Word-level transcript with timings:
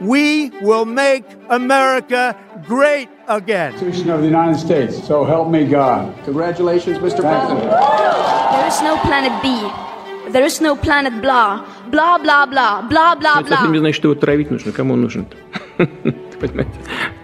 We 0.00 0.50
will 0.62 0.84
make 0.84 1.24
America 1.48 2.36
great 2.66 3.08
again. 3.28 3.72
Constitution 3.72 4.10
of 4.10 4.20
the 4.20 4.26
United 4.26 4.58
States. 4.58 4.94
So 5.06 5.24
help 5.24 5.48
me 5.50 5.64
God. 5.66 6.12
Congratulations, 6.24 6.98
Mr. 6.98 7.20
President. 7.22 7.60
There 8.54 8.66
is 8.68 8.80
no 8.82 8.96
planet 8.98 9.32
B. 9.42 9.48
There 10.32 10.44
is 10.44 10.60
no 10.60 10.76
planet 10.76 11.20
blah. 11.22 11.64
Blah, 11.90 12.18
blah, 12.18 12.46
blah. 12.46 12.82
Blah, 12.82 13.14
blah, 13.14 13.40
Это 13.40 13.48
совсем 13.48 13.72
не 13.72 13.78
blah. 13.78 13.80
значит, 13.80 13.96
что 13.96 14.08
его 14.10 14.20
травить 14.20 14.50
нужно. 14.50 14.72
Кому 14.72 14.94
он 14.94 15.00
нужен 15.02 15.26
Понимаете? 16.40 16.72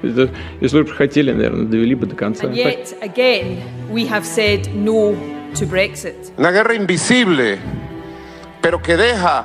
Это- 0.03 0.31
Если 0.61 0.83
бы 0.83 0.89
хотели, 0.89 1.33
наверное, 1.33 1.67
довели 1.67 1.95
бы 1.95 2.07
до 2.07 2.17
конца. 2.17 2.47
And 2.47 2.55
yet, 2.55 2.95
again, 3.03 3.61
we 3.91 4.07
have 4.09 4.25
said 4.25 4.73
no 4.75 5.15
to 5.55 5.67
Brexit. 5.67 6.33
Una 6.39 6.51
guerra 6.53 6.75
invisible, 6.75 7.59
pero 8.63 8.79
que 8.81 8.97
deja 8.97 9.45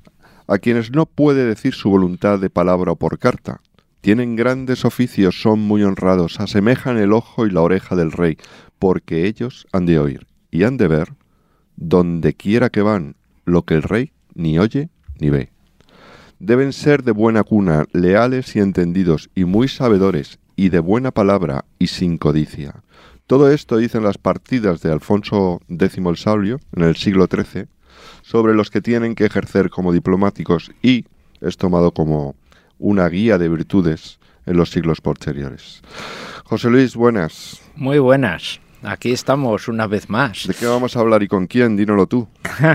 a 0.47 0.57
quienes 0.57 0.91
no 0.91 1.05
puede 1.05 1.45
decir 1.45 1.73
su 1.73 1.89
voluntad 1.89 2.39
de 2.39 2.49
palabra 2.49 2.93
o 2.93 2.95
por 2.95 3.19
carta. 3.19 3.61
Tienen 4.01 4.35
grandes 4.35 4.83
oficios, 4.85 5.41
son 5.41 5.59
muy 5.59 5.83
honrados, 5.83 6.39
asemejan 6.39 6.97
el 6.97 7.13
ojo 7.13 7.45
y 7.45 7.51
la 7.51 7.61
oreja 7.61 7.95
del 7.95 8.11
rey, 8.11 8.37
porque 8.79 9.27
ellos 9.27 9.67
han 9.71 9.85
de 9.85 9.99
oír 9.99 10.27
y 10.49 10.63
han 10.63 10.77
de 10.77 10.87
ver, 10.87 11.13
donde 11.75 12.33
quiera 12.33 12.69
que 12.69 12.81
van, 12.81 13.15
lo 13.45 13.63
que 13.63 13.75
el 13.75 13.83
rey 13.83 14.11
ni 14.33 14.59
oye 14.59 14.89
ni 15.19 15.29
ve. 15.29 15.51
Deben 16.39 16.73
ser 16.73 17.03
de 17.03 17.11
buena 17.11 17.43
cuna, 17.43 17.85
leales 17.93 18.55
y 18.55 18.59
entendidos, 18.59 19.29
y 19.35 19.45
muy 19.45 19.67
sabedores, 19.67 20.39
y 20.55 20.69
de 20.69 20.79
buena 20.79 21.11
palabra, 21.11 21.65
y 21.77 21.87
sin 21.87 22.17
codicia. 22.17 22.81
Todo 23.27 23.51
esto 23.51 23.77
dicen 23.77 24.03
las 24.03 24.17
partidas 24.17 24.81
de 24.81 24.91
Alfonso 24.91 25.61
X 25.69 25.97
el 25.97 26.17
Sabio, 26.17 26.59
en 26.75 26.83
el 26.83 26.95
siglo 26.95 27.27
XIII, 27.27 27.67
sobre 28.21 28.53
los 28.53 28.69
que 28.69 28.81
tienen 28.81 29.15
que 29.15 29.25
ejercer 29.25 29.69
como 29.69 29.91
diplomáticos, 29.91 30.71
y 30.81 31.05
es 31.41 31.57
tomado 31.57 31.91
como 31.91 32.35
una 32.79 33.07
guía 33.09 33.37
de 33.37 33.49
virtudes 33.49 34.19
en 34.45 34.57
los 34.57 34.71
siglos 34.71 35.01
posteriores. 35.01 35.81
José 36.45 36.69
Luis, 36.69 36.95
buenas. 36.95 37.61
Muy 37.75 37.99
buenas. 37.99 38.60
Aquí 38.83 39.11
estamos 39.11 39.67
una 39.67 39.85
vez 39.85 40.09
más. 40.09 40.47
¿De 40.47 40.55
qué 40.55 40.65
vamos 40.65 40.95
a 40.97 41.01
hablar 41.01 41.21
y 41.21 41.27
con 41.27 41.45
quién? 41.45 41.77
Dínoslo 41.77 42.07
tú. 42.07 42.27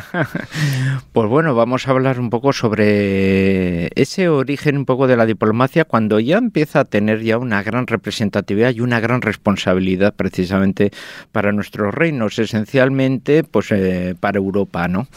Pues 1.13 1.29
bueno, 1.31 1.55
vamos 1.55 1.89
a 1.89 1.93
hablar 1.93 2.21
un 2.21 2.29
poco 2.29 2.53
sobre 2.53 3.87
ese 4.01 4.29
origen 4.29 4.77
un 4.77 4.85
poco 4.85 5.07
de 5.07 5.17
la 5.17 5.25
diplomacia 5.25 5.87
cuando 5.87 6.21
ya 6.21 6.37
empieza 6.37 6.81
a 6.81 6.85
tener 6.85 7.23
ya 7.23 7.39
una 7.39 7.63
gran 7.63 7.87
representatividad 7.87 8.75
y 8.75 8.81
una 8.81 9.01
gran 9.01 9.23
responsabilidad 9.23 10.15
precisamente 10.15 10.91
para 11.33 11.53
nuestros 11.53 11.95
reinos, 11.95 12.39
esencialmente 12.39 13.45
pues 13.45 13.73
eh, 13.73 14.15
para 14.21 14.37
Europa, 14.37 14.89
¿no? 14.89 15.09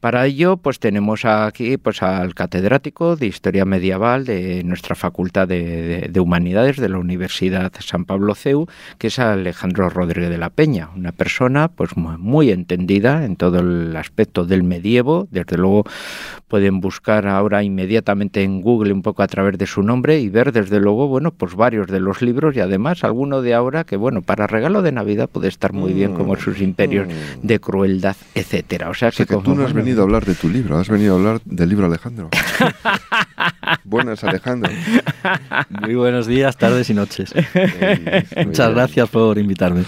Para 0.00 0.26
ello 0.26 0.56
pues 0.56 0.80
tenemos 0.80 1.24
aquí 1.24 1.76
pues 1.76 2.02
al 2.02 2.34
catedrático 2.34 3.14
de 3.14 3.26
Historia 3.28 3.64
Medieval 3.64 4.24
de 4.24 4.64
nuestra 4.64 4.96
Facultad 4.96 5.46
de, 5.46 5.62
de- 6.00 6.08
de 6.08 6.20
Humanidades 6.20 6.76
de 6.78 6.88
la 6.88 6.98
Universidad 6.98 7.72
San 7.78 8.04
Pablo 8.06 8.34
CEU, 8.34 8.66
que 8.98 9.06
es 9.06 9.18
Alejandro 9.20 9.88
Rodríguez 9.88 10.30
de 10.34 10.38
la 10.38 10.50
Peña, 10.50 10.90
una 10.96 11.12
persona 11.12 11.68
pues 11.68 11.96
mu- 11.96 12.18
muy 12.18 12.50
entendida 12.50 13.24
en 13.24 13.36
todo 13.36 13.60
el 13.60 13.96
aspecto 13.96 14.44
del 14.44 14.64
medievo, 14.64 15.28
desde 15.30 15.56
luego 15.56 15.84
pueden 16.48 16.80
buscar 16.80 17.26
ahora 17.28 17.62
inmediatamente 17.62 18.42
en 18.42 18.60
Google 18.60 18.92
un 18.92 19.02
poco 19.02 19.22
a 19.22 19.26
través 19.28 19.56
de 19.58 19.66
su 19.66 19.82
nombre 19.82 20.18
y 20.18 20.28
ver 20.28 20.52
desde 20.52 20.80
luego, 20.80 21.06
bueno, 21.08 21.30
pues 21.30 21.54
varios 21.54 21.86
de 21.86 22.00
los 22.00 22.20
libros 22.22 22.56
y 22.56 22.60
además 22.60 23.04
alguno 23.04 23.42
de 23.42 23.54
ahora 23.54 23.84
que 23.84 23.96
bueno, 23.96 24.22
para 24.22 24.46
regalo 24.48 24.82
de 24.82 24.92
Navidad 24.92 25.28
puede 25.30 25.48
estar 25.48 25.72
muy 25.72 25.92
bien 25.92 26.14
como 26.14 26.36
sus 26.36 26.60
imperios 26.60 27.08
de 27.42 27.60
crueldad, 27.60 28.16
etcétera. 28.34 28.90
O 28.90 28.94
sea 28.94 29.08
O 29.08 29.12
sea 29.12 29.26
que 29.26 29.34
como, 29.34 29.44
tú 29.44 29.54
no 29.54 29.62
has 29.64 29.72
bueno, 29.72 29.84
venido 29.84 30.00
a 30.02 30.04
hablar 30.04 30.24
de 30.24 30.34
tu 30.34 30.48
libro, 30.48 30.76
has 30.78 30.88
venido 30.88 31.14
a 31.14 31.18
hablar 31.18 31.40
del 31.44 31.68
libro 31.68 31.86
Alejandro. 31.86 32.28
Buenas, 33.84 34.24
Alejandro. 34.24 34.72
Muy 35.68 35.94
buenos 35.94 36.26
días, 36.26 36.56
tardes 36.56 36.90
y 36.90 36.94
noches. 36.94 37.34
Muchas 37.34 38.68
bien. 38.68 38.74
gracias 38.74 39.08
por 39.08 39.38
invitarme. 39.38 39.84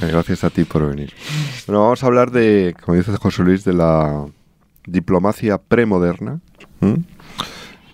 Gracias 0.00 0.44
a 0.44 0.50
ti 0.50 0.64
por 0.64 0.88
venir. 0.88 1.12
Bueno, 1.66 1.82
vamos 1.82 2.02
a 2.02 2.06
hablar 2.06 2.30
de, 2.30 2.74
como 2.84 2.96
dice 2.96 3.16
José 3.16 3.42
Luis, 3.42 3.64
de 3.64 3.74
la 3.74 4.26
diplomacia 4.86 5.58
premoderna. 5.58 6.40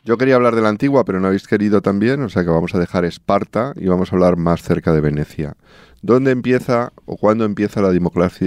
Yo 0.04 0.16
quería 0.18 0.36
hablar 0.36 0.54
de 0.54 0.62
la 0.62 0.68
antigua, 0.68 1.04
pero 1.04 1.18
no 1.18 1.26
habéis 1.26 1.48
querido 1.48 1.82
también, 1.82 2.22
o 2.22 2.28
sea 2.28 2.44
que 2.44 2.50
vamos 2.50 2.74
a 2.74 2.78
dejar 2.78 3.04
Esparta 3.04 3.72
y 3.76 3.88
vamos 3.88 4.12
a 4.12 4.16
hablar 4.16 4.36
más 4.36 4.62
cerca 4.62 4.92
de 4.92 5.00
Venecia. 5.00 5.56
¿Dónde 6.02 6.30
empieza 6.30 6.92
o 7.04 7.16
cuándo 7.16 7.44
empieza 7.44 7.80
la, 7.80 7.92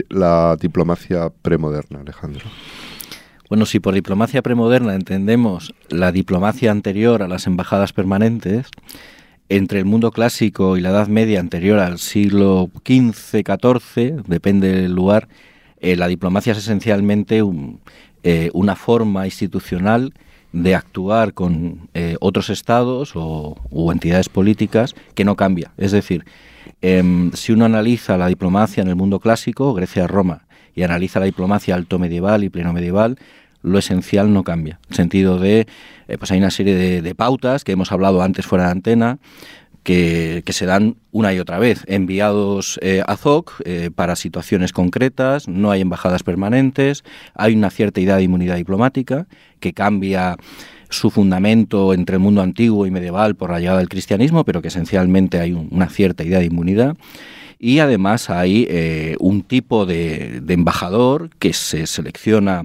la 0.09 0.55
diplomacia 0.55 1.29
premoderna, 1.41 1.99
Alejandro? 1.99 2.45
Bueno, 3.49 3.65
si 3.65 3.79
por 3.79 3.95
diplomacia 3.95 4.41
premoderna 4.43 4.93
entendemos 4.93 5.73
la 5.89 6.11
diplomacia 6.11 6.71
anterior 6.71 7.23
a 7.23 7.27
las 7.27 7.47
embajadas 7.47 7.93
permanentes, 7.93 8.67
entre 9.49 9.79
el 9.79 9.85
mundo 9.85 10.11
clásico 10.11 10.77
y 10.77 10.81
la 10.81 10.89
Edad 10.89 11.07
Media 11.07 11.39
anterior 11.39 11.79
al 11.79 11.97
siglo 11.97 12.69
XV, 12.85 13.41
XIV, 13.43 14.21
depende 14.27 14.71
del 14.71 14.93
lugar, 14.93 15.27
eh, 15.79 15.95
la 15.95 16.07
diplomacia 16.07 16.51
es 16.51 16.59
esencialmente 16.59 17.41
un- 17.41 17.79
eh, 18.21 18.51
una 18.53 18.75
forma 18.75 19.25
institucional 19.25 20.13
de 20.51 20.75
actuar 20.75 21.33
con 21.33 21.89
eh, 21.95 22.17
otros 22.19 22.49
estados 22.51 23.13
o, 23.15 23.55
u 23.71 23.91
entidades 23.91 24.29
políticas 24.29 24.93
que 25.15 25.25
no 25.25 25.35
cambia. 25.35 25.71
Es 25.77 25.91
decir, 25.91 26.25
em, 26.81 27.31
si 27.33 27.51
uno 27.53 27.65
analiza 27.65 28.17
la 28.17 28.27
diplomacia 28.27 28.81
en 28.83 28.89
el 28.89 28.95
mundo 28.95 29.19
clásico, 29.19 29.73
Grecia-Roma, 29.73 30.45
y 30.75 30.83
analiza 30.83 31.19
la 31.19 31.25
diplomacia 31.25 31.75
alto 31.75 31.99
medieval 31.99 32.43
y 32.43 32.49
pleno 32.49 32.73
medieval, 32.73 33.17
lo 33.61 33.77
esencial 33.77 34.31
no 34.33 34.43
cambia. 34.43 34.79
En 34.89 34.95
sentido 34.95 35.37
de, 35.39 35.67
eh, 36.07 36.17
pues 36.17 36.31
hay 36.31 36.37
una 36.39 36.51
serie 36.51 36.75
de, 36.75 37.01
de 37.01 37.15
pautas 37.15 37.63
que 37.63 37.73
hemos 37.73 37.91
hablado 37.91 38.21
antes 38.21 38.45
fuera 38.45 38.65
de 38.65 38.71
antena, 38.71 39.17
que, 39.83 40.43
que 40.45 40.53
se 40.53 40.65
dan 40.65 40.97
una 41.11 41.33
y 41.33 41.39
otra 41.39 41.57
vez, 41.57 41.83
enviados 41.87 42.79
eh, 42.81 43.01
a 43.07 43.15
ZOC 43.15 43.61
eh, 43.65 43.89
para 43.93 44.15
situaciones 44.15 44.71
concretas, 44.73 45.47
no 45.47 45.71
hay 45.71 45.81
embajadas 45.81 46.23
permanentes, 46.23 47.03
hay 47.33 47.55
una 47.55 47.69
cierta 47.69 47.99
idea 48.01 48.17
de 48.17 48.23
inmunidad 48.23 48.57
diplomática 48.57 49.25
que 49.59 49.73
cambia 49.73 50.35
su 50.89 51.09
fundamento 51.09 51.93
entre 51.93 52.15
el 52.15 52.19
mundo 52.21 52.41
antiguo 52.41 52.85
y 52.87 52.91
medieval 52.91 53.35
por 53.35 53.51
la 53.51 53.59
llegada 53.59 53.77
del 53.79 53.89
cristianismo, 53.89 54.43
pero 54.43 54.61
que 54.61 54.67
esencialmente 54.67 55.39
hay 55.39 55.53
un- 55.53 55.67
una 55.71 55.87
cierta 55.87 56.23
idea 56.23 56.39
de 56.39 56.45
inmunidad. 56.45 56.95
Y 57.59 57.79
además 57.79 58.29
hay 58.29 58.65
eh, 58.69 59.17
un 59.19 59.43
tipo 59.43 59.85
de, 59.85 60.39
de 60.41 60.53
embajador 60.53 61.29
que 61.39 61.53
se 61.53 61.85
selecciona 61.87 62.63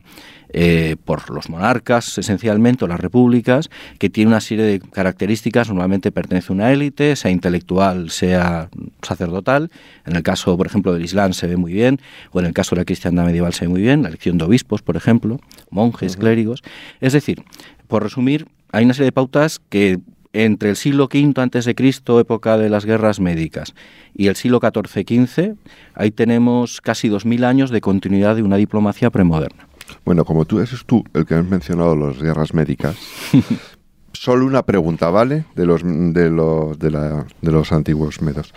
eh, 0.57 0.95
por 1.05 1.31
los 1.31 1.51
monarcas, 1.51 2.17
esencialmente, 2.17 2.85
o 2.85 2.89
las 2.89 3.01
repúblicas, 3.01 3.71
que 3.99 4.09
tiene 4.09 4.29
una 4.29 4.41
serie 4.41 4.65
de 4.65 4.79
características, 4.79 5.67
normalmente 5.67 6.13
pertenece 6.13 6.53
a 6.53 6.55
una 6.55 6.73
élite, 6.73 7.17
sea 7.17 7.33
intelectual, 7.33 8.11
sea 8.11 8.69
sacerdotal. 9.03 9.73
En 10.07 10.15
el 10.15 10.23
caso, 10.23 10.57
por 10.57 10.69
ejemplo, 10.69 10.93
del 10.93 11.05
Islam 11.05 11.33
se 11.33 11.49
ve 11.49 11.57
muy 11.57 11.73
bien, 11.73 11.99
o 12.31 12.39
en 12.39 12.47
el 12.47 12.53
caso 12.53 12.77
de 12.77 12.83
la 12.83 12.85
cristiandad 12.85 13.25
medieval 13.25 13.53
se 13.53 13.65
ve 13.65 13.71
muy 13.71 13.83
bien, 13.83 14.05
la 14.05 14.11
elección 14.11 14.39
de 14.39 14.45
obispos, 14.45 14.81
por 14.81 14.97
ejemplo, 14.97 15.41
monjes, 15.71 16.17
clérigos. 16.17 16.63
Es 17.01 17.15
decir, 17.15 17.43
por 17.89 18.05
resumir, 18.05 18.47
hay 18.71 18.85
una 18.85 18.95
serie 18.95 19.07
de 19.07 19.13
pautas 19.13 19.61
que 19.71 19.99
entre 20.35 20.69
el 20.69 20.77
siglo 20.77 21.05
V 21.05 21.33
antes 21.41 21.65
de 21.65 21.75
Cristo, 21.75 22.21
época 22.21 22.59
de 22.59 22.69
las 22.69 22.85
guerras 22.85 23.21
médicas, 23.21 23.73
y 24.15 24.27
el 24.27 24.37
siglo 24.37 24.61
XIV-XV, 24.61 25.55
ahí 25.95 26.11
tenemos 26.11 26.81
casi 26.83 27.09
2000 27.09 27.45
años 27.45 27.71
de 27.71 27.81
continuidad 27.81 28.37
de 28.37 28.43
una 28.43 28.57
diplomacia 28.57 29.11
premoderna. 29.11 29.67
Bueno, 30.05 30.25
como 30.25 30.45
tú 30.45 30.59
eres 30.59 30.85
tú 30.87 31.05
el 31.15 31.25
que 31.25 31.35
has 31.35 31.45
mencionado 31.47 31.95
las 31.97 32.19
guerras 32.21 32.53
médicas, 32.53 32.97
solo 34.13 34.47
una 34.47 34.63
pregunta, 34.63 35.11
¿vale? 35.11 35.45
De 35.55 35.67
los, 35.67 35.83
de 35.85 36.31
los, 36.31 36.79
de 36.79 36.91
la- 36.91 37.27
de 37.41 37.53
los 37.53 37.73
antiguos 37.73 38.21
medos. 38.23 38.53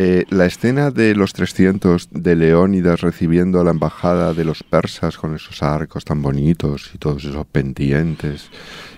Eh, 0.00 0.24
la 0.30 0.46
escena 0.46 0.92
de 0.92 1.16
los 1.16 1.32
300 1.32 2.10
de 2.12 2.36
Leónidas 2.36 3.00
recibiendo 3.00 3.60
a 3.60 3.64
la 3.64 3.72
embajada 3.72 4.32
de 4.32 4.44
los 4.44 4.62
persas 4.62 5.18
con 5.18 5.34
esos 5.34 5.60
arcos 5.60 6.04
tan 6.04 6.22
bonitos 6.22 6.92
y 6.94 6.98
todos 6.98 7.24
esos 7.24 7.44
pendientes 7.46 8.48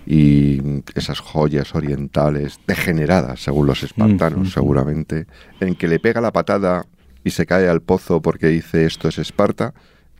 y 0.06 0.60
esas 0.94 1.20
joyas 1.20 1.74
orientales 1.74 2.60
degeneradas, 2.66 3.40
según 3.40 3.66
los 3.66 3.82
espartanos, 3.82 4.48
Mm, 4.48 4.50
seguramente, 4.50 5.26
en 5.60 5.74
que 5.74 5.88
le 5.88 6.00
pega 6.00 6.20
la 6.20 6.32
patada 6.32 6.84
y 7.24 7.30
se 7.30 7.46
cae 7.46 7.66
al 7.66 7.80
pozo 7.80 8.20
porque 8.20 8.48
dice 8.48 8.84
esto 8.84 9.08
es 9.08 9.18
Esparta, 9.18 9.72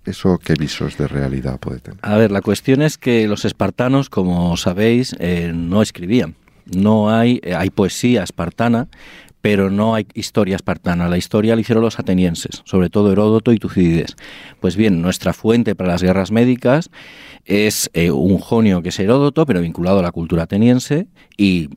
¿eso 0.06 0.38
qué 0.38 0.54
visos 0.54 0.96
de 0.96 1.08
realidad 1.08 1.58
puede 1.60 1.80
tener? 1.80 2.00
A 2.00 2.16
ver, 2.16 2.30
la 2.30 2.40
cuestión 2.40 2.80
es 2.80 2.96
que 2.96 3.28
los 3.28 3.44
espartanos, 3.44 4.08
como 4.08 4.56
sabéis, 4.56 5.14
eh, 5.18 5.52
no 5.54 5.82
escribían. 5.82 6.36
No 6.74 7.10
hay, 7.10 7.40
eh, 7.42 7.54
hay 7.54 7.70
poesía 7.70 8.22
espartana, 8.22 8.88
pero 9.40 9.70
no 9.70 9.94
hay 9.94 10.06
historia 10.14 10.56
espartana. 10.56 11.08
La 11.08 11.16
historia 11.16 11.54
la 11.54 11.60
hicieron 11.60 11.82
los 11.82 11.98
atenienses, 11.98 12.62
sobre 12.64 12.90
todo 12.90 13.12
Heródoto 13.12 13.52
y 13.52 13.58
Tucídides. 13.58 14.16
Pues 14.60 14.76
bien, 14.76 15.00
nuestra 15.00 15.32
fuente 15.32 15.74
para 15.74 15.90
las 15.90 16.02
guerras 16.02 16.30
médicas 16.30 16.90
es 17.46 17.90
eh, 17.94 18.10
un 18.10 18.38
jonio 18.38 18.82
que 18.82 18.90
es 18.90 19.00
Heródoto, 19.00 19.46
pero 19.46 19.60
vinculado 19.60 19.98
a 19.98 20.02
la 20.02 20.12
cultura 20.12 20.44
ateniense, 20.44 21.06
y, 21.36 21.70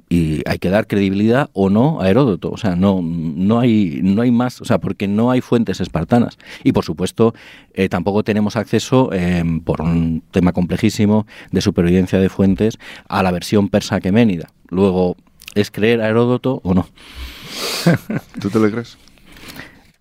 hay 0.46 0.60
que 0.60 0.70
dar 0.70 0.88
credibilidad 0.88 1.50
o 1.54 1.70
no 1.70 2.02
a 2.02 2.10
Heródoto. 2.10 2.52
O 2.52 2.58
sea, 2.58 2.76
no, 2.76 3.02
no, 3.02 3.60
hay, 3.60 4.02
no 4.04 4.22
hay 4.22 4.32
más, 4.32 4.60
o 4.62 4.66
sea, 4.66 4.80
porque 4.80 5.08
no 5.08 5.32
hay 5.32 5.40
fuentes 5.40 5.80
espartanas. 5.80 6.38
Y 6.64 6.74
por 6.74 6.84
supuesto, 6.84 7.34
eh, 7.74 7.88
tampoco 7.88 8.24
tenemos 8.24 8.58
acceso, 8.58 9.14
em, 9.14 9.62
por 9.62 9.82
un 9.82 10.22
tema 10.32 10.52
complejísimo 10.52 11.26
de 11.52 11.62
supervivencia 11.62 12.20
de 12.20 12.28
fuentes, 12.28 12.78
a 13.08 13.24
la 13.24 13.32
versión 13.32 13.70
persa 13.70 14.02
queménida. 14.02 14.50
Luego, 14.70 15.16
¿es 15.56 15.72
creer 15.72 16.02
a 16.02 16.10
Heródoto 16.10 16.60
o 16.64 16.74
no? 16.74 16.88
¿Tú 18.42 18.50
te 18.50 18.60
lo 18.60 18.70
crees? 18.70 18.98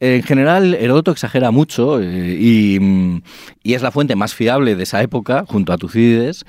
En 0.00 0.22
general, 0.24 0.74
Heródoto 0.74 1.12
exagera 1.12 1.52
mucho 1.52 2.00
eh, 2.00 2.78
mm, 2.80 3.18
y, 3.62 3.74
es 3.74 3.82
la 3.82 3.92
fuente 3.92 4.16
más 4.16 4.34
fiable 4.34 4.74
de 4.74 4.82
esa 4.82 5.00
época, 5.00 5.44
junto 5.46 5.72
a 5.72 5.78
Tucídides, 5.78 6.44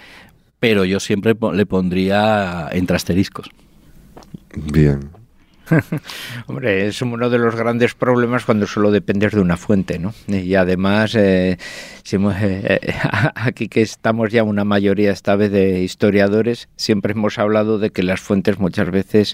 pero 0.59 0.85
yo 0.85 0.99
siempre 0.99 1.35
le 1.53 1.65
pondría 1.67 2.67
entre 2.71 2.95
asteriscos. 2.95 3.51
Bien. 4.55 5.11
Hombre, 6.47 6.87
es 6.87 7.01
uno 7.01 7.29
de 7.29 7.37
los 7.37 7.55
grandes 7.55 7.93
problemas 7.93 8.45
cuando 8.45 8.67
solo 8.67 8.91
dependes 8.91 9.33
de 9.33 9.39
una 9.39 9.57
fuente, 9.57 9.99
¿no? 9.99 10.13
Y 10.27 10.55
además, 10.55 11.15
eh, 11.15 11.57
eh, 12.11 12.79
aquí 13.35 13.67
que 13.67 13.81
estamos 13.81 14.31
ya 14.31 14.43
una 14.43 14.65
mayoría 14.65 15.11
esta 15.11 15.35
vez 15.35 15.51
de 15.51 15.81
historiadores, 15.81 16.69
siempre 16.75 17.13
hemos 17.13 17.39
hablado 17.39 17.79
de 17.79 17.91
que 17.91 18.03
las 18.03 18.19
fuentes 18.19 18.59
muchas 18.59 18.91
veces, 18.91 19.33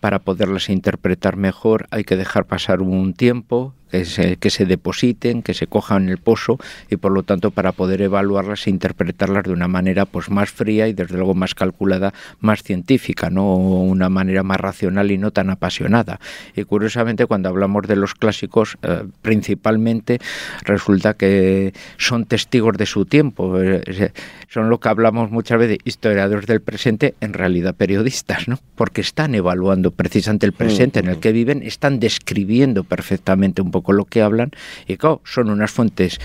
para 0.00 0.20
poderlas 0.20 0.68
interpretar 0.68 1.36
mejor, 1.36 1.86
hay 1.90 2.04
que 2.04 2.16
dejar 2.16 2.46
pasar 2.46 2.80
un 2.80 3.14
tiempo, 3.14 3.74
que 3.94 4.04
se, 4.04 4.36
que 4.38 4.50
se 4.50 4.66
depositen, 4.66 5.40
que 5.40 5.54
se 5.54 5.68
cojan 5.68 6.08
el 6.08 6.18
pozo 6.18 6.58
y 6.90 6.96
por 6.96 7.12
lo 7.12 7.22
tanto 7.22 7.52
para 7.52 7.70
poder 7.70 8.02
evaluarlas 8.02 8.66
e 8.66 8.70
interpretarlas 8.70 9.44
de 9.44 9.52
una 9.52 9.68
manera 9.68 10.04
pues 10.04 10.30
más 10.30 10.50
fría 10.50 10.88
y 10.88 10.94
desde 10.94 11.14
luego 11.14 11.34
más 11.34 11.54
calculada, 11.54 12.12
más 12.40 12.64
científica, 12.64 13.30
no 13.30 13.54
una 13.54 14.08
manera 14.08 14.42
más 14.42 14.58
racional 14.58 15.12
y 15.12 15.18
no 15.18 15.30
tan 15.30 15.48
apasionada. 15.48 16.18
Y 16.56 16.64
curiosamente 16.64 17.26
cuando 17.26 17.48
hablamos 17.48 17.86
de 17.86 17.94
los 17.94 18.14
clásicos, 18.16 18.76
eh, 18.82 19.04
principalmente 19.22 20.18
resulta 20.64 21.14
que 21.14 21.72
son 21.96 22.24
testigos 22.24 22.76
de 22.76 22.86
su 22.86 23.04
tiempo, 23.04 23.60
eh, 23.60 24.10
son 24.48 24.70
lo 24.70 24.80
que 24.80 24.88
hablamos 24.88 25.30
muchas 25.30 25.60
veces 25.60 25.78
historiadores 25.84 26.46
del 26.46 26.60
presente, 26.60 27.14
en 27.20 27.32
realidad 27.32 27.76
periodistas, 27.76 28.48
¿no? 28.48 28.58
Porque 28.74 29.02
están 29.02 29.36
evaluando 29.36 29.92
precisamente 29.92 30.46
el 30.46 30.52
presente 30.52 30.98
en 30.98 31.06
el 31.06 31.20
que 31.20 31.30
viven, 31.30 31.62
están 31.62 32.00
describiendo 32.00 32.82
perfectamente 32.82 33.62
un 33.62 33.70
poco 33.70 33.83
con 33.84 33.96
lo 33.96 34.04
que 34.04 34.22
hablan 34.22 34.50
y 34.88 34.96
claro, 34.96 35.22
son 35.24 35.50
unas 35.50 35.70
fuentes 35.70 36.18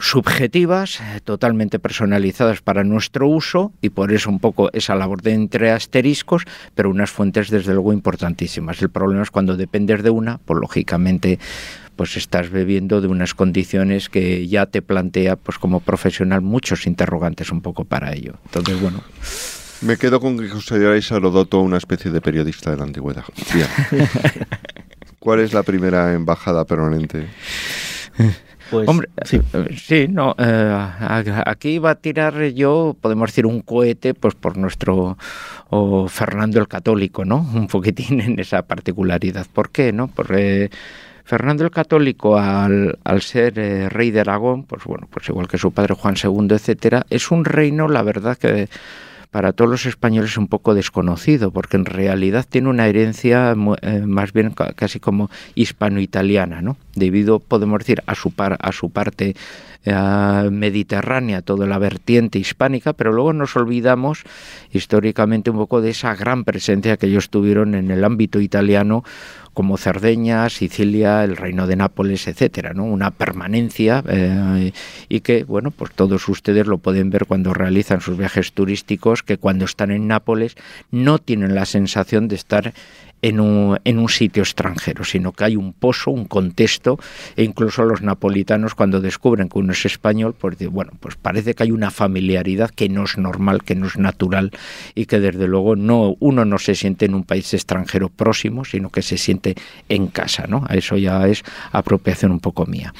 subjetivas, 0.00 1.00
totalmente 1.24 1.78
personalizadas 1.78 2.62
para 2.62 2.84
nuestro 2.84 3.26
uso 3.26 3.72
y 3.82 3.90
por 3.90 4.12
eso 4.12 4.30
un 4.30 4.38
poco 4.38 4.70
esa 4.72 4.94
labor 4.94 5.22
de 5.22 5.32
entre 5.32 5.72
asteriscos, 5.72 6.44
pero 6.74 6.90
unas 6.90 7.10
fuentes 7.10 7.50
desde 7.50 7.72
luego 7.74 7.92
importantísimas. 7.92 8.80
El 8.80 8.90
problema 8.90 9.22
es 9.22 9.30
cuando 9.30 9.56
dependes 9.56 10.02
de 10.02 10.10
una, 10.10 10.38
pues 10.38 10.60
lógicamente 10.60 11.40
pues 11.96 12.16
estás 12.16 12.50
bebiendo 12.50 13.00
de 13.00 13.08
unas 13.08 13.34
condiciones 13.34 14.08
que 14.08 14.46
ya 14.46 14.66
te 14.66 14.82
plantea 14.82 15.34
pues 15.34 15.58
como 15.58 15.80
profesional 15.80 16.42
muchos 16.42 16.86
interrogantes 16.86 17.50
un 17.50 17.60
poco 17.60 17.84
para 17.84 18.12
ello. 18.12 18.34
Entonces, 18.44 18.80
bueno, 18.80 19.02
me 19.80 19.96
quedo 19.96 20.20
con 20.20 20.38
que 20.38 20.48
consideráis 20.48 21.10
a 21.10 21.16
Herodoto 21.16 21.58
una 21.60 21.76
especie 21.76 22.12
de 22.12 22.20
periodista 22.20 22.70
de 22.70 22.76
la 22.76 22.84
antigüedad. 22.84 23.24
¿Cuál 25.28 25.40
es 25.40 25.52
la 25.52 25.62
primera 25.62 26.14
embajada 26.14 26.64
permanente? 26.64 27.26
Pues, 28.70 28.86
Hombre, 28.86 29.08
sí, 29.24 29.40
sí 29.78 30.08
no, 30.08 30.34
eh, 30.36 30.86
aquí 31.46 31.78
va 31.78 31.92
a 31.92 31.94
tirar 31.94 32.48
yo, 32.48 32.94
podemos 33.00 33.30
decir, 33.30 33.46
un 33.46 33.62
cohete, 33.62 34.12
pues 34.12 34.34
por 34.34 34.58
nuestro 34.58 35.16
Fernando 36.08 36.60
el 36.60 36.68
Católico, 36.68 37.24
¿no? 37.24 37.38
Un 37.54 37.66
poquitín 37.66 38.20
en 38.20 38.38
esa 38.38 38.60
particularidad. 38.60 39.46
¿Por 39.50 39.70
qué, 39.70 39.90
no? 39.90 40.08
Porque 40.08 40.70
Fernando 41.24 41.64
el 41.64 41.70
Católico, 41.70 42.38
al, 42.38 42.98
ser 43.22 43.58
eh, 43.58 43.88
rey 43.88 44.10
de 44.10 44.20
Aragón, 44.20 44.64
pues 44.64 44.84
bueno, 44.84 45.08
pues 45.10 45.26
igual 45.30 45.48
que 45.48 45.56
su 45.56 45.72
padre 45.72 45.94
Juan 45.94 46.16
II, 46.22 46.48
etcétera, 46.50 47.06
es 47.08 47.30
un 47.30 47.46
reino, 47.46 47.88
la 47.88 48.02
verdad 48.02 48.36
que 48.36 48.68
para 49.30 49.52
todos 49.52 49.70
los 49.70 49.86
españoles 49.86 50.36
un 50.38 50.48
poco 50.48 50.74
desconocido, 50.74 51.50
porque 51.50 51.76
en 51.76 51.84
realidad 51.84 52.46
tiene 52.48 52.68
una 52.68 52.86
herencia 52.86 53.54
eh, 53.82 54.02
más 54.06 54.32
bien 54.32 54.54
casi 54.74 55.00
como 55.00 55.30
hispano-italiana, 55.54 56.62
¿no? 56.62 56.76
Debido, 56.94 57.38
podemos 57.38 57.80
decir, 57.80 58.02
a 58.06 58.14
su, 58.14 58.30
par, 58.30 58.56
a 58.60 58.72
su 58.72 58.90
parte 58.90 59.36
eh, 59.84 60.48
mediterránea, 60.50 61.42
toda 61.42 61.66
la 61.66 61.78
vertiente 61.78 62.38
hispánica, 62.38 62.92
pero 62.92 63.12
luego 63.12 63.32
nos 63.32 63.56
olvidamos 63.56 64.24
históricamente 64.72 65.50
un 65.50 65.56
poco 65.56 65.80
de 65.80 65.90
esa 65.90 66.14
gran 66.14 66.44
presencia 66.44 66.96
que 66.96 67.06
ellos 67.06 67.30
tuvieron 67.30 67.74
en 67.74 67.90
el 67.90 68.04
ámbito 68.04 68.40
italiano 68.40 69.04
como 69.58 69.76
Cerdeña, 69.76 70.48
Sicilia, 70.50 71.24
el 71.24 71.36
Reino 71.36 71.66
de 71.66 71.74
Nápoles, 71.74 72.28
etcétera, 72.28 72.74
¿no? 72.74 72.84
Una 72.84 73.10
permanencia 73.10 74.04
eh, 74.08 74.70
y 75.08 75.18
que, 75.18 75.42
bueno, 75.42 75.72
pues 75.72 75.90
todos 75.92 76.28
ustedes 76.28 76.68
lo 76.68 76.78
pueden 76.78 77.10
ver 77.10 77.26
cuando 77.26 77.52
realizan 77.52 78.00
sus 78.00 78.16
viajes 78.16 78.52
turísticos, 78.52 79.24
que 79.24 79.36
cuando 79.36 79.64
están 79.64 79.90
en 79.90 80.06
Nápoles 80.06 80.54
no 80.92 81.18
tienen 81.18 81.56
la 81.56 81.66
sensación 81.66 82.28
de 82.28 82.36
estar 82.36 82.72
en 83.22 83.40
un, 83.40 83.78
en 83.84 83.98
un 83.98 84.08
sitio 84.08 84.42
extranjero, 84.42 85.04
sino 85.04 85.32
que 85.32 85.44
hay 85.44 85.56
un 85.56 85.72
pozo, 85.72 86.10
un 86.10 86.24
contexto, 86.24 86.98
e 87.36 87.44
incluso 87.44 87.84
los 87.84 88.02
napolitanos 88.02 88.74
cuando 88.74 89.00
descubren 89.00 89.48
que 89.48 89.58
uno 89.58 89.72
es 89.72 89.84
español, 89.86 90.34
pues 90.38 90.56
bueno, 90.70 90.92
pues 91.00 91.16
parece 91.16 91.54
que 91.54 91.64
hay 91.64 91.70
una 91.70 91.90
familiaridad 91.90 92.70
que 92.70 92.88
no 92.88 93.04
es 93.04 93.18
normal, 93.18 93.62
que 93.64 93.74
no 93.74 93.86
es 93.86 93.96
natural 93.96 94.52
y 94.94 95.06
que 95.06 95.20
desde 95.20 95.46
luego 95.46 95.76
no 95.76 96.16
uno 96.20 96.44
no 96.44 96.58
se 96.58 96.74
siente 96.74 97.06
en 97.06 97.14
un 97.14 97.24
país 97.24 97.52
extranjero 97.54 98.08
próximo, 98.08 98.64
sino 98.64 98.90
que 98.90 99.02
se 99.02 99.18
siente 99.18 99.54
en 99.88 100.08
casa, 100.08 100.46
¿no? 100.46 100.64
Eso 100.70 100.96
ya 100.96 101.26
es 101.26 101.42
apropiación 101.72 102.32
un 102.32 102.40
poco 102.40 102.66
mía 102.66 102.92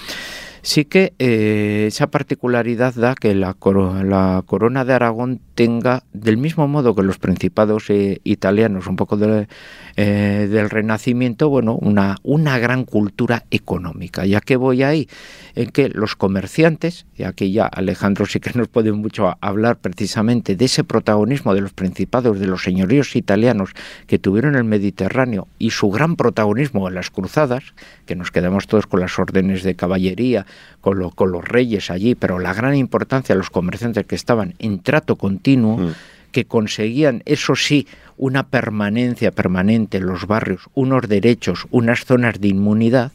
sí 0.69 0.85
que 0.85 1.15
eh, 1.19 1.87
esa 1.89 2.11
particularidad 2.11 2.95
da 2.95 3.15
que 3.15 3.35
la, 3.35 3.57
la, 4.05 4.43
corona 4.45 4.85
de 4.85 4.93
Aragón 4.93 5.41
tenga, 5.55 6.05
del 6.13 6.37
mismo 6.37 6.69
modo 6.69 6.95
que 6.95 7.03
los 7.03 7.19
principados 7.19 7.89
eh, 7.89 8.21
italianos, 8.23 8.87
un 8.87 8.97
poco 8.97 9.17
de, 9.17 9.49
eh, 9.97 10.47
del 10.51 10.69
Renacimiento, 10.69 11.49
bueno, 11.49 11.75
una, 11.75 12.17
una 12.23 12.59
gran 12.59 12.85
cultura 12.85 13.45
económica. 13.51 14.27
¿Ya 14.27 14.43
que 14.43 14.57
voy 14.57 14.83
ahí? 14.83 15.09
En 15.55 15.71
que 15.71 15.89
los 15.89 16.17
comerciantes, 16.17 17.07
y 17.17 17.23
aquí 17.23 17.51
ya 17.51 17.65
Alejandro 17.65 18.27
sí 18.27 18.39
que 18.39 18.53
nos 18.53 18.69
puede 18.69 18.93
mucho 18.93 19.39
hablar 19.41 19.79
precisamente 19.79 20.55
de 20.55 20.67
ese 20.67 20.85
protagonismo 20.85 21.55
de 21.55 21.63
los 21.63 21.73
principados, 21.73 22.39
de 22.39 22.47
los 22.47 22.63
señoríos 22.63 23.17
italianos 23.17 23.71
que 24.07 24.19
tuvieron 24.19 24.55
el 24.55 24.65
Mediterráneo 24.65 25.49
y 25.59 25.71
su 25.71 25.91
gran 25.91 26.17
protagonismo 26.17 26.89
en 26.89 26.95
las 26.95 27.11
cruzadas, 27.11 27.65
que 28.05 28.17
nos 28.17 28.31
quedamos 28.31 28.67
todos 28.67 28.87
con 28.87 29.01
las 29.01 29.19
órdenes 29.19 29.63
de 29.63 29.75
caballería, 29.75 30.45
con, 30.81 31.11
con 31.11 31.33
los 31.33 31.45
reyes 31.45 31.91
allí, 31.91 32.15
pero 32.15 32.39
la 32.39 32.55
gran 32.55 32.75
importancia 32.77 33.35
de 33.35 33.39
los 33.39 33.51
comerciantes 33.51 34.07
que 34.07 34.15
estaban 34.15 34.55
en 34.59 34.81
trato 34.81 35.17
continuo, 35.17 35.79
mm. 35.79 35.95
que 36.33 36.45
conseguían, 36.45 37.23
eso 37.25 37.55
sí, 37.57 37.87
una 38.17 38.49
permanencia 38.49 39.31
permanente 39.31 39.99
en 39.99 40.07
los 40.07 40.27
barrios, 40.27 40.69
unos 40.75 41.09
derechos, 41.09 41.67
unas 41.71 42.05
zonas 42.05 42.41
de 42.41 42.49
inmunidad, 42.49 43.13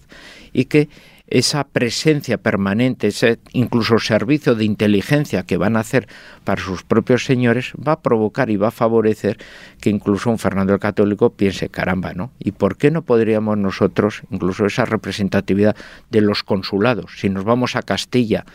y 0.53 0.65
que 0.65 0.88
esa 1.33 1.63
presencia 1.63 2.37
permanente, 2.37 3.07
ese 3.07 3.39
incluso 3.53 3.97
servicio 3.97 4.53
de 4.53 4.65
inteligencia 4.65 5.41
que 5.41 5.57
van 5.57 5.75
a 5.75 5.79
hacer 5.79 6.07
para 6.43 6.61
sus 6.61 6.83
propios 6.83 7.25
señores, 7.25 7.73
va 7.75 7.93
a 7.93 8.01
provocar 8.01 8.51
y 8.51 8.55
va 8.55 8.67
a 8.67 8.71
favorecer 8.71 9.39
que 9.81 9.89
incluso 9.89 10.29
un 10.29 10.37
Fernando 10.37 10.73
el 10.73 10.79
Católico 10.79 11.31
piense, 11.31 11.69
caramba, 11.69 12.13
¿no? 12.13 12.31
¿Y 12.37 12.51
por 12.51 12.77
qué 12.77 12.91
no 12.91 13.01
podríamos 13.01 13.57
nosotros, 13.57 14.21
incluso 14.29 14.67
esa 14.67 14.85
representatividad 14.85 15.75
de 16.11 16.21
los 16.21 16.43
consulados, 16.43 17.13
si 17.17 17.29
nos 17.29 17.43
vamos 17.43 17.75
a 17.75 17.81
Castilla, 17.81 18.45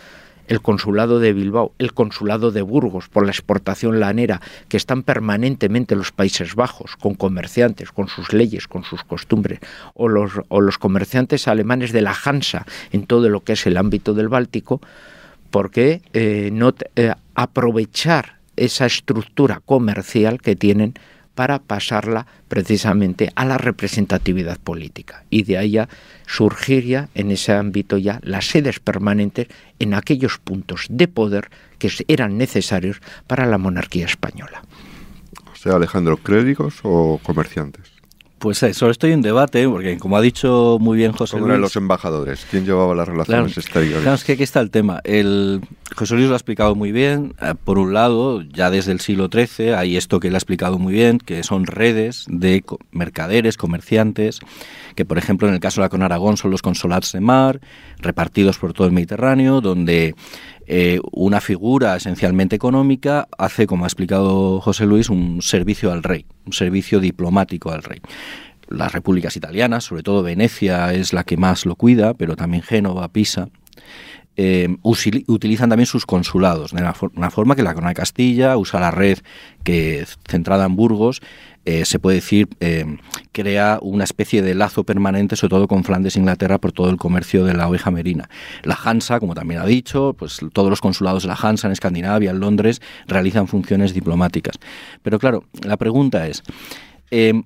el 0.49 0.61
consulado 0.61 1.21
de 1.21 1.33
Bilbao, 1.33 1.73
el 1.79 1.93
consulado 1.93 2.51
de 2.51 2.63
Burgos 2.63 3.09
por 3.09 3.25
la 3.25 3.31
exportación 3.31 4.01
lanera, 4.01 4.41
que 4.69 4.77
están 4.77 5.03
permanentemente 5.03 5.95
en 5.95 5.99
los 5.99 6.13
Países 6.13 6.55
Bajos, 6.55 6.97
con 6.97 7.15
comerciantes, 7.15 7.93
con 7.93 8.09
sus 8.09 8.33
leyes, 8.33 8.67
con 8.67 8.83
sus 8.83 9.05
costumbres, 9.05 9.61
o 9.95 10.09
los, 10.09 10.33
o 10.49 10.61
los 10.61 10.79
comerciantes 10.79 11.47
alemanes 11.49 11.93
de 11.93 12.03
la 12.03 12.17
Hansa 12.25 12.67
en 12.91 13.07
todo 13.07 13.29
lo 13.29 13.45
que 13.45 13.53
es 13.53 13.67
el 13.67 13.77
ámbito 13.77 14.15
del 14.15 14.29
Báltico, 14.29 14.81
porque 15.51 16.03
eh, 16.13 16.51
no 16.53 16.75
eh, 16.97 17.15
aprovechar 17.35 18.39
esa 18.57 18.87
estructura 18.87 19.61
comercial 19.65 20.41
que 20.41 20.57
tienen 20.57 20.95
para 21.39 21.61
pasarla 21.61 22.27
precisamente 22.49 23.31
a 23.37 23.45
la 23.45 23.59
representatividad 23.59 24.59
política. 24.59 25.23
Y 25.31 25.45
de 25.45 25.57
ahí 25.57 25.71
ya 25.71 25.89
surgiría 26.27 27.11
en 27.15 27.31
ese 27.31 27.53
ámbito 27.53 27.97
ya 27.97 28.19
las 28.25 28.47
sedes 28.47 28.81
permanentes 28.81 29.47
en 29.79 29.95
aquellos 29.95 30.39
puntos 30.39 30.87
de 30.91 31.07
poder 31.07 31.49
que 31.79 31.93
eran 32.09 32.39
necesarios 32.39 32.97
para 33.29 33.47
la 33.47 33.57
monarquía 33.57 34.07
española. 34.07 34.63
sea, 35.55 35.77
Alejandro, 35.77 36.17
clérigos 36.17 36.81
o 36.83 37.21
comerciantes? 37.23 37.85
Pues 38.41 38.61
eso, 38.65 38.91
estoy 38.91 39.13
en 39.13 39.23
debate, 39.23 39.69
porque 39.69 39.97
como 39.97 40.17
ha 40.17 40.21
dicho 40.21 40.79
muy 40.81 40.97
bien 40.97 41.13
José 41.13 41.33
¿Cómo 41.33 41.47
Luis... 41.47 41.51
eran 41.53 41.61
los 41.61 41.77
embajadores? 41.77 42.47
¿Quién 42.51 42.65
llevaba 42.65 42.97
las 42.97 43.07
relaciones 43.07 43.53
Claro, 43.53 43.61
exteriores? 43.61 44.03
Claro, 44.03 44.15
es 44.17 44.25
que 44.25 44.33
aquí 44.33 44.43
está 44.43 44.61
el 44.61 44.71
tema. 44.71 45.01
El, 45.05 45.61
José 45.97 46.15
Luis 46.15 46.29
lo 46.29 46.35
ha 46.35 46.37
explicado 46.37 46.75
muy 46.75 46.93
bien. 46.93 47.35
Eh, 47.41 47.55
Por 47.63 47.79
un 47.79 47.95
lado, 47.95 48.43
ya 48.43 48.71
desde 48.71 48.93
el 48.93 49.01
siglo 49.01 49.29
XIII 49.33 49.75
hay 49.75 49.97
esto 49.97 50.21
que 50.21 50.29
él 50.29 50.35
ha 50.35 50.39
explicado 50.39 50.79
muy 50.79 50.93
bien, 50.93 51.19
que 51.19 51.43
son 51.43 51.67
redes 51.67 52.27
de 52.29 52.65
mercaderes, 52.93 53.57
comerciantes, 53.57 54.41
que 54.95 55.05
por 55.05 55.19
ejemplo 55.19 55.49
en 55.49 55.55
el 55.55 55.61
caso 55.61 55.81
de 55.81 55.87
la 55.87 55.89
con 55.89 56.03
Aragón 56.03 56.37
son 56.37 56.51
los 56.51 56.63
consolats 56.63 57.13
de 57.13 57.21
mar, 57.21 57.61
repartidos 57.99 58.59
por 58.59 58.73
todo 58.73 58.87
el 58.87 58.93
Mediterráneo, 58.93 59.61
donde 59.61 60.15
eh, 60.67 61.01
una 61.13 61.41
figura 61.41 61.97
esencialmente 61.97 62.57
económica 62.57 63.27
hace, 63.39 63.67
como 63.67 63.85
ha 63.85 63.89
explicado 63.89 64.61
José 64.61 64.87
Luis, 64.87 65.09
un 65.09 65.41
servicio 65.43 65.91
al 65.91 66.03
rey, 66.03 66.27
un 66.47 66.53
servicio 66.53 67.01
diplomático 67.01 67.71
al 67.71 67.83
rey 67.83 68.01
las 68.69 68.93
repúblicas 68.93 69.35
italianas, 69.35 69.85
sobre 69.85 70.03
todo 70.03 70.23
Venecia 70.23 70.93
es 70.93 71.15
la 71.15 71.25
que 71.25 71.39
más 71.39 71.65
lo 71.65 71.75
cuida, 71.75 72.13
pero 72.13 72.37
también 72.37 72.63
Génova, 72.63 73.09
Pisa, 73.09 73.49
usili- 74.83 75.25
utilizan 75.27 75.69
también 75.69 75.87
sus 75.87 76.07
consulados, 76.07 76.71
de 76.73 76.81
una, 76.81 76.95
for- 76.95 77.13
una 77.17 77.31
forma 77.31 77.57
que 77.57 77.63
la 77.63 77.75
Corona 77.75 77.91
de 77.91 77.97
Castilla 77.97 78.57
usa 78.57 78.79
la 78.79 78.91
red 78.91 79.19
que 79.65 80.07
centrada 80.29 80.65
en 80.67 80.77
Burgos, 80.77 81.21
eh, 81.65 81.85
se 81.85 81.99
puede 81.99 82.15
decir, 82.17 82.49
eh, 82.61 82.87
crea 83.33 83.79
una 83.83 84.05
especie 84.05 84.41
de 84.41 84.55
lazo 84.55 84.85
permanente, 84.85 85.37
sobre 85.37 85.51
todo 85.51 85.69
con 85.69 85.85
Flandes 85.85 86.17
e 86.17 86.21
Inglaterra, 86.21 86.59
por 86.59 86.73
todo 86.73 86.89
el 86.89 86.97
comercio 86.97 87.45
de 87.45 87.53
la 87.55 87.69
oveja 87.69 87.91
merina. 87.91 88.31
La 88.63 88.79
Hansa, 88.83 89.21
como 89.21 89.35
también 89.35 89.61
ha 89.61 89.67
dicho, 89.67 90.15
pues 90.19 90.39
todos 90.55 90.71
los 90.71 90.81
consulados 90.81 91.25
de 91.25 91.29
la 91.29 91.39
Hansa 91.41 91.67
en 91.67 91.73
Escandinavia, 91.73 92.31
en 92.31 92.41
Londres, 92.41 92.81
realizan 93.07 93.49
funciones 93.49 93.93
diplomáticas. 93.93 94.57
Pero 95.03 95.19
claro, 95.19 95.45
la 95.63 95.77
pregunta 95.77 96.27
es, 96.27 96.43
eh, 97.11 97.43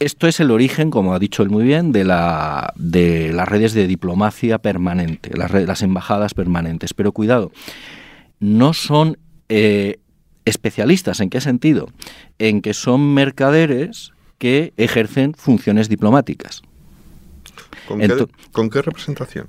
esto 0.00 0.26
es 0.26 0.40
el 0.40 0.50
origen, 0.50 0.90
como 0.90 1.14
ha 1.14 1.18
dicho 1.18 1.42
él 1.42 1.50
muy 1.50 1.64
bien, 1.64 1.92
de, 1.92 2.04
la, 2.04 2.72
de 2.76 3.32
las 3.32 3.48
redes 3.48 3.72
de 3.72 3.86
diplomacia 3.86 4.58
permanente, 4.58 5.30
las, 5.36 5.50
re- 5.50 5.66
las 5.66 5.82
embajadas 5.82 6.34
permanentes. 6.34 6.94
Pero 6.94 7.12
cuidado, 7.12 7.52
no 8.40 8.72
son 8.74 9.18
eh, 9.48 9.98
especialistas. 10.44 11.20
¿En 11.20 11.30
qué 11.30 11.40
sentido? 11.40 11.88
En 12.38 12.60
que 12.60 12.74
son 12.74 13.14
mercaderes 13.14 14.12
que 14.38 14.72
ejercen 14.76 15.34
funciones 15.34 15.88
diplomáticas. 15.88 16.62
¿Con, 17.88 18.00
qué, 18.00 18.26
con 18.52 18.70
qué 18.70 18.82
representación? 18.82 19.46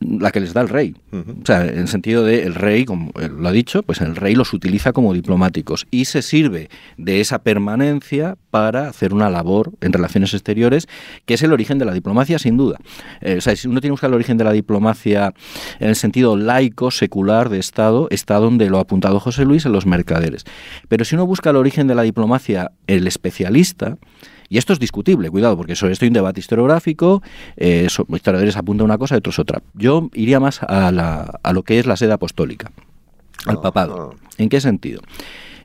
La 0.00 0.30
que 0.30 0.40
les 0.40 0.52
da 0.52 0.60
el 0.60 0.68
rey. 0.68 0.94
O 1.12 1.46
sea, 1.46 1.64
en 1.64 1.78
el 1.78 1.88
sentido 1.88 2.24
de 2.24 2.44
el 2.44 2.54
rey, 2.54 2.84
como 2.84 3.12
lo 3.14 3.48
ha 3.48 3.52
dicho, 3.52 3.82
pues 3.82 4.00
el 4.00 4.16
rey 4.16 4.34
los 4.34 4.52
utiliza 4.52 4.92
como 4.92 5.14
diplomáticos 5.14 5.86
y 5.90 6.04
se 6.04 6.22
sirve 6.22 6.68
de 6.96 7.20
esa 7.20 7.42
permanencia 7.42 8.36
para 8.50 8.88
hacer 8.88 9.14
una 9.14 9.30
labor 9.30 9.72
en 9.80 9.92
relaciones 9.92 10.34
exteriores, 10.34 10.86
que 11.24 11.34
es 11.34 11.42
el 11.42 11.52
origen 11.52 11.78
de 11.78 11.84
la 11.84 11.92
diplomacia, 11.92 12.38
sin 12.38 12.56
duda. 12.56 12.78
Eh, 13.20 13.36
o 13.38 13.40
sea, 13.40 13.56
si 13.56 13.68
uno 13.68 13.80
tiene 13.80 13.90
que 13.90 13.92
buscar 13.92 14.10
el 14.10 14.14
origen 14.14 14.36
de 14.36 14.44
la 14.44 14.52
diplomacia 14.52 15.32
en 15.80 15.88
el 15.88 15.96
sentido 15.96 16.36
laico, 16.36 16.90
secular, 16.90 17.48
de 17.48 17.58
Estado, 17.58 18.08
está 18.10 18.36
donde 18.36 18.68
lo 18.70 18.78
ha 18.78 18.82
apuntado 18.82 19.20
José 19.20 19.44
Luis 19.44 19.66
en 19.66 19.72
los 19.72 19.86
mercaderes. 19.86 20.44
Pero 20.88 21.04
si 21.04 21.14
uno 21.14 21.26
busca 21.26 21.50
el 21.50 21.56
origen 21.56 21.86
de 21.86 21.94
la 21.94 22.02
diplomacia, 22.02 22.72
el 22.86 23.06
especialista, 23.06 23.98
y 24.48 24.58
esto 24.58 24.72
es 24.72 24.78
discutible, 24.78 25.30
cuidado, 25.30 25.56
porque 25.56 25.74
sobre 25.76 25.92
esto 25.92 26.04
hay 26.04 26.08
un 26.08 26.14
debate 26.14 26.40
historiográfico, 26.40 27.22
eh, 27.56 27.86
so- 27.88 28.06
historiadores 28.14 28.56
apuntan 28.56 28.84
una 28.84 28.98
cosa 28.98 29.14
y 29.14 29.18
otros 29.18 29.38
otra. 29.38 29.62
Yo 29.74 30.10
iría 30.14 30.40
más 30.40 30.62
a, 30.62 30.90
la- 30.92 31.38
a 31.42 31.52
lo 31.52 31.62
que 31.62 31.78
es 31.78 31.86
la 31.86 31.96
sede 31.96 32.12
apostólica, 32.12 32.70
al 33.46 33.60
papado. 33.60 34.14
¿En 34.38 34.48
qué 34.48 34.60
sentido? 34.60 35.00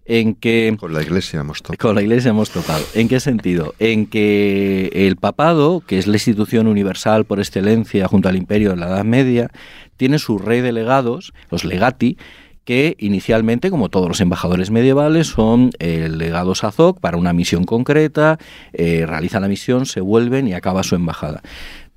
En 0.06 0.34
que... 0.36 0.76
Con 0.80 0.94
la 0.94 1.04
iglesia 1.04 1.42
hemos 1.42 1.62
topado. 1.62 1.78
Con 1.78 1.96
la 1.96 2.02
iglesia 2.02 2.30
hemos 2.30 2.50
topado. 2.50 2.84
¿En 2.96 3.08
qué 3.08 3.20
sentido? 3.20 3.76
En 3.80 4.08
que 4.08 4.90
el 4.94 5.16
papado, 5.16 5.84
que 5.86 6.00
es 6.00 6.08
la 6.08 6.16
institución 6.16 6.68
universal 6.68 7.24
por 7.26 7.40
excelencia 7.40 8.08
junto 8.08 8.28
al 8.28 8.36
imperio 8.36 8.72
de 8.72 8.78
la 8.78 8.88
Edad 8.88 9.04
Media, 9.06 9.52
tiene 9.98 10.18
sus 10.18 10.42
rey 10.42 10.62
delegados, 10.62 11.34
los 11.52 11.64
legati, 11.64 12.18
que 12.66 12.96
inicialmente, 13.00 13.70
como 13.70 13.90
todos 13.90 14.08
los 14.08 14.22
embajadores 14.22 14.72
medievales, 14.72 15.28
son 15.28 15.72
eh, 15.80 16.10
legados 16.10 16.64
a 16.64 16.72
Zoc 16.72 17.00
para 17.00 17.18
una 17.18 17.34
misión 17.34 17.64
concreta, 17.64 18.38
eh, 18.74 19.06
realizan 19.08 19.42
la 19.42 19.48
misión, 19.48 19.86
se 19.86 20.02
vuelven 20.02 20.48
y 20.48 20.54
acaba 20.54 20.84
su 20.84 20.96
embajada. 20.96 21.42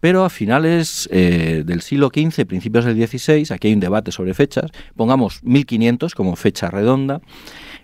Pero 0.00 0.25
a 0.25 0.28
finales 0.28 1.09
eh, 1.12 1.62
del 1.64 1.80
siglo 1.80 2.11
XV, 2.14 2.44
principios 2.47 2.85
del 2.85 2.97
XVI, 3.06 3.47
aquí 3.54 3.68
hay 3.68 3.75
un 3.75 3.80
debate 3.80 4.12
sobre 4.12 4.35
fechas, 4.35 4.71
pongamos 4.97 5.42
1500 5.44 6.14
como 6.14 6.37
fecha 6.37 6.71
redonda, 6.71 7.21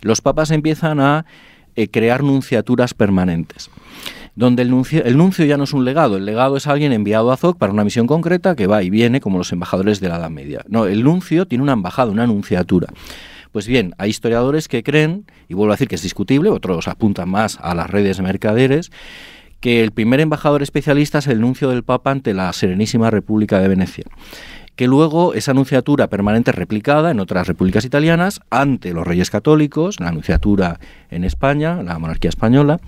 los 0.01 0.21
papas 0.21 0.51
empiezan 0.51 0.99
a 0.99 1.25
eh, 1.75 1.87
crear 1.87 2.21
nunciaturas 2.21 2.93
permanentes 2.93 3.71
donde 4.41 4.63
el 4.63 4.71
nuncio, 4.71 5.45
ya 5.45 5.55
no 5.55 5.65
es 5.65 5.73
un 5.73 5.85
legado, 5.85 6.17
el 6.17 6.25
legado 6.25 6.57
es 6.57 6.65
alguien 6.65 6.93
enviado 6.93 7.31
a 7.31 7.37
Zoc 7.37 7.59
para 7.59 7.71
una 7.71 7.83
misión 7.83 8.07
concreta 8.07 8.55
que 8.55 8.65
va 8.65 8.81
y 8.81 8.89
viene 8.89 9.21
como 9.21 9.37
los 9.37 9.51
embajadores 9.51 9.99
de 9.99 10.09
la 10.09 10.17
Edad 10.17 10.31
Media. 10.31 10.65
No, 10.67 10.87
el 10.87 11.03
nuncio 11.03 11.45
tiene 11.45 11.61
una 11.61 11.73
embajada, 11.73 12.11
una 12.11 12.25
nunciatura. 12.25 12.87
Pues 13.51 13.67
bien, 13.67 13.93
hay 13.99 14.09
historiadores 14.09 14.67
que 14.67 14.81
creen, 14.81 15.27
y 15.47 15.53
vuelvo 15.53 15.73
a 15.73 15.75
decir 15.75 15.87
que 15.87 15.93
es 15.93 16.01
discutible, 16.01 16.49
otros 16.49 16.87
apuntan 16.87 17.29
más 17.29 17.59
a 17.61 17.75
las 17.75 17.87
redes 17.87 18.17
de 18.17 18.23
mercaderes, 18.23 18.91
que 19.59 19.83
el 19.83 19.91
primer 19.91 20.19
embajador 20.19 20.63
especialista 20.63 21.19
es 21.19 21.27
el 21.27 21.39
nuncio 21.39 21.69
del 21.69 21.83
Papa 21.83 22.09
ante 22.09 22.33
la 22.33 22.51
Serenísima 22.51 23.11
República 23.11 23.59
de 23.59 23.67
Venecia 23.67 24.05
que 24.75 24.87
luego 24.87 25.33
esa 25.33 25.51
anunciatura 25.51 26.07
permanente 26.07 26.51
replicada 26.51 27.11
en 27.11 27.19
otras 27.19 27.47
repúblicas 27.47 27.85
italianas 27.85 28.41
ante 28.49 28.93
los 28.93 29.05
reyes 29.05 29.29
católicos, 29.29 29.99
la 29.99 30.09
anunciatura 30.09 30.79
en 31.09 31.23
España, 31.23 31.83
la 31.83 31.99
monarquía 31.99 32.29
española, 32.29 32.79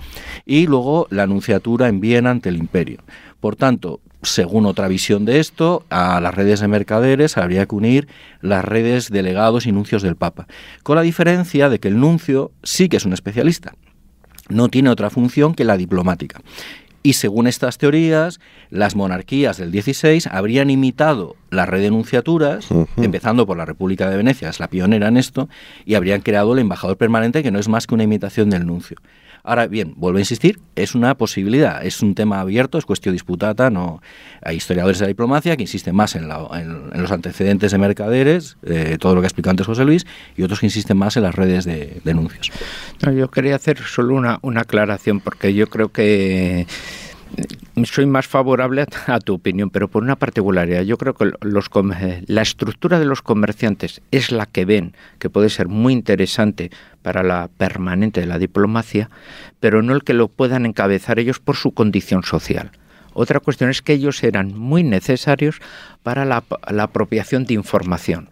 y 0.46 0.68
luego 0.68 1.08
la 1.10 1.24
anunciatura 1.24 1.88
en 1.88 2.00
Viena 2.00 2.32
ante 2.32 2.50
el 2.50 2.58
imperio. 2.58 3.00
Por 3.40 3.56
tanto, 3.56 4.00
según 4.22 4.66
otra 4.66 4.88
visión 4.88 5.25
de 5.25 5.40
esto, 5.40 5.86
a 5.90 6.22
las 6.22 6.34
redes 6.34 6.62
de 6.62 6.68
mercaderes 6.68 7.38
habría 7.38 7.66
que 7.66 7.75
unir 7.75 8.08
las 8.42 8.63
redes 8.63 9.10
de 9.10 9.22
legados 9.22 9.68
y 9.68 9.72
nuncios 9.72 10.02
del 10.02 10.16
Papa, 10.16 10.48
con 10.82 10.96
la 10.96 11.02
diferencia 11.02 11.70
de 11.70 11.80
que 11.80 11.90
el 11.90 12.00
nuncio 12.00 12.52
sí 12.63 12.88
que 12.88 12.98
es 12.98 13.06
un 13.06 13.13
especialista, 13.13 13.74
no 14.50 14.70
tiene 14.70 14.90
otra 14.90 15.10
función 15.10 15.54
que 15.54 15.63
la 15.63 15.78
diplomática. 15.78 16.42
Y 17.05 17.13
según 17.13 17.48
estas 17.48 17.77
teorías, 17.77 18.39
las 18.69 18.95
monarquías 18.95 19.57
del 19.57 19.72
XVI 19.72 20.24
habrían 20.31 20.69
imitado 20.69 21.36
la 21.50 21.65
red 21.65 21.81
de 21.81 21.91
nunciaturas, 21.91 22.69
empezando 22.95 23.45
por 23.45 23.57
la 23.57 23.65
República 23.65 24.10
de 24.10 24.15
Venecia, 24.15 24.50
es 24.50 24.62
la 24.62 24.69
pionera 24.69 25.10
en 25.10 25.17
esto, 25.17 25.50
y 25.86 25.95
habrían 25.95 26.22
creado 26.22 26.53
el 26.53 26.60
embajador 26.60 26.95
permanente, 26.95 27.43
que 27.43 27.51
no 27.51 27.60
es 27.60 27.67
más 27.67 27.88
que 27.88 27.93
una 27.93 28.03
imitación 28.03 28.50
del 28.50 28.65
nuncio. 28.65 28.98
Ahora 29.45 29.67
bien, 29.67 29.93
vuelvo 29.97 30.17
a 30.17 30.21
insistir, 30.21 30.59
es 30.75 30.95
una 30.95 31.15
posibilidad, 31.15 31.85
es 31.85 32.01
un 32.01 32.15
tema 32.15 32.39
abierto, 32.39 32.77
es 32.77 32.85
cuestión 32.85 33.13
disputata, 33.13 33.69
no 33.69 34.01
hay 34.41 34.55
historiadores 34.55 35.00
de 35.00 35.03
la 35.03 35.07
diplomacia 35.09 35.57
que 35.57 35.63
insisten 35.63 35.93
más 35.93 36.15
en, 36.15 36.29
la- 36.29 36.47
en- 36.53 36.89
los 37.01 37.12
antecedentes 37.12 37.73
de 37.73 37.77
mercaderes, 37.77 38.55
eh, 38.65 38.97
todo 39.00 39.15
lo 39.15 39.21
que 39.21 39.25
ha 39.25 39.27
explicado 39.27 39.51
antes 39.51 39.67
José 39.67 39.83
Luis, 39.83 40.05
y 40.38 40.43
otros 40.43 40.62
que 40.62 40.67
insisten 40.67 40.95
más 40.97 41.17
en 41.17 41.23
las 41.23 41.35
redes 41.35 41.65
de, 41.65 42.00
de 42.05 42.13
nuncios. 42.13 42.51
No, 43.05 43.12
yo 43.12 43.29
quería 43.29 43.57
hacer 43.57 43.79
solo 43.79 44.15
una, 44.15 44.39
una 44.43 44.62
aclaración 44.62 45.19
porque 45.19 45.53
yo 45.53 45.67
creo 45.67 45.91
que 45.91 46.65
soy 47.86 48.06
más 48.06 48.27
favorable 48.27 48.86
a, 49.08 49.20
tu 49.20 49.34
opinión, 49.34 49.70
pero 49.70 49.88
por 49.88 50.03
una 50.03 50.15
particularidad. 50.15 50.84
Yo 50.84 50.98
creo 50.98 51.13
que 51.15 51.32
los, 51.42 51.70
com- 51.70 51.92
eh, 51.94 52.24
la 52.27 52.42
estructura 52.42 53.00
de 53.00 53.06
los 53.06 53.22
comerciantes 53.22 54.01
es 54.12 54.32
la 54.32 54.46
que 54.46 54.65
ven 54.65 54.94
que 55.20 55.30
puede 55.30 55.50
ser 55.50 55.68
muy 55.68 55.94
interesante 55.94 56.70
para 57.01 57.24
la 57.24 57.50
permanente 57.58 58.22
de 58.22 58.27
la 58.27 58.38
diplomacia, 58.39 59.10
pero 59.60 59.82
no 59.82 59.94
el 59.94 60.03
que 60.03 60.13
lo 60.13 60.27
puedan 60.27 60.65
encabezar 60.65 61.20
ellos 61.20 61.39
por 61.39 61.56
su 61.56 61.72
condición 61.72 62.24
social. 62.24 62.72
Otra 63.13 63.39
cuestión 63.39 63.70
es 63.70 63.82
que 63.82 63.94
ellos 63.94 64.24
eran 64.24 64.58
muy 64.58 64.84
necesarios 64.84 65.60
para 66.01 66.25
la, 66.25 66.44
la 66.72 66.84
apropiación 66.84 67.46
de 67.46 67.53
información. 67.56 68.30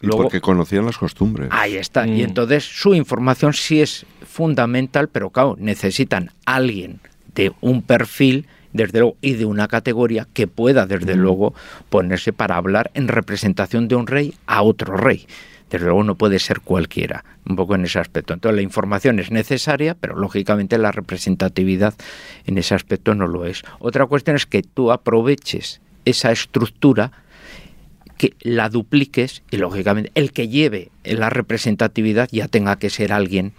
Y 0.00 0.06
Luego- 0.06 0.22
porque 0.24 0.40
conocían 0.40 0.84
las 0.86 0.98
costumbres. 0.98 1.48
Ahí 1.50 1.76
está. 1.76 2.04
Mm. 2.06 2.16
Y 2.16 2.22
entonces 2.22 2.64
su 2.64 2.94
información 2.94 3.52
sí 3.52 3.80
es 3.80 4.06
fundamental, 4.24 5.08
pero 5.08 5.30
claro, 5.30 5.56
necesitan 5.58 6.30
alguien 6.46 7.00
de 7.34 7.52
un 7.60 7.82
perfil, 7.82 8.46
desde 8.72 9.00
luego, 9.00 9.16
y 9.20 9.34
de 9.34 9.44
una 9.44 9.68
categoría 9.68 10.26
que 10.32 10.46
pueda, 10.46 10.86
desde 10.86 11.16
luego, 11.16 11.54
ponerse 11.88 12.32
para 12.32 12.56
hablar 12.56 12.90
en 12.94 13.08
representación 13.08 13.88
de 13.88 13.96
un 13.96 14.06
rey 14.06 14.34
a 14.46 14.62
otro 14.62 14.96
rey. 14.96 15.26
Desde 15.70 15.84
luego 15.84 16.02
no 16.02 16.14
puede 16.14 16.38
ser 16.38 16.60
cualquiera, 16.60 17.24
un 17.46 17.56
poco 17.56 17.74
en 17.74 17.84
ese 17.84 17.98
aspecto. 17.98 18.32
Entonces 18.32 18.56
la 18.56 18.62
información 18.62 19.18
es 19.18 19.30
necesaria, 19.30 19.94
pero 19.94 20.16
lógicamente 20.16 20.78
la 20.78 20.92
representatividad 20.92 21.94
en 22.46 22.56
ese 22.56 22.74
aspecto 22.74 23.14
no 23.14 23.26
lo 23.26 23.44
es. 23.44 23.62
Otra 23.78 24.06
cuestión 24.06 24.36
es 24.36 24.46
que 24.46 24.62
tú 24.62 24.92
aproveches 24.92 25.80
esa 26.04 26.32
estructura 26.32 27.12
que 28.16 28.34
la 28.40 28.68
dupliques 28.68 29.42
y 29.50 29.58
lógicamente 29.58 30.10
el 30.14 30.32
que 30.32 30.48
lleve 30.48 30.90
la 31.04 31.30
representatividad 31.30 32.28
ya 32.32 32.48
tenga 32.48 32.76
que 32.78 32.90
ser 32.90 33.12
alguien 33.12 33.52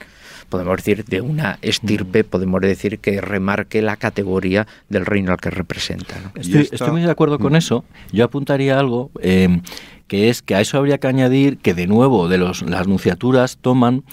podemos 0.50 0.78
decir 0.78 1.06
de 1.06 1.22
una 1.22 1.60
estirpe 1.62 2.24
podemos 2.24 2.62
decir 2.62 3.00
que 3.00 3.22
remarque 3.22 3.82
la 3.82 3.96
categoría 3.96 4.68
del 4.90 5.06
reino 5.06 5.32
al 5.32 5.38
que 5.38 5.50
representa 5.50 6.20
¿no? 6.20 6.32
Estoy, 6.36 6.70
estoy 6.72 6.92
muy 6.92 7.02
de 7.02 7.12
acuerdo 7.12 7.40
con 7.40 7.56
eso. 7.56 7.86
Yo 8.12 8.26
apuntaría 8.26 8.80
algo 8.80 9.12
eh, 9.22 9.62
que 10.10 10.30
es 10.30 10.42
que 10.42 10.56
a 10.56 10.60
eso 10.60 10.78
habría 10.78 10.98
que 10.98 11.08
añadir 11.08 11.58
que 11.60 11.74
de 11.74 11.88
nuevo 11.88 12.28
de 12.28 12.38
los, 12.38 12.64
las 12.64 12.88
nunciaturas 12.88 13.58
toman 13.62 14.04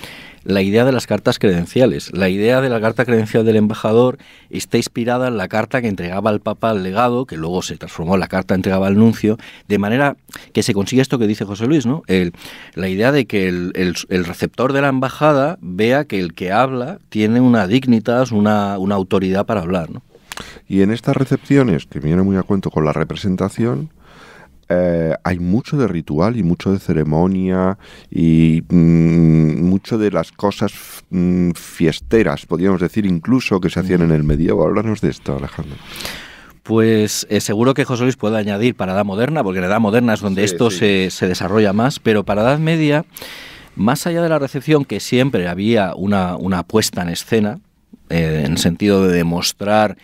la 0.45 0.63
idea 0.63 0.85
de 0.85 0.93
las 0.93 1.09
cartas 1.09 1.41
credenciales. 1.41 2.13
La 2.13 2.29
idea 2.29 2.61
de 2.61 2.69
la 2.69 2.81
carta 2.81 3.05
credencial 3.05 3.45
del 3.45 3.57
embajador 3.57 4.19
está 4.49 4.77
inspirada 4.77 5.27
en 5.27 5.37
la 5.37 5.49
carta 5.49 5.83
que 5.83 5.89
entregaba 5.89 6.31
el 6.31 6.39
Papa 6.39 6.71
al 6.71 6.85
legado, 6.85 7.27
que 7.27 7.37
luego 7.37 7.63
se 7.63 7.77
transformó 7.77 8.15
en 8.15 8.21
la 8.21 8.29
carta 8.29 8.55
que 8.55 8.59
entregaba 8.59 8.87
al 8.87 8.97
nuncio, 8.97 9.39
de 9.67 9.79
manera 9.79 10.17
que 10.53 10.63
se 10.63 10.73
consigue 10.73 11.03
esto 11.03 11.19
que 11.19 11.27
dice 11.27 11.45
José 11.45 11.67
Luis, 11.67 11.85
¿no? 11.85 12.03
la 12.75 12.89
idea 12.89 13.11
de 13.11 13.27
que 13.27 13.49
el, 13.49 13.73
receptor 14.25 14.73
de 14.73 14.83
la 14.83 14.89
embajada 14.89 15.59
vea 15.61 16.05
que 16.05 16.21
el 16.21 16.35
que 16.35 16.53
habla 16.53 17.01
tiene 17.09 17.41
una 17.41 17.67
dignitas, 17.67 18.31
una, 18.31 18.79
una 18.79 18.95
autoridad 18.95 19.47
para 19.47 19.63
hablar, 19.63 19.91
¿no? 19.91 20.03
Y 20.69 20.83
en 20.83 20.91
estas 20.91 21.17
recepciones, 21.17 21.87
que 21.87 21.99
viene 21.99 22.23
muy 22.23 22.37
a 22.37 22.43
cuento 22.43 22.71
con 22.71 22.85
la 22.85 22.93
representación, 22.93 23.91
eh, 24.69 25.15
hay 25.23 25.39
mucho 25.39 25.77
de 25.77 25.87
ritual 25.87 26.37
y 26.37 26.43
mucho 26.43 26.73
de 26.73 26.79
ceremonia 26.79 27.79
y 28.11 28.63
mm, 28.69 29.63
mucho 29.63 29.97
de 29.97 30.11
las 30.11 30.33
cosas 30.33 30.73
mm, 31.11 31.53
fiesteras, 31.53 32.47
podríamos 32.47 32.81
decir, 32.81 33.07
incluso 33.07 33.61
que 33.61 33.71
se 33.71 33.81
hacían 33.81 34.03
en 34.03 34.11
el 34.11 34.25
medievo. 34.25 34.65
Háblanos 34.65 35.01
de 35.01 35.11
esto, 35.11 35.37
Alejandro. 35.37 35.77
Pues 36.63 37.29
eh, 37.31 37.41
seguro 37.41 37.75
que 37.75 37.85
José 37.85 38.03
Luis 38.03 38.17
puede 38.17 38.39
añadir 38.39 38.75
para 38.75 38.93
Edad 38.93 39.05
Moderna, 39.05 39.45
porque 39.45 39.61
en 39.61 39.67
Edad 39.67 39.79
Moderna 39.79 40.15
es 40.15 40.21
donde 40.21 40.43
esto 40.43 40.71
Se, 40.71 41.11
se, 41.11 41.29
desarrolla 41.29 41.73
más, 41.73 42.01
pero 42.01 42.25
para 42.25 42.43
Edad 42.43 42.59
Media, 42.59 43.05
más 43.77 44.05
allá 44.09 44.21
de 44.21 44.29
la 44.29 44.41
recepción, 44.41 44.85
que 44.85 44.99
siempre 44.99 45.47
había 45.47 45.95
una, 45.95 46.35
una 46.35 46.65
puesta 46.65 47.03
en 47.03 47.11
escena, 47.11 47.61
eh, 48.09 48.43
en 48.45 48.53
el 48.53 48.59
sentido 48.59 49.07
de 49.07 49.17
demostrar 49.17 49.97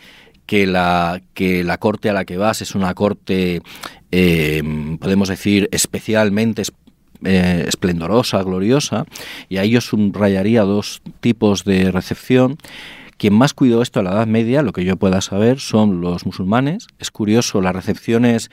que 0.52 0.66
la, 0.66 1.22
que 1.32 1.64
la 1.64 1.78
corte 1.78 2.10
a 2.10 2.12
la 2.12 2.26
que 2.26 2.36
vas 2.36 2.60
es 2.60 2.74
una 2.74 2.92
corte, 2.92 3.62
eh, 4.10 4.62
podemos 5.00 5.30
decir, 5.30 5.66
especialmente 5.72 6.62
eh, 7.24 7.64
esplendorosa, 7.66 8.42
gloriosa, 8.42 9.06
y 9.48 9.56
ahí 9.56 9.70
yo 9.70 9.80
subrayaría 9.80 10.60
dos 10.60 11.00
tipos 11.20 11.64
de 11.64 11.90
recepción. 11.90 12.58
Quien 13.16 13.32
más 13.32 13.54
cuidó 13.54 13.80
esto 13.80 14.00
a 14.00 14.02
la 14.02 14.10
Edad 14.10 14.26
Media, 14.26 14.60
lo 14.60 14.74
que 14.74 14.84
yo 14.84 14.98
pueda 14.98 15.22
saber, 15.22 15.58
son 15.58 16.02
los 16.02 16.26
musulmanes. 16.26 16.86
Es 16.98 17.10
curioso, 17.10 17.62
las 17.62 17.74
recepciones 17.74 18.50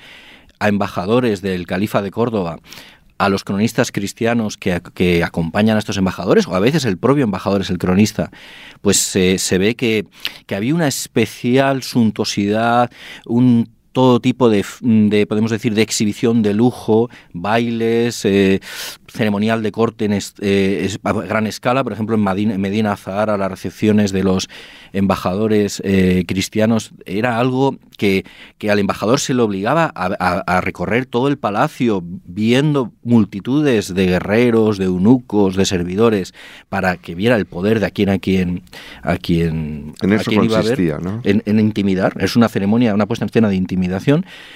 a 0.59 0.69
embajadores 0.69 1.41
del 1.41 1.67
califa 1.67 2.01
de 2.01 2.11
Córdoba 2.11 2.59
a 3.19 3.29
los 3.29 3.43
cronistas 3.43 3.91
cristianos 3.91 4.57
que, 4.57 4.81
que, 4.95 5.23
acompañan 5.23 5.75
a 5.75 5.79
estos 5.79 5.97
embajadores, 5.97 6.47
o 6.47 6.55
a 6.55 6.59
veces 6.59 6.85
el 6.85 6.97
propio 6.97 7.25
embajador 7.25 7.61
es 7.61 7.69
el 7.69 7.77
cronista, 7.77 8.31
pues 8.81 8.97
se 8.97 9.57
ve 9.59 9.75
que, 9.75 10.07
que 10.47 10.55
había 10.55 10.73
una 10.73 10.87
especial 10.87 11.83
suntuosidad, 11.83 12.89
un 13.25 13.69
todo 13.99 14.21
tipo 14.21 14.49
de, 14.49 14.63
de, 14.79 15.27
podemos 15.27 15.51
decir, 15.51 15.73
de 15.73 15.81
exhibición 15.81 16.41
de 16.41 16.53
lujo, 16.53 17.09
bailes, 17.33 18.23
eh, 18.23 18.61
ceremonial 19.09 19.61
de 19.61 19.73
corte 19.73 20.05
en 20.05 20.17
eh, 20.39 20.97
a 21.03 21.11
gran 21.11 21.47
escala, 21.47 21.83
por 21.83 21.91
ejemplo 21.91 22.15
en 22.15 22.23
Medina, 22.23 22.57
Medina 22.57 22.95
Zahara, 22.95 23.37
las 23.37 23.51
recepciones 23.51 24.13
de 24.13 24.23
los 24.23 24.47
embajadores 24.93 25.81
eh, 25.83 26.23
cristianos, 26.27 26.91
era 27.05 27.39
algo 27.39 27.77
que, 27.97 28.23
que, 28.57 28.71
al 28.71 28.79
embajador 28.79 29.19
se 29.19 29.33
le 29.33 29.41
obligaba 29.41 29.91
a, 29.93 30.61
recorrer 30.61 31.05
todo 31.05 31.27
el 31.27 31.37
palacio 31.37 32.01
viendo 32.03 32.93
multitudes 33.03 33.93
de 33.93 34.05
guerreros, 34.05 34.77
de 34.77 34.85
eunucos, 34.85 35.57
de 35.57 35.65
servidores, 35.65 36.33
para 36.69 36.95
que 36.95 37.15
viera 37.15 37.35
el 37.35 37.45
poder 37.45 37.81
de 37.81 37.87
a 37.87 37.91
quien 37.91 38.09
a 38.09 38.19
quien 38.19 38.63
a 39.03 39.17
quien, 39.17 39.93
en 40.01 40.13
eso 40.13 40.31
iba 40.31 40.59
a 40.59 40.61
ver, 40.61 40.79
en, 40.79 41.43
en 41.45 41.59
intimidar. 41.59 42.13
Es 42.19 42.37
una 42.37 42.47
ceremonia, 42.47 42.93
una 42.93 43.05
puesta 43.05 43.25
en 43.25 43.29
escena 43.29 43.49
de 43.49 43.55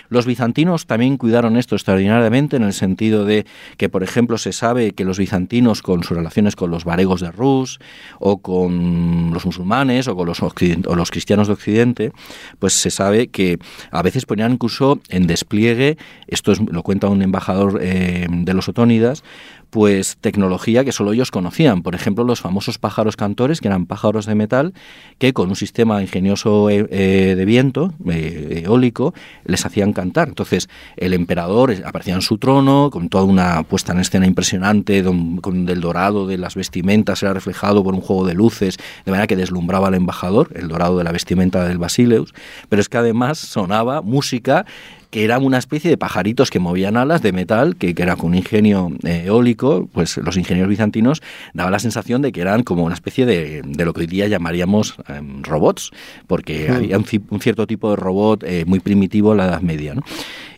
Los 0.10 0.25
bizantinos 0.25 0.86
también 0.86 1.18
cuidaron 1.18 1.58
esto 1.58 1.75
extraordinariamente 1.75 2.56
en 2.56 2.63
el 2.63 2.74
sentido 2.74 3.25
de 3.25 3.46
que, 3.78 3.90
por 3.90 4.04
ejemplo, 4.04 4.38
se 4.38 4.54
sabe 4.54 4.92
que 4.92 5.06
los 5.06 5.18
bizantinos 5.18 5.82
con 5.82 6.04
sus 6.04 6.16
relaciones 6.18 6.56
con 6.56 6.72
los 6.72 6.86
varegos 6.86 7.22
de 7.22 7.32
Rus 7.32 7.80
o 8.20 8.38
con 8.38 9.32
los 9.34 9.46
musulmanes 9.46 10.08
o 10.08 10.16
con 10.16 10.28
los, 10.28 10.42
o 10.42 10.96
los 10.96 11.12
cristianos 11.12 11.48
de 11.48 11.54
Occidente, 11.54 12.12
pues 12.60 12.74
se 12.74 12.90
sabe 12.90 13.28
que 13.28 13.60
a 13.92 14.02
veces 14.02 14.25
ponían 14.25 14.54
incluso 14.54 15.00
en 15.10 15.28
despliegue, 15.28 15.98
esto 16.28 16.54
lo 16.72 16.84
cuenta 16.84 17.08
un 17.08 17.22
embajador 17.22 17.80
eh, 17.82 18.28
de 18.30 18.54
los 18.54 18.67
otónidas, 18.69 19.24
pues 19.73 20.17
tecnología 20.21 20.86
que 20.86 20.91
solo 20.91 21.13
ellos 21.13 21.31
conocían. 21.31 21.81
Por 21.81 21.95
ejemplo, 21.95 22.23
los 22.23 22.39
famosos 22.39 22.77
pájaros 22.77 23.17
cantores, 23.17 23.59
que 23.59 23.69
eran 23.69 23.88
pájaros 23.88 24.27
de 24.27 24.36
metal, 24.36 24.75
que 25.17 25.33
con 25.33 25.49
un 25.49 25.55
sistema 25.55 25.99
ingenioso 25.99 26.69
eh, 26.69 26.86
eh, 26.91 27.33
de 27.36 27.43
viento, 27.43 27.91
eh, 28.07 28.62
eólico, 28.65 29.15
les 29.45 29.65
hacían 29.65 29.91
cantar. 29.91 30.27
Entonces, 30.27 30.69
el 30.95 31.15
emperador 31.15 31.73
aparecía 31.86 32.13
en 32.13 32.21
su 32.21 32.38
trono, 32.38 32.91
con 32.91 33.09
toda 33.09 33.23
una 33.23 33.63
puesta 33.63 33.93
en 33.93 33.99
escena 34.01 34.27
impresionante, 34.27 35.03
con 35.41 35.67
el 35.67 35.81
dorado 35.81 36.27
de 36.27 36.38
las 36.38 36.53
vestimentas 36.53 37.23
era 37.23 37.33
reflejado 37.33 37.83
por 37.83 37.95
un 37.95 38.01
juego 38.01 38.27
de 38.27 38.36
luces, 38.36 38.77
de 39.05 39.12
manera 39.12 39.25
que 39.25 39.36
deslumbraba 39.36 39.88
al 39.88 39.95
embajador, 39.95 40.51
el 40.53 40.67
dorado 40.67 40.99
de 40.99 41.03
la 41.03 41.12
vestimenta 41.12 41.67
del 41.67 41.79
Basileus, 41.79 42.36
pero 42.69 42.79
es 42.79 42.89
que 42.89 42.97
además 42.99 43.39
sonaba 43.39 44.03
música 44.03 44.67
que 45.13 45.23
eran 45.23 45.45
una 45.45 45.60
especie 45.60 45.91
de 45.91 45.97
pajaritos 45.97 46.49
que 46.49 46.58
movían 46.58 46.97
alas 46.97 47.21
de 47.21 47.32
metal, 47.32 47.76
que, 47.76 47.93
era 47.95 48.15
con 48.15 48.32
un 48.32 48.36
ingenio 48.36 48.91
eh, 49.04 49.26
eólico, 49.28 49.88
pues 49.93 50.17
los 50.17 50.38
ingenieros 50.38 50.71
bizantinos 50.71 51.21
daban 51.54 51.71
la 51.71 51.78
sensación 51.78 52.23
de 52.23 52.32
que 52.32 52.41
eran 52.41 52.63
como 52.63 52.84
una 52.84 52.95
especie 52.95 53.28
de, 53.28 53.62
lo 53.63 53.93
que 53.93 54.02
hoy 54.02 54.08
día 54.08 54.28
llamaríamos 54.28 54.95
em, 55.08 55.43
robots, 55.43 55.91
porque 56.26 56.67
hmm. 56.67 56.73
había 56.73 56.97
un, 56.97 57.06
cierto 57.06 57.67
tipo 57.67 57.91
de 57.91 57.95
robot 57.95 58.43
eh, 58.43 58.65
muy 58.65 58.80
primitivo 58.80 59.34
en 59.34 59.38
la 59.38 59.45
Edad 59.45 59.62
Media. 59.62 59.93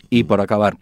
Y 0.08 0.24
por 0.24 0.40
acabar, 0.40 0.78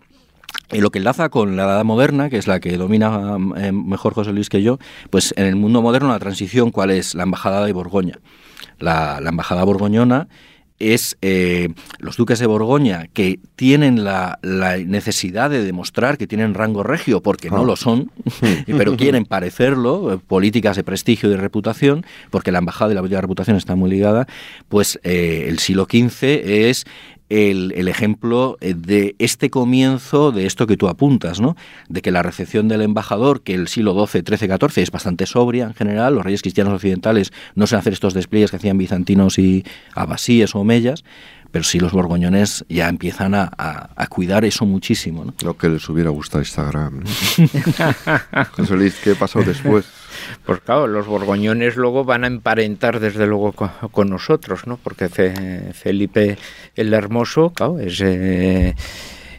y 0.71 0.81
lo 0.81 0.93
que 0.93 1.01
enlaza 1.01 1.29
con 1.29 1.57
la 1.57 1.65
edad 1.65 1.85
moderna, 1.85 2.31
que 2.31 2.37
es 2.37 2.47
la 2.47 2.61
que 2.61 2.77
domina 2.77 3.37
em, 3.57 3.89
mejor 3.89 4.15
José 4.15 4.33
Luis 4.33 4.51
que 4.51 4.63
yo, 4.63 4.79
pues 5.11 5.35
en 5.37 5.47
el 5.47 5.57
mundo 5.57 5.83
moderno 5.83 6.11
la 6.11 6.21
transición, 6.21 6.71
¿cuál 6.71 6.93
es? 6.93 7.17
La 7.17 7.25
embajada 7.25 7.67
de 7.67 7.73
Borgoña. 7.73 8.21
La, 8.79 9.21
la 9.21 9.31
embajada 9.31 9.65
borgoñona 9.65 10.29
es 10.79 11.17
eh, 11.23 11.69
los 11.99 12.17
duques 12.17 12.39
de 12.39 12.47
Borgoña 12.47 13.07
que 13.13 13.39
tienen 13.57 14.05
la, 14.05 14.39
necesidad 14.87 15.51
de 15.51 15.63
demostrar 15.63 16.19
que 16.19 16.27
tienen 16.27 16.55
rango 16.55 16.83
regio 16.83 17.23
porque 17.23 17.51
no 17.51 17.63
ah. 17.63 17.65
lo 17.65 17.77
son, 17.77 18.11
pero 18.67 18.97
quieren 18.97 19.25
parecerlo, 19.25 20.15
eh, 20.15 20.19
políticas 20.19 20.77
de 20.77 20.85
prestigio 20.85 21.29
y 21.29 21.33
de 21.33 21.39
reputación, 21.39 22.05
porque 22.31 22.53
la 22.53 22.59
embajada 22.59 22.93
y 22.93 22.95
la 22.95 23.21
reputación 23.21 23.57
está 23.57 23.77
muy 23.77 23.91
ligada, 23.91 24.27
pues 24.69 24.99
eh, 25.05 25.47
el 25.49 25.59
siglo 25.59 25.87
XV 25.91 26.23
es 26.45 26.85
el, 27.29 27.89
ejemplo 27.89 28.57
eh, 28.61 28.75
de 28.75 29.15
este 29.19 29.51
comienzo 29.51 30.33
de 30.33 30.47
esto 30.47 30.67
que 30.67 30.77
tú 30.77 30.89
apuntas, 30.89 31.41
¿no? 31.41 31.57
De 31.89 32.03
que 32.03 32.11
la 32.11 32.23
recepción 32.23 32.69
del 32.69 32.83
embajador, 32.83 33.43
que 33.43 33.55
el 33.55 33.69
siglo 33.69 33.95
XII, 34.07 34.23
XIII, 34.27 34.57
XIV 34.59 34.83
es 34.83 34.91
bastante 34.91 35.27
sobria 35.27 35.65
en 35.65 35.75
general, 35.75 36.15
los 36.15 36.25
reyes 36.25 36.43
cristianos 36.43 36.75
occidentales 36.75 37.33
no 37.55 37.67
se 37.67 37.77
hacer 37.77 37.93
estos 37.93 38.15
despliegues 38.15 38.51
que 38.51 38.57
hacían 38.57 38.79
bizantinos 38.79 39.39
y 39.39 39.65
abasíes 39.95 40.55
o 40.55 40.61
omeyas, 40.61 41.05
pero 41.51 41.65
sí 41.65 41.79
los 41.79 41.93
borgoñones 41.93 42.65
ya 42.69 42.89
empiezan 42.89 43.35
a, 43.35 44.07
cuidar 44.09 44.45
eso 44.45 44.67
muchísimo. 44.67 45.25
¿no? 45.25 45.35
Lo 45.43 45.57
que 45.57 45.69
les 45.69 45.89
hubiera 45.89 46.11
gustado 46.11 46.43
Instagram. 46.43 47.05
José 48.57 48.75
Luis, 48.75 48.97
¿qué 49.03 49.15
pasó 49.15 49.41
después? 49.41 49.87
Pues 50.45 50.61
claro, 50.61 50.87
los 50.87 51.07
borgoñones 51.07 51.77
luego 51.77 52.05
van 52.05 52.25
a 52.25 52.27
emparentar 52.27 53.01
desde 53.01 53.27
luego 53.27 53.53
con, 53.53 54.11
nosotros, 54.11 54.67
¿no? 54.67 54.79
Porque 54.83 55.09
Felipe 55.73 56.39
el 56.77 56.93
Hermoso, 56.93 57.51
claro, 57.51 57.79
es... 57.79 58.01
Eh, 58.01 58.75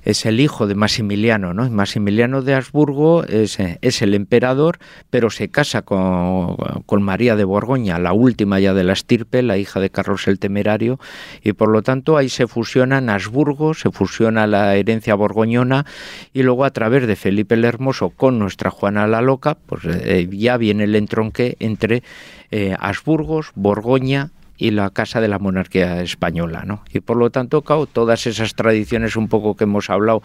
es 0.05 0.25
el 0.25 0.39
hijo 0.39 0.67
de 0.67 0.75
Maximiliano, 0.75 1.53
¿no? 1.53 1.69
Maximiliano 1.69 2.43
de 2.43 2.53
Habsburgo 2.53 3.23
es, 3.25 3.57
es 3.59 4.01
el 4.01 4.13
emperador, 4.13 4.77
pero 5.09 5.31
se 5.31 5.49
casa 5.49 5.81
con, 5.81 6.55
con, 6.85 7.01
María 7.03 7.35
de 7.35 7.43
Borgoña, 7.43 7.99
la 7.99 8.13
última 8.13 8.59
ya 8.59 8.73
de 8.73 8.83
la 8.83 8.93
estirpe, 8.93 9.41
la 9.41 9.57
hija 9.57 9.79
de 9.79 9.89
Carlos 9.89 10.27
el 10.27 10.39
Temerario, 10.39 10.99
y 11.43 11.53
por 11.53 11.69
lo 11.69 11.81
tanto 11.81 12.17
ahí 12.17 12.29
se 12.29 12.47
fusionan 12.47 13.09
Habsburgo, 13.09 13.73
se 13.73 13.91
fusiona 13.91 14.47
la 14.47 14.75
herencia 14.75 15.15
borgoñona, 15.15 15.85
y 16.33 16.43
luego 16.43 16.65
a 16.65 16.69
través 16.69 17.07
de 17.07 17.15
Felipe 17.15 17.55
el 17.55 17.65
Hermoso 17.65 18.11
con 18.11 18.37
nuestra 18.37 18.69
Juana 18.69 19.07
la 19.07 19.21
Loca, 19.21 19.57
pues 19.65 19.81
eh, 19.85 20.29
ya 20.31 20.57
viene 20.57 20.83
el 20.83 20.95
entronque 20.95 21.57
entre 21.59 22.03
eh, 22.51 22.75
Habsburgos, 22.79 23.51
Borgoña 23.55 24.29
y 24.57 24.71
la 24.71 24.89
casa 24.89 25.21
de 25.21 25.27
la 25.27 25.39
monarquía 25.39 26.01
española, 26.01 26.63
¿no? 26.65 26.83
Y 26.93 26.99
por 26.99 27.17
lo 27.17 27.29
tanto, 27.29 27.61
todas 27.91 28.27
esas 28.27 28.55
tradiciones 28.55 29.15
un 29.15 29.27
poco 29.27 29.55
que 29.55 29.65
hemos 29.65 29.89
hablado, 29.89 30.23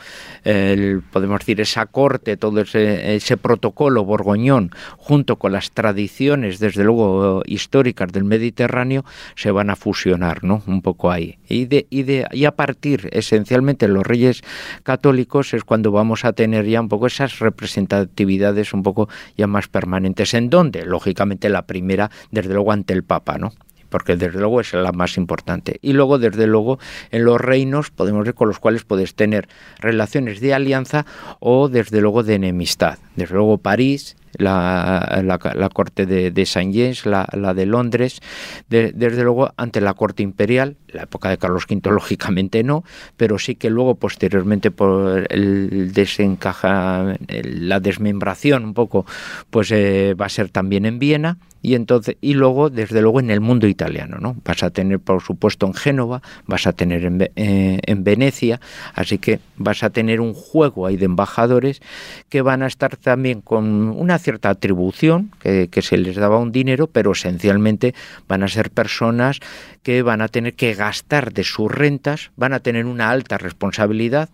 podemos 1.10 1.40
decir 1.40 1.60
esa 1.60 1.86
corte, 1.86 2.36
todo 2.36 2.60
ese, 2.60 3.16
ese, 3.16 3.36
protocolo 3.36 4.04
borgoñón, 4.04 4.70
junto 4.96 5.36
con 5.36 5.52
las 5.52 5.70
tradiciones, 5.72 6.58
desde 6.58 6.84
luego 6.84 7.42
históricas 7.46 8.12
del 8.12 8.24
Mediterráneo, 8.24 9.04
se 9.34 9.50
van 9.50 9.70
a 9.70 9.76
fusionar, 9.76 10.44
¿no? 10.44 10.62
Un 10.66 10.82
poco 10.82 11.10
ahí. 11.10 11.38
Y 11.48 11.66
de, 11.66 11.86
y 11.90 12.04
de 12.04 12.26
y 12.32 12.44
a 12.44 12.52
partir 12.52 13.08
esencialmente 13.12 13.88
los 13.88 14.06
reyes 14.06 14.42
católicos 14.82 15.54
es 15.54 15.64
cuando 15.64 15.90
vamos 15.90 16.24
a 16.24 16.32
tener 16.32 16.66
ya 16.66 16.80
un 16.80 16.88
poco 16.88 17.06
esas 17.06 17.38
representatividades 17.38 18.72
un 18.72 18.82
poco 18.82 19.08
ya 19.36 19.46
más 19.46 19.68
permanentes. 19.68 20.34
¿En 20.34 20.50
dónde? 20.50 20.84
Lógicamente 20.84 21.48
la 21.48 21.66
primera, 21.66 22.10
desde 22.30 22.54
luego 22.54 22.72
ante 22.72 22.92
el 22.92 23.04
Papa, 23.04 23.38
¿no? 23.38 23.52
Porque 23.90 24.16
desde 24.16 24.38
luego 24.38 24.60
es 24.60 24.72
la 24.72 24.92
más 24.92 25.16
importante. 25.16 25.78
Y 25.82 25.92
luego, 25.92 26.18
desde 26.18 26.46
luego, 26.46 26.78
en 27.10 27.24
los 27.24 27.40
reinos 27.40 27.90
podemos 27.90 28.24
ver 28.24 28.34
con 28.34 28.48
los 28.48 28.58
cuales 28.58 28.84
puedes 28.84 29.14
tener 29.14 29.48
relaciones 29.78 30.40
de 30.40 30.54
alianza 30.54 31.04
o 31.40 31.68
desde 31.68 32.00
luego 32.00 32.22
de 32.22 32.34
enemistad. 32.34 32.98
Desde 33.16 33.34
luego 33.34 33.58
París, 33.58 34.16
la, 34.38 35.22
la, 35.24 35.68
corte 35.68 36.06
de, 36.06 36.46
Saint 36.46 36.74
James, 36.74 37.06
la, 37.06 37.28
la 37.32 37.54
de 37.54 37.66
Londres, 37.66 38.20
desde 38.68 39.22
luego 39.22 39.52
ante 39.56 39.80
la 39.80 39.94
corte 39.94 40.22
imperial, 40.22 40.76
la 40.88 41.02
época 41.02 41.30
de 41.30 41.38
Carlos 41.38 41.66
V 41.68 41.90
lógicamente 41.90 42.62
no, 42.62 42.84
pero 43.16 43.38
sí 43.38 43.56
que 43.56 43.70
luego 43.70 43.96
posteriormente 43.96 44.70
por 44.70 45.26
el 45.30 45.92
desencaja, 45.92 47.16
la 47.28 47.80
desmembración 47.80 48.64
un 48.64 48.74
poco, 48.74 49.06
pues 49.50 49.70
eh, 49.72 50.14
va 50.14 50.26
a 50.26 50.30
ser 50.30 50.48
también 50.50 50.86
en 50.86 50.98
Viena 50.98 51.38
y 51.62 51.74
entonces 51.74 52.16
y 52.20 52.34
luego 52.34 52.70
desde 52.70 53.02
luego 53.02 53.20
en 53.20 53.30
el 53.30 53.40
mundo 53.40 53.66
italiano 53.66 54.18
no 54.20 54.36
vas 54.44 54.62
a 54.62 54.70
tener 54.70 54.98
por 54.98 55.22
supuesto 55.22 55.66
en 55.66 55.74
Génova 55.74 56.22
vas 56.46 56.66
a 56.66 56.72
tener 56.72 57.04
en, 57.04 57.22
eh, 57.36 57.80
en, 57.82 58.04
Venecia 58.04 58.60
así 58.94 59.18
que 59.18 59.40
vas 59.56 59.82
a 59.82 59.90
tener 59.90 60.20
un 60.20 60.34
juego 60.34 60.86
ahí 60.86 60.96
de 60.96 61.04
embajadores 61.04 61.80
que 62.28 62.42
van 62.42 62.62
a 62.62 62.66
estar 62.66 62.96
también 62.96 63.40
con 63.40 63.64
una 63.90 64.18
cierta 64.18 64.48
atribución 64.50 65.30
que, 65.40 65.68
que 65.68 65.82
se 65.82 65.98
les 65.98 66.16
daba 66.16 66.38
un 66.38 66.52
dinero 66.52 66.86
pero 66.86 67.12
esencialmente 67.12 67.94
van 68.26 68.42
a 68.42 68.48
ser 68.48 68.70
personas 68.70 69.40
que 69.82 70.02
van 70.02 70.22
a 70.22 70.28
tener 70.28 70.54
que 70.54 70.74
gastar 70.74 71.32
de 71.32 71.44
sus 71.44 71.70
rentas 71.70 72.30
van 72.36 72.52
a 72.52 72.60
tener 72.60 72.86
una 72.86 73.10
alta 73.10 73.38
responsabilidad 73.38 74.30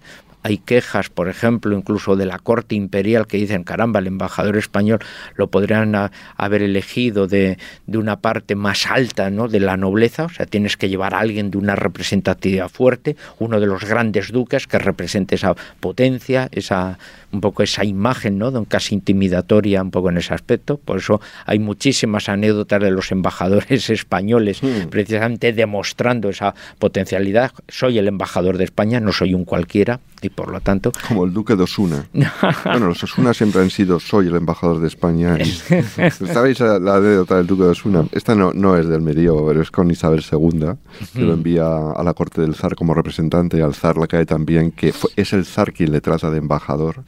hay 0.47 0.59
quejas, 0.59 1.11
por 1.11 1.29
ejemplo, 1.29 1.77
incluso 1.77 2.15
de 2.15 2.25
la 2.25 2.39
corte 2.39 2.77
imperial 2.77 3.27
que 3.27 3.37
dicen, 3.37 3.65
caramba, 3.65 3.99
el 3.99 4.07
embajador 4.07 4.57
español 4.57 5.01
lo 5.35 5.49
podrían 5.49 6.11
haber 6.37 6.63
elegido 6.63 7.27
de, 7.27 7.59
de, 7.89 7.99
una 7.99 8.21
parte 8.21 8.55
más 8.55 8.87
alta 8.87 9.29
¿no? 9.29 9.49
de 9.49 9.59
la 9.59 9.77
nobleza, 9.77 10.27
o 10.27 10.29
sea, 10.29 10.47
tienes 10.47 10.77
que 10.77 10.89
llevar 10.89 11.15
a 11.15 11.19
alguien 11.19 11.51
de 11.51 11.59
una 11.59 11.75
representatividad 11.75 12.69
fuerte, 12.69 13.17
uno 13.41 13.59
de 13.59 13.67
los 13.67 13.85
grandes 13.85 14.31
duques 14.31 14.69
que 14.69 14.79
represente 14.79 15.35
esa 15.35 15.57
potencia, 15.81 16.49
esa 16.53 16.97
un 17.33 17.41
poco 17.41 17.63
esa 17.63 17.85
imagen, 17.85 18.39
¿no? 18.39 18.65
casi 18.65 18.95
intimidatoria 18.95 19.83
un 19.83 19.91
poco 19.91 20.11
en 20.11 20.19
ese 20.19 20.35
aspecto. 20.35 20.79
Por 20.79 20.99
eso 20.99 21.21
hay 21.45 21.59
muchísimas 21.59 22.29
anécdotas 22.29 22.83
de 22.83 22.91
los 22.91 23.13
embajadores 23.13 23.91
españoles, 23.91 24.63
hmm. 24.63 24.89
precisamente 24.91 25.53
demostrando 25.53 26.31
esa 26.31 26.55
potencialidad. 26.79 27.53
Soy 27.69 27.99
el 27.99 28.09
embajador 28.09 28.59
de 28.59 28.65
España, 28.65 29.01
no 29.01 29.13
soy 29.13 29.35
un 29.35 29.45
cualquiera, 29.45 30.01
y 30.23 30.31
por 30.37 30.53
lo 30.53 30.61
tanto... 30.61 30.93
Como 31.09 31.25
el 31.25 31.33
duque 31.33 31.57
de 31.57 31.65
Osuna. 31.65 32.07
bueno, 32.65 32.89
los 32.89 33.03
Osuna 33.03 33.35
siempre 33.35 33.63
han 33.63 33.71
sido 33.71 33.99
soy 33.99 34.29
el 34.29 34.37
embajador 34.37 34.81
de 34.81 34.87
España. 34.87 35.37
¿Sabéis 36.33 36.61
la, 36.61 36.77
anécdota 36.77 37.39
del 37.39 37.47
duque 37.47 37.65
de 37.65 37.71
Osuna? 37.71 38.05
Esta 38.13 38.35
no, 38.35 38.53
no 38.53 38.77
es 38.77 38.87
del 38.87 39.01
medio, 39.01 39.45
pero 39.47 39.63
es 39.63 39.71
con 39.71 39.91
Isabel 39.91 40.23
II, 40.31 40.75
que 41.13 41.23
lo 41.23 41.33
envía 41.33 41.67
a 41.91 42.03
la 42.05 42.15
corte 42.15 42.41
del 42.41 42.55
zar 42.55 42.77
como 42.77 42.95
representante 42.95 43.59
y 43.59 43.61
al 43.63 43.75
zar 43.75 43.97
le 43.97 44.07
cae 44.07 44.27
también 44.27 44.71
que 44.71 44.93
es 45.17 45.33
el 45.33 45.45
zar 45.45 45.73
quien 45.73 45.91
le 45.91 46.01
trata 46.01 46.31
de 46.31 46.39
embajador 46.39 47.03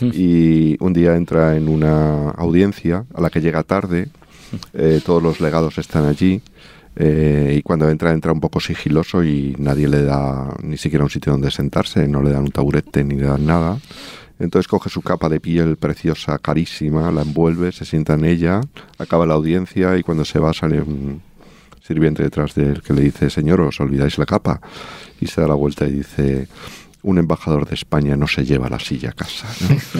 y 0.00 0.76
un 0.80 0.92
día 0.92 1.16
entra 1.16 1.56
en 1.56 1.68
una 1.68 2.30
audiencia 2.30 3.04
a 3.14 3.20
la 3.20 3.30
que 3.30 3.40
llega 3.40 3.62
tarde, 3.62 4.08
eh, 4.74 5.00
todos 5.04 5.22
los 5.22 5.40
legados 5.40 5.78
están 5.78 6.06
allí. 6.06 6.40
Eh, 6.96 7.54
y 7.58 7.62
cuando 7.62 7.88
entra, 7.88 8.12
entra 8.12 8.32
un 8.32 8.40
poco 8.40 8.60
sigiloso 8.60 9.24
y 9.24 9.54
nadie 9.58 9.88
le 9.88 10.02
da 10.02 10.54
ni 10.62 10.76
siquiera 10.76 11.04
un 11.04 11.10
sitio 11.10 11.32
donde 11.32 11.50
sentarse, 11.50 12.06
no 12.06 12.22
le 12.22 12.30
dan 12.30 12.42
un 12.42 12.50
taburete 12.50 13.04
ni 13.04 13.16
le 13.16 13.26
dan 13.26 13.46
nada. 13.46 13.78
Entonces 14.38 14.66
coge 14.66 14.90
su 14.90 15.02
capa 15.02 15.28
de 15.28 15.40
piel 15.40 15.76
preciosa, 15.76 16.38
carísima, 16.38 17.12
la 17.12 17.22
envuelve, 17.22 17.70
se 17.72 17.84
sienta 17.84 18.14
en 18.14 18.24
ella, 18.24 18.60
acaba 18.98 19.24
la 19.24 19.34
audiencia 19.34 19.96
y 19.96 20.02
cuando 20.02 20.24
se 20.24 20.38
va 20.38 20.52
sale 20.52 20.82
un 20.82 21.22
sirviente 21.80 22.22
detrás 22.22 22.54
de 22.54 22.70
él 22.70 22.82
que 22.82 22.92
le 22.92 23.02
dice, 23.02 23.30
señor, 23.30 23.60
os 23.60 23.80
olvidáis 23.80 24.18
la 24.18 24.26
capa. 24.26 24.60
Y 25.20 25.26
se 25.28 25.40
da 25.40 25.48
la 25.48 25.54
vuelta 25.54 25.86
y 25.86 25.92
dice, 25.92 26.48
un 27.02 27.18
embajador 27.18 27.68
de 27.68 27.74
España 27.74 28.16
no 28.16 28.28
se 28.28 28.44
lleva 28.44 28.68
la 28.68 28.78
silla 28.78 29.10
a 29.10 29.12
casa. 29.12 29.48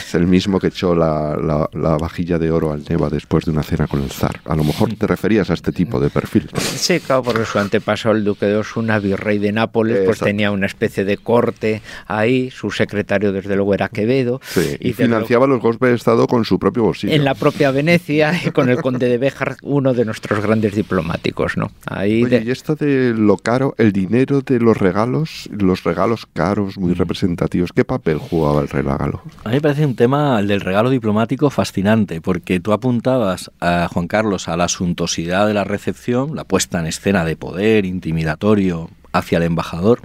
es 0.00 0.14
el 0.14 0.26
mismo 0.26 0.58
que 0.58 0.68
echó 0.68 0.94
la, 0.94 1.36
la, 1.72 1.96
vajilla 1.98 2.38
de 2.38 2.50
oro 2.50 2.72
al 2.72 2.84
Neva 2.88 3.08
después 3.08 3.44
de 3.44 3.52
una 3.52 3.62
cena 3.62 3.86
con 3.86 4.02
el 4.02 4.10
zar. 4.10 4.40
A 4.44 4.56
lo 4.56 4.64
mejor 4.64 4.92
te 4.94 5.06
referías 5.06 5.50
a 5.50 5.54
este 5.54 5.72
tipo 5.72 6.00
de 6.00 6.10
perfil. 6.10 6.50
Sí, 6.58 6.98
claro, 7.00 7.22
porque 7.22 7.44
su 7.44 7.58
antepasado, 7.58 8.14
el 8.14 8.24
duque 8.24 8.46
de 8.46 8.56
Osuna, 8.56 8.98
virrey 8.98 9.38
de 9.38 9.52
Nápoles, 9.52 10.04
pues 10.04 10.18
tenía 10.18 10.50
una 10.50 10.66
especie 10.66 11.04
de 11.04 11.16
corte 11.16 11.82
ahí. 12.06 12.50
Su 12.50 12.70
secretario, 12.70 13.32
desde 13.32 13.54
luego, 13.54 13.74
era 13.74 13.88
Quevedo. 13.88 14.40
y, 14.80 14.92
financiaba 14.92 15.46
los 15.46 15.60
golpes 15.60 15.90
de 15.90 15.94
Estado 15.94 16.26
con 16.26 16.44
su 16.44 16.58
propio 16.58 16.82
bolsillo. 16.82 17.12
En 17.12 17.24
la 17.24 17.34
propia 17.34 17.70
Venecia, 17.70 18.32
y 18.44 18.50
con 18.50 18.68
el 18.68 18.82
conde 18.82 19.08
de 19.08 19.18
Béjar, 19.18 19.56
uno 19.62 19.94
de 19.94 20.04
nuestros 20.04 20.40
grandes 20.42 20.74
diplomáticos, 20.74 21.56
¿no? 21.56 21.70
Ahí 21.86 22.26
y 22.30 22.50
esto 22.50 22.74
de 22.74 23.14
lo 23.14 23.36
caro, 23.36 23.74
el 23.78 23.92
dinero 23.92 24.40
de 24.40 24.58
los 24.60 24.76
regalos, 24.76 25.48
los 25.52 25.84
regalos 25.84 25.99
regalos 26.00 26.26
caros, 26.32 26.78
muy 26.78 26.94
representativos. 26.94 27.74
¿Qué 27.74 27.84
papel 27.84 28.16
jugaba 28.16 28.62
el 28.62 28.70
regalo? 28.70 29.20
A 29.44 29.50
mí 29.50 29.56
me 29.56 29.60
parece 29.60 29.84
un 29.84 29.96
tema, 29.96 30.40
el 30.40 30.48
del 30.48 30.62
regalo 30.62 30.88
diplomático, 30.88 31.50
fascinante, 31.50 32.22
porque 32.22 32.58
tú 32.58 32.72
apuntabas 32.72 33.50
a 33.60 33.86
Juan 33.92 34.08
Carlos 34.08 34.48
a 34.48 34.56
la 34.56 34.68
suntuosidad 34.68 35.46
de 35.46 35.52
la 35.52 35.64
recepción, 35.64 36.34
la 36.34 36.44
puesta 36.44 36.80
en 36.80 36.86
escena 36.86 37.26
de 37.26 37.36
poder 37.36 37.84
intimidatorio 37.84 38.88
hacia 39.12 39.36
el 39.36 39.44
embajador. 39.44 40.00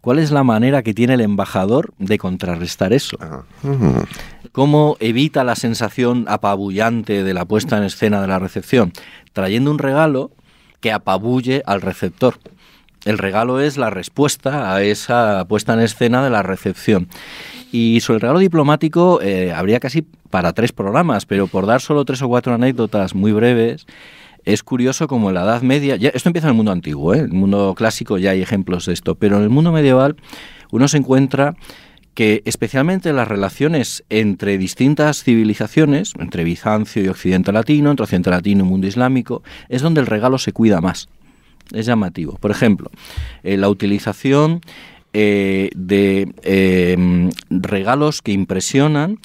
¿Cuál 0.00 0.20
es 0.20 0.30
la 0.30 0.42
manera 0.42 0.82
que 0.82 0.94
tiene 0.94 1.12
el 1.12 1.20
embajador 1.20 1.92
de 1.98 2.16
contrarrestar 2.16 2.94
eso? 2.94 3.18
Ah, 3.20 3.42
¿Cómo 4.52 4.96
evita 5.00 5.44
la 5.44 5.54
sensación 5.54 6.24
apabullante 6.28 7.24
de 7.24 7.34
la 7.34 7.44
puesta 7.44 7.76
en 7.76 7.84
escena 7.84 8.22
de 8.22 8.28
la 8.28 8.38
recepción? 8.38 8.94
Trayendo 9.34 9.70
un 9.70 9.78
regalo 9.78 10.30
que 10.80 10.92
apabulle 10.92 11.62
al 11.66 11.82
receptor. 11.82 12.38
El 13.04 13.16
regalo 13.16 13.60
es 13.60 13.78
la 13.78 13.88
respuesta 13.88 14.74
a 14.74 14.82
esa 14.82 15.46
puesta 15.48 15.72
en 15.72 15.80
escena 15.80 16.22
de 16.22 16.30
la 16.30 16.42
recepción. 16.42 17.08
Y 17.72 18.00
sobre 18.00 18.16
el 18.16 18.20
regalo 18.22 18.38
diplomático 18.40 19.20
eh, 19.22 19.52
habría 19.52 19.80
casi 19.80 20.02
para 20.02 20.52
tres 20.52 20.72
programas, 20.72 21.24
pero 21.24 21.46
por 21.46 21.66
dar 21.66 21.80
solo 21.80 22.04
tres 22.04 22.20
o 22.22 22.28
cuatro 22.28 22.52
anécdotas 22.52 23.14
muy 23.14 23.32
breves, 23.32 23.86
es 24.44 24.62
curioso 24.62 25.06
como 25.06 25.28
en 25.28 25.34
la 25.34 25.42
Edad 25.42 25.62
Media, 25.62 25.96
ya, 25.96 26.10
esto 26.10 26.28
empieza 26.28 26.48
en 26.48 26.52
el 26.52 26.56
mundo 26.56 26.72
antiguo, 26.72 27.14
¿eh? 27.14 27.18
en 27.18 27.24
el 27.26 27.32
mundo 27.32 27.74
clásico 27.74 28.18
ya 28.18 28.30
hay 28.30 28.42
ejemplos 28.42 28.86
de 28.86 28.92
esto, 28.92 29.14
pero 29.14 29.36
en 29.36 29.42
el 29.42 29.50
mundo 29.50 29.72
medieval 29.72 30.16
uno 30.70 30.88
se 30.88 30.96
encuentra 30.98 31.54
que 32.14 32.42
especialmente 32.44 33.12
las 33.12 33.28
relaciones 33.28 34.04
entre 34.10 34.58
distintas 34.58 35.22
civilizaciones, 35.22 36.12
entre 36.18 36.44
Bizancio 36.44 37.02
y 37.02 37.08
Occidente 37.08 37.52
Latino, 37.52 37.90
entre 37.90 38.04
Occidente 38.04 38.30
Latino 38.30 38.64
y 38.64 38.68
mundo 38.68 38.86
islámico, 38.86 39.42
es 39.68 39.82
donde 39.82 40.00
el 40.00 40.06
regalo 40.06 40.38
se 40.38 40.52
cuida 40.52 40.80
más 40.80 41.08
es 41.72 41.86
llamativo. 41.86 42.36
Por 42.40 42.50
ejemplo, 42.50 42.90
eh, 43.42 43.56
la 43.56 43.68
utilización 43.68 44.60
eh, 45.12 45.70
de 45.74 46.32
em, 46.42 47.30
regalos 47.50 48.22
que 48.22 48.32
impresionan. 48.32 49.18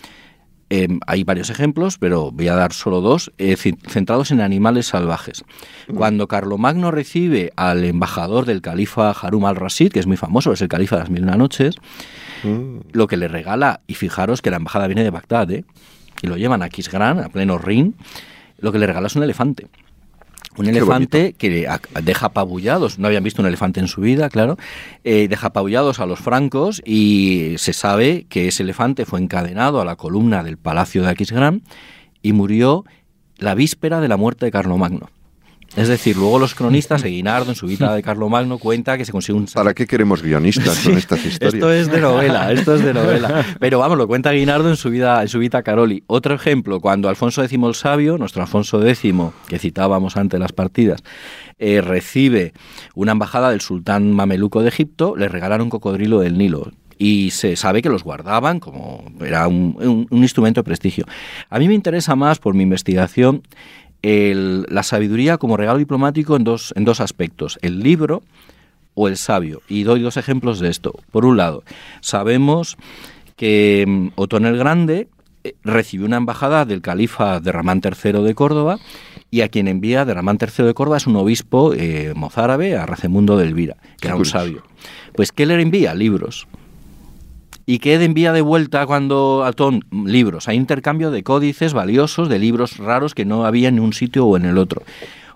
Em, 0.72 1.00
hay 1.06 1.24
varios 1.24 1.52
ejemplos, 1.52 2.00
pero 2.00 2.32
voy 2.32 2.48
a 2.48 2.56
dar 2.56 2.74
solo 2.74 3.00
dos, 3.00 3.32
eh, 3.38 3.56
centrados 3.56 4.32
en 4.32 4.42
animales 4.42 4.88
salvajes. 4.88 5.46
Cuando 5.94 6.28
Carlomagno 6.28 6.90
recibe 6.90 7.52
al 7.56 7.84
embajador 7.84 8.46
del 8.46 8.62
califa 8.62 9.12
Harum 9.12 9.46
al-Rashid, 9.46 9.92
que 9.92 10.00
es 10.00 10.08
muy 10.08 10.18
famoso, 10.18 10.52
es 10.54 10.62
el 10.64 10.68
califa 10.68 10.96
de 10.96 11.02
las 11.04 11.12
mil 11.12 11.22
una 11.22 11.38
noches, 11.38 11.76
mm. 12.44 12.78
lo 12.94 13.06
que 13.06 13.16
le 13.16 13.28
regala, 13.28 13.82
y 13.86 13.94
fijaros 13.94 14.42
que 14.42 14.50
la 14.50 14.58
embajada 14.58 14.88
viene 14.88 15.04
de 15.04 15.12
Bagdad, 15.12 15.50
y 15.50 16.28
lo 16.28 16.36
llevan 16.36 16.64
a 16.64 16.70
Kisgran, 16.70 17.20
a 17.20 17.30
pleno 17.30 17.60
Rin, 17.60 17.96
lo 18.58 18.72
que 18.72 18.80
le 18.80 18.88
regala 18.88 19.06
es 19.06 19.16
un 19.16 19.22
elefante. 19.22 19.68
Un 20.58 20.68
elefante 20.68 21.34
que 21.34 21.68
deja 22.02 22.26
apabullados, 22.26 22.98
no 22.98 23.08
habían 23.08 23.24
visto 23.24 23.42
un 23.42 23.48
elefante 23.48 23.80
en 23.80 23.88
su 23.88 24.02
vida, 24.02 24.30
claro, 24.30 24.58
eh, 25.04 25.28
deja 25.28 25.48
apabullados 25.48 26.00
a 26.00 26.06
los 26.06 26.20
francos 26.20 26.82
y 26.86 27.56
se 27.58 27.74
sabe 27.74 28.26
que 28.30 28.48
ese 28.48 28.64
elefante 28.64 29.06
fue 29.06 29.20
encadenado 29.20 29.82
a 29.82 29.86
la 29.86 29.96
columna 29.96 30.44
del 30.44 30.58
palacio 30.58 31.04
de 31.04 31.10
Aquisgrán 31.10 31.62
y 32.22 32.34
murió 32.34 32.86
la 33.38 33.54
víspera 33.54 34.00
de 34.00 34.08
la 34.08 34.18
muerte 34.18 34.46
de 34.46 34.52
Carlomagno. 34.52 35.10
Es 35.76 35.90
decir, 35.90 36.16
luego 36.16 36.40
los 36.40 36.56
cronistas, 36.56 37.04
Guinardo 37.04 37.52
en 37.52 37.56
su 37.56 37.68
vida 37.68 37.94
de 37.94 38.02
Carlomagno 38.02 38.58
cuenta 38.58 38.98
que 38.98 39.04
se 39.04 39.12
consigue 39.12 39.38
un... 39.38 39.46
¿Para 39.46 39.74
qué 39.74 39.86
queremos 39.86 40.22
guionistas 40.22 40.80
con 40.80 40.98
estas 40.98 41.26
historias? 41.26 41.54
Esto 41.54 41.72
es 41.72 41.92
de 41.92 42.00
novela, 42.00 42.52
esto 42.54 42.76
es 42.76 42.84
de 42.84 42.94
novela. 42.94 43.46
Pero 43.60 43.80
vamos, 43.80 43.98
lo 43.98 44.08
cuenta 44.08 44.32
Guinardo 44.32 44.70
en 44.70 44.78
su 44.78 44.90
vida, 44.90 45.22
en 45.22 45.28
su 45.28 45.38
vida 45.38 45.64
Caroli. 45.64 46.04
Otro 46.08 46.34
ejemplo, 46.34 46.80
cuando 46.80 47.10
Alfonso 47.10 47.44
X 47.44 47.60
el 47.62 47.76
Sabio, 47.76 48.18
nuestro 48.18 48.42
Alfonso 48.42 48.86
X, 48.88 49.14
que 49.50 49.60
citábamos 49.60 50.16
ante 50.16 50.40
las 50.40 50.54
partidas, 50.54 51.04
eh, 51.60 51.82
recibe 51.82 52.54
una 52.94 53.12
embajada 53.12 53.50
del 53.50 53.60
sultán 53.60 54.14
mameluco 54.14 54.62
de 54.62 54.70
Egipto, 54.70 55.16
le 55.18 55.28
regalaron 55.28 55.66
un 55.66 55.70
cocodrilo 55.70 56.22
del 56.22 56.38
Nilo 56.38 56.72
y 56.98 57.32
se 57.32 57.58
sabe 57.58 57.82
que 57.82 57.90
los 57.90 58.04
guardaban 58.04 58.62
como 58.62 59.04
era 59.20 59.48
un, 59.50 60.08
un, 60.10 60.24
instrumento 60.24 60.62
de 60.62 60.64
prestigio. 60.64 61.06
A 61.50 61.60
mí 61.60 61.68
me 61.68 61.74
interesa 61.74 62.16
más 62.16 62.40
por 62.40 62.54
mi 62.54 62.64
investigación 62.64 63.44
la 64.06 64.84
sabiduría 64.84 65.38
como 65.38 65.58
regalo 65.58 65.80
diplomático 65.80 66.36
en 66.36 66.44
dos, 66.44 66.74
en 66.76 66.86
dos 66.86 67.00
aspectos, 67.00 67.58
el 67.62 67.80
libro 67.80 68.22
o 68.94 69.08
el 69.08 69.18
sabio. 69.18 69.62
Y 69.68 69.84
doy 69.84 70.02
dos 70.02 70.18
ejemplos 70.18 70.60
de 70.60 70.70
esto. 70.70 70.94
Por 71.12 71.26
un 71.26 71.38
lado, 71.38 71.64
sabemos 72.02 72.78
que 73.36 73.86
mm, 73.88 74.08
Otón 74.16 74.46
el 74.46 74.58
Grande 74.58 75.08
eh, 75.44 75.56
recibió 75.64 76.06
una 76.06 76.18
embajada 76.18 76.66
del 76.66 76.82
califa 76.82 77.40
de 77.40 77.52
Ramán 77.52 77.82
III 77.84 78.24
de 78.24 78.36
Córdoba 78.36 78.80
y 79.32 79.42
a 79.42 79.50
quien 79.50 79.68
envía 79.68 80.06
de 80.06 80.14
Ramán 80.14 80.38
III 80.40 80.66
de 80.66 80.74
Córdoba 80.74 80.98
es 80.98 81.08
un 81.08 81.16
obispo 81.16 81.74
eh, 81.74 82.14
mozárabe, 82.16 82.78
a 82.78 82.86
Racemundo 82.86 83.38
de 83.38 83.46
Elvira, 83.46 83.78
que 84.00 84.08
era 84.08 84.16
un 84.16 84.26
sabio. 84.26 84.64
Pues 85.14 85.32
¿qué 85.32 85.46
le 85.46 85.62
envía? 85.62 85.94
Libros. 85.94 86.48
¿Y 87.68 87.80
qué 87.80 87.96
envía 87.96 88.32
de 88.32 88.42
vuelta 88.42 88.86
cuando 88.86 89.44
Atón? 89.44 89.86
Libros. 89.92 90.48
Hay 90.48 90.56
intercambio 90.56 91.10
de 91.10 91.24
códices 91.24 91.74
valiosos, 91.74 92.30
de 92.30 92.38
libros 92.38 92.78
raros 92.78 93.16
que 93.16 93.26
no 93.26 93.46
había 93.46 93.70
en 93.70 93.80
un 93.80 93.94
sitio 93.94 94.26
o 94.28 94.38
en 94.38 94.46
el 94.46 94.60
otro. 94.60 94.84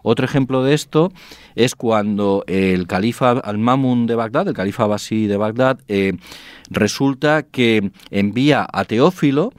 Otro 0.03 0.25
ejemplo 0.25 0.63
de 0.63 0.75
esto 0.75 1.11
es 1.55 1.75
cuando 1.75 2.43
el 2.47 2.87
califa 2.87 3.31
al-Mamun 3.31 4.05
de 4.05 4.15
Bagdad, 4.15 4.47
el 4.47 4.53
califa 4.53 4.83
Abasí 4.83 5.27
de 5.27 5.37
Bagdad, 5.37 5.79
eh, 5.87 6.13
resulta 6.69 7.43
que 7.43 7.91
envía 8.11 8.65
a 8.71 8.85
Teófilo 8.85 9.51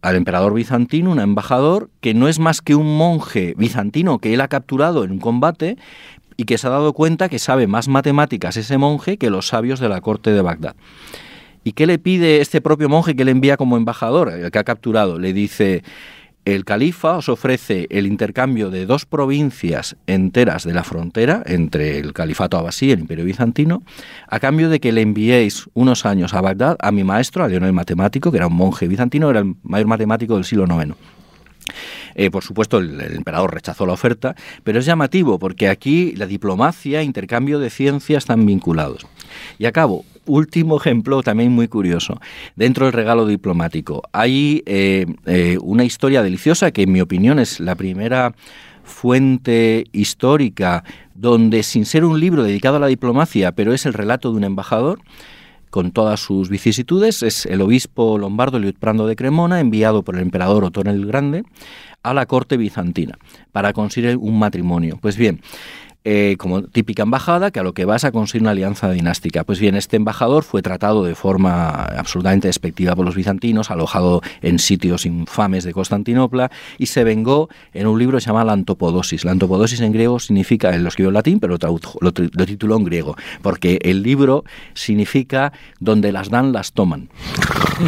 al 0.00 0.16
emperador 0.16 0.54
bizantino, 0.54 1.10
un 1.10 1.20
embajador 1.20 1.90
que 2.00 2.14
no 2.14 2.28
es 2.28 2.38
más 2.38 2.62
que 2.62 2.74
un 2.74 2.96
monje 2.96 3.54
bizantino 3.56 4.18
que 4.18 4.32
él 4.32 4.40
ha 4.40 4.48
capturado 4.48 5.04
en 5.04 5.10
un 5.12 5.18
combate 5.18 5.76
y 6.36 6.44
que 6.44 6.56
se 6.56 6.68
ha 6.68 6.70
dado 6.70 6.92
cuenta 6.92 7.28
que 7.28 7.38
sabe 7.38 7.66
más 7.66 7.88
matemáticas 7.88 8.56
ese 8.56 8.78
monje 8.78 9.18
que 9.18 9.30
los 9.30 9.48
sabios 9.48 9.80
de 9.80 9.88
la 9.88 10.00
corte 10.00 10.32
de 10.32 10.40
Bagdad. 10.40 10.74
¿Y 11.64 11.72
qué 11.72 11.86
le 11.86 11.98
pide 11.98 12.40
este 12.40 12.60
propio 12.60 12.88
monje 12.88 13.14
que 13.14 13.24
le 13.24 13.30
envía 13.30 13.56
como 13.56 13.76
embajador, 13.76 14.32
el 14.32 14.50
que 14.50 14.58
ha 14.58 14.64
capturado? 14.64 15.18
Le 15.18 15.32
dice, 15.32 15.82
el 16.44 16.64
califa 16.64 17.18
os 17.18 17.28
ofrece 17.28 17.86
el 17.90 18.06
intercambio 18.06 18.70
de 18.70 18.84
dos 18.84 19.06
provincias 19.06 19.96
enteras 20.08 20.64
de 20.64 20.74
la 20.74 20.82
frontera 20.82 21.42
entre 21.46 21.98
el 21.98 22.12
califato 22.12 22.58
abasí 22.58 22.86
y 22.86 22.90
el 22.90 23.00
imperio 23.00 23.24
bizantino, 23.24 23.84
a 24.26 24.40
cambio 24.40 24.68
de 24.68 24.80
que 24.80 24.90
le 24.90 25.02
enviéis 25.02 25.68
unos 25.74 26.04
años 26.04 26.34
a 26.34 26.40
Bagdad 26.40 26.76
a 26.80 26.90
mi 26.90 27.04
maestro, 27.04 27.44
a 27.44 27.48
Leonel 27.48 27.72
Matemático, 27.72 28.32
que 28.32 28.38
era 28.38 28.48
un 28.48 28.56
monje 28.56 28.88
bizantino, 28.88 29.30
era 29.30 29.40
el 29.40 29.54
mayor 29.62 29.86
matemático 29.86 30.34
del 30.34 30.44
siglo 30.44 30.66
IX. 30.66 30.96
Eh, 32.14 32.30
por 32.30 32.42
supuesto, 32.42 32.78
el, 32.78 33.00
emperador 33.00 33.54
rechazó 33.54 33.86
la 33.86 33.92
oferta, 33.92 34.34
pero 34.64 34.78
es 34.78 34.84
llamativo 34.84 35.38
porque 35.38 35.68
aquí 35.68 36.12
la 36.16 36.26
diplomacia 36.26 37.00
e 37.00 37.04
intercambio 37.04 37.58
de 37.58 37.70
ciencia 37.70 38.18
están 38.18 38.44
vinculados. 38.46 39.06
Y 39.58 39.66
acabo, 39.66 40.04
último 40.26 40.76
ejemplo 40.76 41.22
también 41.22 41.52
muy 41.52 41.68
curioso. 41.68 42.20
Dentro 42.56 42.86
del 42.86 42.92
regalo 42.92 43.26
diplomático 43.26 44.02
hay 44.12 44.62
eh, 44.66 45.06
eh, 45.26 45.58
una 45.62 45.84
historia 45.84 46.22
deliciosa 46.22 46.70
que 46.70 46.82
en 46.82 46.92
mi 46.92 47.00
opinión 47.00 47.38
es 47.38 47.60
la 47.60 47.74
primera 47.74 48.34
fuente 48.84 49.84
histórica 49.92 50.84
donde 51.14 51.62
sin 51.62 51.86
ser 51.86 52.04
un 52.04 52.18
libro 52.18 52.42
dedicado 52.42 52.76
a 52.76 52.80
la 52.80 52.86
diplomacia, 52.88 53.52
pero 53.52 53.72
es 53.72 53.86
el 53.86 53.92
relato 53.92 54.30
de 54.30 54.38
un 54.38 54.44
embajador, 54.44 54.98
con 55.70 55.90
todas 55.90 56.20
sus 56.20 56.50
vicisitudes, 56.50 57.22
es 57.22 57.46
el 57.46 57.62
obispo 57.62 58.18
lombardo 58.18 58.58
Liutprando 58.58 59.06
de 59.06 59.16
Cremona, 59.16 59.58
enviado 59.58 60.02
por 60.02 60.16
el 60.16 60.20
emperador 60.20 60.64
Otón 60.64 60.86
el 60.86 61.06
Grande 61.06 61.44
a 62.02 62.12
la 62.12 62.26
corte 62.26 62.58
bizantina 62.58 63.16
para 63.52 63.72
conseguir 63.72 64.18
un 64.18 64.38
matrimonio. 64.38 64.98
Pues 65.00 65.16
bien, 65.16 65.40
eh, 66.04 66.36
como 66.38 66.62
típica 66.62 67.04
embajada, 67.04 67.50
que 67.50 67.60
a 67.60 67.62
lo 67.62 67.74
que 67.74 67.84
vas 67.84 68.04
a 68.04 68.12
conseguir 68.12 68.42
una 68.42 68.50
alianza 68.50 68.90
dinástica. 68.90 69.44
Pues 69.44 69.60
bien, 69.60 69.76
este 69.76 69.96
embajador 69.96 70.42
fue 70.42 70.62
tratado 70.62 71.04
de 71.04 71.14
forma 71.14 71.70
absolutamente 71.70 72.48
despectiva 72.48 72.96
por 72.96 73.04
los 73.04 73.14
bizantinos, 73.14 73.70
alojado 73.70 74.20
en 74.40 74.58
sitios 74.58 75.06
infames 75.06 75.64
de 75.64 75.72
Constantinopla, 75.72 76.50
y 76.78 76.86
se 76.86 77.04
vengó 77.04 77.48
en 77.72 77.86
un 77.86 77.98
libro 77.98 78.16
que 78.16 78.22
se 78.22 78.26
llama 78.26 78.44
La 78.44 78.52
Antopodosis. 78.52 79.24
La 79.24 79.32
Antopodosis 79.32 79.80
en 79.80 79.92
griego 79.92 80.18
significa, 80.18 80.76
lo 80.76 80.88
escribió 80.88 81.10
en 81.10 81.14
latín, 81.14 81.40
pero 81.40 81.56
lo, 81.60 81.78
lo, 82.00 82.12
lo 82.32 82.46
tituló 82.46 82.76
en 82.76 82.84
griego, 82.84 83.16
porque 83.40 83.78
el 83.82 84.02
libro 84.02 84.44
significa 84.74 85.52
donde 85.78 86.12
las 86.12 86.30
dan, 86.30 86.52
las 86.52 86.72
toman, 86.72 87.10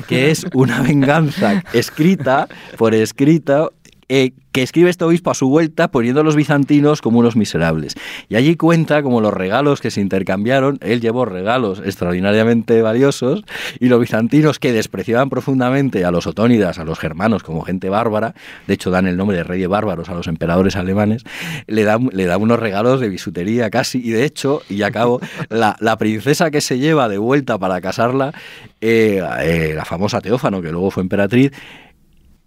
que 0.08 0.30
es 0.30 0.46
una 0.54 0.82
venganza 0.82 1.62
escrita 1.72 2.48
por 2.76 2.94
escrita 2.94 3.70
eh, 4.08 4.32
que 4.52 4.62
escribe 4.62 4.88
este 4.88 5.04
obispo 5.04 5.30
a 5.30 5.34
su 5.34 5.48
vuelta 5.48 5.88
poniendo 5.88 6.20
a 6.20 6.24
los 6.24 6.36
bizantinos 6.36 7.02
como 7.02 7.18
unos 7.18 7.34
miserables. 7.34 7.94
Y 8.28 8.36
allí 8.36 8.54
cuenta 8.54 9.02
como 9.02 9.20
los 9.20 9.34
regalos 9.34 9.80
que 9.80 9.90
se 9.90 10.00
intercambiaron, 10.00 10.78
él 10.80 11.00
llevó 11.00 11.24
regalos 11.24 11.82
extraordinariamente 11.84 12.80
valiosos 12.80 13.42
y 13.80 13.88
los 13.88 13.98
bizantinos 13.98 14.60
que 14.60 14.72
despreciaban 14.72 15.28
profundamente 15.28 16.04
a 16.04 16.12
los 16.12 16.28
otónidas, 16.28 16.78
a 16.78 16.84
los 16.84 17.00
germanos 17.00 17.42
como 17.42 17.62
gente 17.62 17.88
bárbara, 17.88 18.34
de 18.68 18.74
hecho 18.74 18.90
dan 18.90 19.06
el 19.08 19.16
nombre 19.16 19.36
de 19.36 19.44
rey 19.44 19.60
de 19.60 19.66
bárbaros 19.66 20.08
a 20.08 20.14
los 20.14 20.28
emperadores 20.28 20.76
alemanes, 20.76 21.24
le 21.66 21.82
dan, 21.82 22.10
le 22.12 22.34
unos 22.36 22.58
regalos 22.58 23.00
de 23.00 23.08
bisutería 23.08 23.70
casi 23.70 23.98
y 23.98 24.10
de 24.10 24.24
hecho, 24.24 24.62
y 24.68 24.82
acabo, 24.82 25.20
la, 25.48 25.76
la 25.80 25.96
princesa 25.98 26.50
que 26.50 26.60
se 26.60 26.78
lleva 26.78 27.08
de 27.08 27.18
vuelta 27.18 27.58
para 27.58 27.80
casarla, 27.80 28.32
eh, 28.80 29.22
eh, 29.40 29.72
la 29.74 29.84
famosa 29.84 30.20
Teófano, 30.20 30.62
que 30.62 30.70
luego 30.70 30.90
fue 30.90 31.02
emperatriz, 31.02 31.52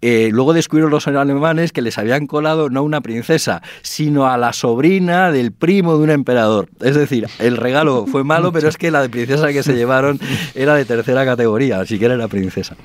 eh, 0.00 0.30
luego 0.32 0.52
descubrieron 0.52 0.90
los 0.90 1.08
alemanes 1.08 1.72
que 1.72 1.82
les 1.82 1.98
habían 1.98 2.26
colado 2.26 2.70
no 2.70 2.80
a 2.80 2.82
una 2.82 3.00
princesa, 3.00 3.62
sino 3.82 4.26
a 4.26 4.36
la 4.38 4.52
sobrina 4.52 5.32
del 5.32 5.52
primo 5.52 5.96
de 5.96 6.04
un 6.04 6.10
emperador. 6.10 6.68
Es 6.80 6.94
decir, 6.94 7.26
el 7.38 7.56
regalo 7.56 8.06
fue 8.06 8.24
malo, 8.24 8.52
pero 8.52 8.68
es 8.68 8.76
que 8.76 8.90
la 8.90 9.08
princesa 9.08 9.52
que 9.52 9.62
se 9.62 9.74
llevaron 9.74 10.20
era 10.54 10.74
de 10.74 10.84
tercera 10.84 11.24
categoría, 11.24 11.84
que 11.84 12.04
era 12.04 12.16
princesa. 12.28 12.76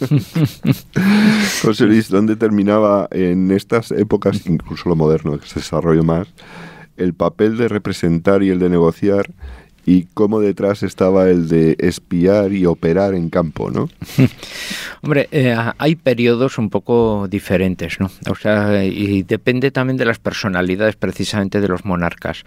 José 1.62 1.86
Luis, 1.86 2.08
¿dónde 2.08 2.36
terminaba 2.36 3.08
en 3.10 3.50
estas 3.50 3.90
épocas, 3.90 4.46
incluso 4.46 4.88
lo 4.88 4.96
moderno, 4.96 5.38
que 5.38 5.46
se 5.46 5.60
desarrolló 5.60 6.04
más, 6.04 6.28
el 6.96 7.14
papel 7.14 7.56
de 7.56 7.68
representar 7.68 8.42
y 8.42 8.50
el 8.50 8.58
de 8.58 8.68
negociar 8.68 9.30
y 9.84 10.06
cómo 10.14 10.40
detrás 10.40 10.82
estaba 10.82 11.28
el 11.28 11.48
de 11.48 11.76
espiar 11.78 12.52
y 12.52 12.66
operar 12.66 13.14
en 13.14 13.30
campo, 13.30 13.70
¿no? 13.70 13.88
Hombre, 15.02 15.28
eh, 15.32 15.56
hay 15.78 15.96
periodos 15.96 16.58
un 16.58 16.70
poco 16.70 17.26
diferentes, 17.28 17.98
¿no? 17.98 18.10
O 18.30 18.34
sea, 18.34 18.84
y 18.84 19.22
depende 19.22 19.70
también 19.70 19.96
de 19.96 20.04
las 20.04 20.18
personalidades 20.18 20.96
precisamente 20.96 21.60
de 21.60 21.68
los 21.68 21.84
monarcas. 21.84 22.44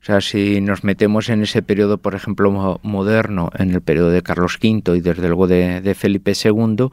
O 0.00 0.04
sea, 0.04 0.22
si 0.22 0.62
nos 0.62 0.82
metemos 0.82 1.28
en 1.28 1.42
ese 1.42 1.60
periodo, 1.60 1.98
por 1.98 2.14
ejemplo, 2.14 2.80
moderno, 2.82 3.50
en 3.58 3.72
el 3.72 3.82
periodo 3.82 4.10
de 4.10 4.22
Carlos 4.22 4.58
V 4.62 4.96
y 4.96 5.00
desde 5.00 5.28
luego 5.28 5.46
de, 5.46 5.82
de 5.82 5.94
Felipe 5.94 6.32
II, 6.32 6.88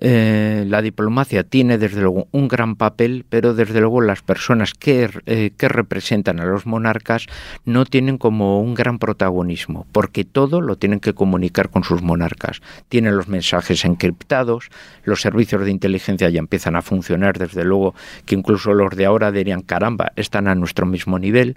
eh, 0.00 0.64
la 0.66 0.80
diplomacia 0.80 1.44
tiene 1.44 1.76
desde 1.76 2.00
luego 2.00 2.26
un 2.32 2.48
gran 2.48 2.74
papel, 2.76 3.26
pero 3.28 3.54
desde 3.54 3.80
luego 3.80 4.00
las 4.00 4.22
personas 4.22 4.72
que, 4.72 5.10
eh, 5.26 5.52
que 5.56 5.68
representan 5.68 6.40
a 6.40 6.46
los 6.46 6.64
monarcas 6.64 7.26
no 7.66 7.84
tienen 7.84 8.16
como 8.16 8.62
un 8.62 8.74
gran 8.74 8.98
protagonismo, 8.98 9.86
porque 9.92 10.24
todo 10.24 10.62
lo 10.62 10.76
tienen 10.76 11.00
que 11.00 11.12
comunicar 11.12 11.68
con 11.68 11.84
sus 11.84 12.00
monarcas. 12.00 12.62
Tienen 12.88 13.16
los 13.16 13.28
mensajes 13.28 13.84
encriptados, 13.84 14.70
los 15.04 15.20
servicios 15.20 15.64
de 15.64 15.70
inteligencia 15.70 16.30
ya 16.30 16.38
empiezan 16.38 16.76
a 16.76 16.82
funcionar, 16.82 17.38
desde 17.38 17.64
luego 17.64 17.94
que 18.24 18.34
incluso 18.34 18.72
los 18.72 18.96
de 18.96 19.04
ahora 19.04 19.30
dirían, 19.30 19.60
caramba, 19.60 20.12
están 20.16 20.48
a 20.48 20.54
nuestro 20.54 20.86
mismo 20.86 21.18
nivel, 21.18 21.56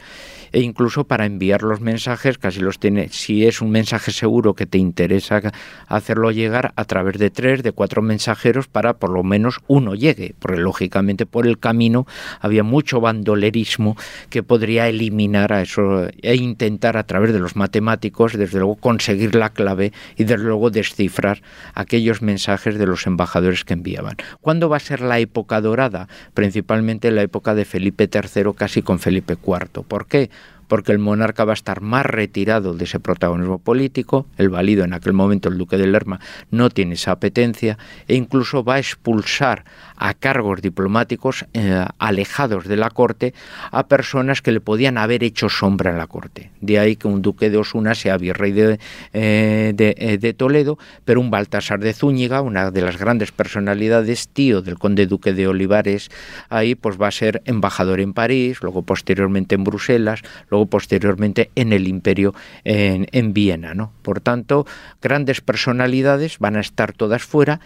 e 0.54 0.62
incluso 0.62 1.04
para 1.04 1.26
enviar 1.26 1.64
los 1.64 1.82
mensajes 1.82 2.38
casi 2.38 2.60
los 2.62 2.80
tiene, 2.80 3.10
si 3.10 3.46
es 3.46 3.62
un 3.62 3.72
mensaje 3.72 4.12
seguro 4.12 4.54
que 4.54 4.66
te 4.66 4.78
interesa 4.78 5.42
hacerlo 5.88 6.32
llegar 6.32 6.74
a 6.76 6.86
través 6.86 7.18
de 7.18 7.30
tres, 7.30 7.64
de 7.64 7.72
cuatro 7.72 8.02
mensajes, 8.02 8.68
para 8.72 8.94
por 8.94 9.10
lo 9.10 9.24
menos 9.24 9.60
uno 9.68 9.96
llegue, 9.96 10.36
porque 10.40 10.62
lógicamente 10.62 11.26
por 11.26 11.48
el 11.48 11.58
camino 11.60 12.06
había 12.40 12.64
mucho 12.64 13.02
bandolerismo 13.02 13.98
que 14.30 14.44
podría 14.44 14.88
eliminar 14.88 15.52
a 15.54 15.62
eso 15.62 16.08
e 16.22 16.36
intentar 16.36 16.98
a 16.98 17.04
través 17.04 17.34
de 17.34 17.40
los 17.40 17.56
matemáticos, 17.56 18.34
desde 18.34 18.60
luego, 18.60 18.76
conseguir 18.76 19.34
la 19.34 19.50
clave 19.50 19.92
y 20.18 20.24
desde 20.24 20.44
luego 20.44 20.70
descifrar 20.70 21.42
aquellos 21.74 22.22
mensajes 22.22 22.78
de 22.78 22.86
los 22.86 23.08
embajadores 23.08 23.66
que 23.66 23.74
enviaban. 23.74 24.18
¿Cuándo 24.42 24.70
va 24.70 24.78
a 24.78 24.82
ser 24.82 25.02
la 25.02 25.20
época 25.20 25.62
dorada? 25.62 26.08
Principalmente 26.34 27.10
la 27.12 27.24
época 27.24 27.56
de 27.56 27.66
Felipe 27.66 28.10
III, 28.12 28.54
casi 28.56 28.84
con 28.84 29.00
Felipe 29.00 29.34
IV. 29.34 29.84
¿Por 29.88 30.06
qué? 30.06 30.30
Porque 30.68 30.92
el 30.92 31.00
monarca 31.00 31.46
va 31.46 31.54
a 31.54 31.54
estar 31.54 31.82
más 31.82 32.06
retirado 32.06 32.74
de 32.74 32.86
ese 32.86 33.00
protagonismo 33.00 33.60
político, 33.60 34.26
el 34.38 34.50
válido 34.50 34.84
en 34.84 34.94
aquel 34.94 35.14
momento 35.14 35.50
el 35.50 35.58
duque 35.58 35.78
de 35.78 35.88
Lerma 35.88 36.20
no 36.52 36.70
tiene 36.70 36.96
esa 36.96 37.12
apetencia 37.12 37.78
e 38.08 38.16
incluso 38.16 38.64
va 38.64 38.76
a 38.76 38.80
expulsar 38.80 39.64
a 39.96 40.14
cargos 40.14 40.62
diplomáticos 40.62 41.46
eh, 41.54 41.86
alejados 41.98 42.68
de 42.68 42.78
la 42.78 42.90
corte 42.90 43.34
a 43.72 43.88
personas 43.88 44.42
que 44.42 44.52
le 44.52 44.60
podían 44.60 44.98
haber 44.98 45.24
hecho 45.24 45.50
sombra 45.50 45.92
en 45.92 45.98
la 45.98 46.08
corte. 46.08 46.52
De 46.62 46.80
ahí 46.80 46.96
que 46.96 47.08
un 47.08 47.22
duque 47.22 47.50
de 47.50 47.58
Osuna 47.58 47.96
sea 47.96 48.18
virrey 48.18 48.52
de, 48.52 48.80
eh, 49.14 49.74
eh, 49.78 50.18
de, 50.18 50.34
Toledo, 50.34 50.78
pero 51.06 51.22
un 51.22 51.32
Baltasar 51.32 51.80
de 51.80 51.94
Zúñiga, 51.94 52.42
una 52.42 52.72
de 52.72 52.82
las 52.82 52.98
grandes 52.98 53.32
personalidades, 53.32 54.28
tío 54.28 54.62
del 54.62 54.78
conde 54.78 55.08
duque 55.08 55.34
de 55.34 55.48
Olivares, 55.48 56.10
ahí 56.50 56.76
pues 56.76 57.02
va 57.02 57.08
a 57.08 57.12
ser 57.12 57.42
embajador 57.46 58.00
en 58.00 58.14
París, 58.14 58.60
luego 58.62 58.82
posteriormente 58.82 59.56
en 59.56 59.64
Bruselas, 59.64 60.22
luego 60.54 60.68
posteriormente 60.68 61.50
en 61.56 61.74
el 61.74 61.88
imperio 61.88 62.36
en, 62.64 63.08
en 63.12 63.34
Viena. 63.34 63.74
¿no? 63.74 63.92
Por 64.04 64.22
tanto, 64.22 64.68
grandes 65.02 65.42
personalidades 65.42 66.38
van 66.38 66.56
a 66.58 66.62
estar 66.62 66.94
todas 66.94 67.24
fuera 67.24 67.60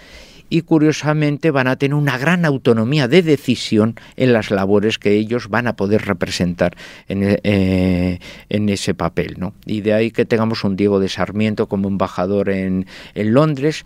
y 0.50 0.62
curiosamente 0.62 1.52
van 1.52 1.68
a 1.68 1.76
tener 1.76 1.96
una 1.96 2.18
gran 2.18 2.46
autonomía 2.46 3.10
de 3.10 3.22
decisión 3.22 3.96
en 4.16 4.32
las 4.32 4.50
labores 4.50 4.98
que 4.98 5.12
ellos 5.12 5.50
van 5.50 5.68
a 5.68 5.76
poder 5.76 6.06
representar 6.06 6.78
en, 7.10 7.38
eh, 7.44 8.20
en 8.48 8.70
ese 8.70 8.94
papel. 8.94 9.36
¿no? 9.38 9.54
Y 9.66 9.82
de 9.82 9.94
ahí 9.94 10.12
que 10.12 10.24
tengamos 10.24 10.64
un 10.64 10.78
Diego 10.78 11.02
de 11.02 11.10
Sarmiento 11.10 11.68
como 11.68 11.90
embajador 11.90 12.50
en, 12.50 12.86
en 13.16 13.34
Londres, 13.34 13.84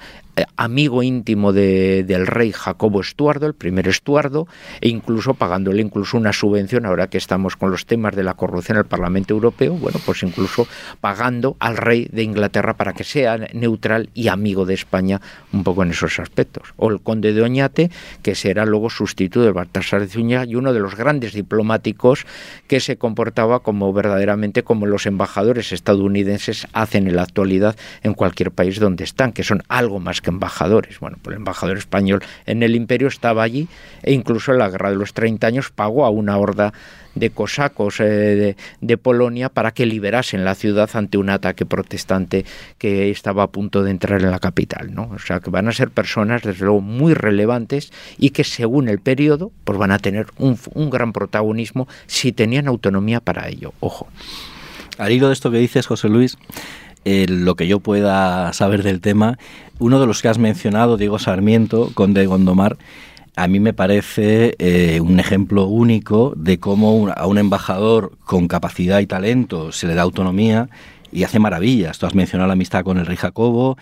amigo 0.58 1.04
íntimo 1.04 1.54
de, 1.54 2.04
del 2.04 2.28
rey 2.28 2.52
Jacobo 2.52 3.02
Estuardo, 3.02 3.48
el 3.48 3.54
primer 3.54 3.88
Estuardo, 3.88 4.48
e 4.80 4.90
incluso 4.90 5.34
pagándole 5.34 5.82
incluso 5.82 6.18
una 6.18 6.34
subvención, 6.34 6.86
ahora 6.86 7.08
que 7.08 7.18
estamos 7.18 7.56
con 7.56 7.72
los 7.72 7.86
temas 7.86 8.16
de 8.16 8.24
la 8.24 8.34
corrupción 8.34 8.78
en 8.78 8.84
el 8.84 8.88
Parlamento 8.88 9.34
Europeo, 9.34 9.74
bueno, 9.74 10.00
pues 10.06 10.24
incluso 10.24 10.68
pagando 11.00 11.56
al 11.60 11.78
rey 11.78 12.08
de 12.12 12.24
Inglaterra 12.24 12.76
para 12.76 12.94
que 12.94 13.04
sea 13.04 13.38
neutral 13.54 14.10
y 14.14 14.28
amigo 14.28 14.66
de 14.66 14.74
España 14.74 15.22
un 15.52 15.64
poco 15.64 15.84
en 15.84 15.92
esos 15.92 16.20
aspectos. 16.20 16.74
O 16.78 16.90
el 16.90 17.02
conde 17.02 17.34
de 17.34 17.42
Oñate, 17.42 17.92
que 18.22 18.36
será 18.36 18.66
luego 18.66 18.90
sustituto 18.90 19.46
de 19.46 19.52
Baltasar 19.52 20.02
de 20.02 20.08
Zúñiga 20.08 20.46
y 20.46 20.56
uno 20.56 20.74
de 20.74 20.80
los 20.80 20.96
grandes 20.96 21.34
diplomáticos 21.34 22.26
que 22.68 22.80
se 22.80 22.98
comportaba 22.98 23.60
como 23.60 23.92
verdaderamente 23.94 24.64
como 24.64 24.86
los 24.86 25.06
embajadores 25.06 25.72
estadounidenses 25.72 26.68
hacen 26.74 27.08
en 27.08 27.16
la 27.16 27.24
actualidad 27.24 27.76
en 28.04 28.14
cualquier 28.14 28.52
país 28.52 28.80
donde 28.80 29.04
están, 29.04 29.34
que 29.34 29.44
son 29.44 29.64
algo 29.68 30.00
más 30.00 30.21
que 30.22 30.30
embajadores. 30.30 31.00
Bueno, 31.00 31.18
pues 31.22 31.34
el 31.34 31.40
embajador 31.40 31.78
español 31.78 32.24
en 32.46 32.64
el 32.64 32.76
imperio 32.76 33.08
estaba 33.08 33.44
allí 33.44 33.68
e 34.04 34.14
incluso 34.14 34.52
en 34.52 34.60
la 34.60 34.70
guerra 34.70 34.90
de 34.92 34.98
los 34.98 35.14
30 35.14 35.48
años 35.48 35.72
pagó 35.72 36.06
a 36.06 36.10
una 36.10 36.38
horda 36.38 36.74
de 37.16 37.30
cosacos 37.30 38.00
eh, 38.00 38.56
de, 38.80 38.98
Polonia 38.98 39.50
para 39.50 39.72
que 39.72 39.86
liberasen 39.86 40.46
la 40.46 40.56
ciudad 40.56 40.90
ante 40.94 41.18
un 41.18 41.30
ataque 41.30 41.66
protestante 41.66 42.46
que 42.78 43.10
estaba 43.10 43.44
a 43.44 43.48
punto 43.48 43.84
de 43.84 43.92
entrar 43.92 44.22
en 44.22 44.32
la 44.32 44.40
capital. 44.40 44.94
¿no? 44.94 45.10
O 45.14 45.20
sea 45.20 45.40
que 45.40 45.50
van 45.50 45.68
a 45.68 45.72
ser 45.72 45.90
personas, 45.90 46.44
desde 46.44 46.66
luego, 46.66 46.82
muy 46.82 47.14
relevantes 47.14 47.92
y 48.18 48.30
que 48.30 48.44
según 48.44 48.88
el 48.88 49.00
periodo, 49.00 49.52
pues 49.64 49.78
van 49.78 49.92
a 49.92 50.00
tener 50.00 50.28
un, 50.38 50.58
gran 50.90 51.14
protagonismo 51.14 51.88
si 52.06 52.32
tenían 52.32 52.68
autonomía 52.68 53.20
para 53.20 53.48
ello. 53.50 53.74
Ojo. 53.80 54.08
Al 54.98 55.12
hilo 55.12 55.28
de 55.28 55.34
esto 55.34 55.52
que 55.52 55.58
dices, 55.58 55.88
José 55.88 56.10
Luis, 56.10 56.38
eh, 57.06 57.26
lo 57.28 57.56
que 57.56 57.68
yo 57.68 57.80
pueda 57.80 58.54
saber 58.54 58.84
del 58.84 59.02
tema, 59.02 59.38
uno 59.80 60.00
de 60.00 60.08
los 60.08 60.22
que 60.22 60.28
has 60.28 60.38
mencionado, 60.38 60.98
Diego 60.98 61.20
Sarmiento, 61.20 61.92
conde 61.94 62.22
de 62.22 62.28
Gondomar, 62.28 62.78
a 63.36 63.48
mí 63.48 63.60
me 63.60 63.74
parece 63.74 64.56
eh, 64.60 65.00
un 65.02 65.20
ejemplo 65.20 65.66
único 65.66 66.34
de 66.36 66.60
cómo 66.60 67.08
a 67.16 67.26
un 67.28 67.38
embajador 67.38 68.12
con 68.26 68.48
capacidad 68.48 69.00
y 69.00 69.08
talento 69.08 69.72
se 69.72 69.88
le 69.88 69.96
da 69.96 70.02
autonomía 70.02 70.70
y 71.12 71.24
hace 71.24 71.40
maravillas. 71.40 71.98
Tú 71.98 72.06
has 72.06 72.16
mencionado 72.16 72.48
la 72.48 72.54
amistad 72.54 72.84
con 72.84 72.98
el 72.98 73.06
rey 73.06 73.18
Jacobo, 73.18 73.78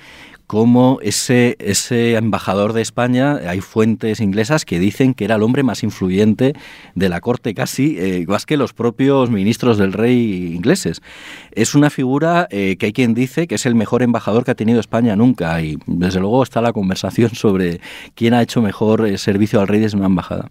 como 0.49 0.97
ese, 1.03 1.57
ese 1.59 2.15
embajador 2.15 2.73
de 2.73 2.81
España, 2.81 3.35
hay 3.47 3.61
fuentes 3.61 4.19
inglesas 4.19 4.65
que 4.65 4.79
dicen 4.79 5.13
que 5.13 5.25
era 5.25 5.35
el 5.35 5.43
hombre 5.43 5.61
más 5.61 5.83
influyente 5.83 6.55
de 6.95 7.07
la 7.07 7.21
corte, 7.21 7.53
casi 7.53 7.97
eh, 7.99 8.25
más 8.27 8.47
que 8.47 8.57
los 8.57 8.73
propios 8.73 9.29
ministros 9.29 9.77
del 9.77 9.93
rey 9.93 10.55
ingleses. 10.55 11.03
Es 11.51 11.75
una 11.75 11.91
figura 11.91 12.47
eh, 12.49 12.77
que 12.79 12.87
hay 12.87 12.93
quien 12.93 13.13
dice 13.13 13.45
que 13.45 13.53
es 13.53 13.67
el 13.67 13.75
mejor 13.75 14.01
embajador 14.01 14.43
que 14.43 14.49
ha 14.49 14.55
tenido 14.55 14.79
España 14.79 15.15
nunca 15.15 15.61
y 15.61 15.77
desde 15.85 16.19
luego 16.19 16.41
está 16.41 16.61
la 16.61 16.73
conversación 16.73 17.35
sobre 17.35 17.79
quién 18.15 18.33
ha 18.33 18.41
hecho 18.41 18.59
mejor 18.59 19.05
eh, 19.05 19.19
servicio 19.19 19.61
al 19.61 19.67
rey 19.67 19.79
desde 19.79 19.97
una 19.97 20.07
embajada. 20.07 20.49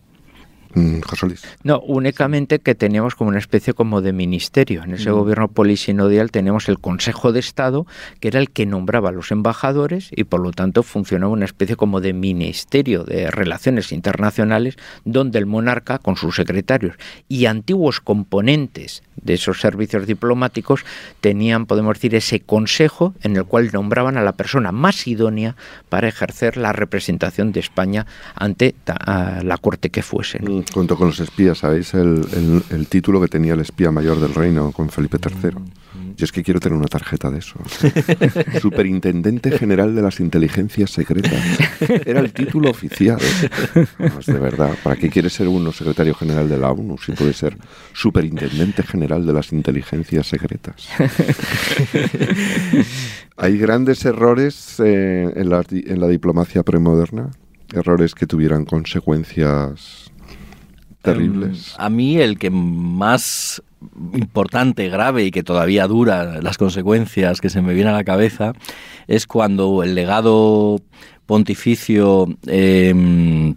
Mm, 0.74 1.00
José 1.00 1.26
Luis. 1.26 1.42
No, 1.62 1.80
únicamente 1.80 2.58
que 2.58 2.74
teníamos 2.74 3.14
como 3.14 3.30
una 3.30 3.38
especie 3.38 3.74
como 3.74 4.00
de 4.00 4.12
ministerio. 4.12 4.82
En 4.84 4.94
ese 4.94 5.10
mm. 5.10 5.14
gobierno 5.14 5.48
polisinodial 5.48 6.30
tenemos 6.30 6.68
el 6.68 6.78
Consejo 6.78 7.32
de 7.32 7.40
Estado, 7.40 7.86
que 8.20 8.28
era 8.28 8.40
el 8.40 8.50
que 8.50 8.66
nombraba 8.66 9.08
a 9.08 9.12
los 9.12 9.30
embajadores 9.30 10.10
y 10.10 10.24
por 10.24 10.40
lo 10.40 10.52
tanto 10.52 10.82
funcionaba 10.82 11.32
una 11.32 11.44
especie 11.44 11.76
como 11.76 12.00
de 12.00 12.12
ministerio 12.12 13.04
de 13.04 13.30
relaciones 13.30 13.92
internacionales 13.92 14.76
donde 15.04 15.38
el 15.38 15.46
monarca 15.46 15.98
con 15.98 16.16
sus 16.16 16.36
secretarios 16.36 16.96
y 17.28 17.46
antiguos 17.46 18.00
componentes 18.00 19.02
de 19.16 19.34
esos 19.34 19.60
servicios 19.60 20.06
diplomáticos 20.06 20.84
tenían, 21.20 21.66
podemos 21.66 21.94
decir, 21.94 22.14
ese 22.14 22.40
consejo 22.40 23.14
en 23.22 23.36
el 23.36 23.44
cual 23.44 23.70
nombraban 23.72 24.16
a 24.16 24.22
la 24.22 24.32
persona 24.32 24.72
más 24.72 25.06
idónea 25.06 25.56
para 25.88 26.08
ejercer 26.08 26.56
la 26.56 26.72
representación 26.72 27.52
de 27.52 27.60
España 27.60 28.06
ante 28.34 28.74
la 29.42 29.58
corte 29.60 29.90
que 29.90 30.02
fuese. 30.02 30.38
Junto 30.72 30.96
con 30.96 31.08
los 31.08 31.20
espías, 31.20 31.58
¿sabéis? 31.58 31.94
El, 31.94 32.62
el, 32.70 32.86
título 32.86 33.20
que 33.20 33.28
tenía 33.28 33.54
el 33.54 33.60
espía 33.60 33.90
mayor 33.90 34.20
del 34.20 34.34
reino 34.34 34.72
con 34.72 34.90
Felipe 34.90 35.18
III. 35.22 35.52
Yo 36.18 36.24
es 36.24 36.32
que 36.32 36.42
quiero 36.42 36.58
tener 36.58 36.76
una 36.76 36.88
tarjeta 36.88 37.30
de 37.30 37.38
eso. 37.38 37.60
Superintendente 38.60 39.56
General 39.56 39.94
de 39.94 40.02
las 40.02 40.18
Inteligencias 40.18 40.90
Secretas. 40.90 41.40
Era 42.04 42.18
el 42.18 42.32
título 42.32 42.70
oficial. 42.70 43.20
de 44.26 44.38
verdad. 44.40 44.76
¿Para 44.82 44.96
qué 44.96 45.10
quiere 45.10 45.30
ser 45.30 45.46
uno 45.46 45.70
secretario 45.70 46.14
general 46.14 46.48
de 46.48 46.58
la 46.58 46.72
ONU 46.72 46.98
si 46.98 47.12
puede 47.12 47.32
ser 47.32 47.56
Superintendente 47.92 48.82
General 48.82 49.24
de 49.24 49.32
las 49.32 49.52
Inteligencias 49.52 50.26
Secretas? 50.26 50.88
Hay 53.36 53.56
grandes 53.56 54.04
errores 54.04 54.80
eh, 54.80 55.32
en, 55.36 55.48
la, 55.48 55.64
en 55.70 56.00
la 56.00 56.08
diplomacia 56.08 56.64
premoderna. 56.64 57.30
Errores 57.72 58.16
que 58.16 58.26
tuvieran 58.26 58.64
consecuencias 58.64 60.10
Em, 61.12 61.52
a 61.76 61.90
mí 61.90 62.18
el 62.18 62.38
que 62.38 62.50
más 62.50 63.62
importante, 64.14 64.88
grave 64.88 65.24
y 65.24 65.30
que 65.30 65.42
todavía 65.42 65.86
dura 65.86 66.40
las 66.42 66.58
consecuencias 66.58 67.40
que 67.40 67.50
se 67.50 67.62
me 67.62 67.74
viene 67.74 67.90
a 67.90 67.94
la 67.94 68.04
cabeza 68.04 68.52
es 69.06 69.26
cuando 69.26 69.82
el 69.82 69.94
legado 69.94 70.80
pontificio 71.26 72.26
eh, 72.46 73.54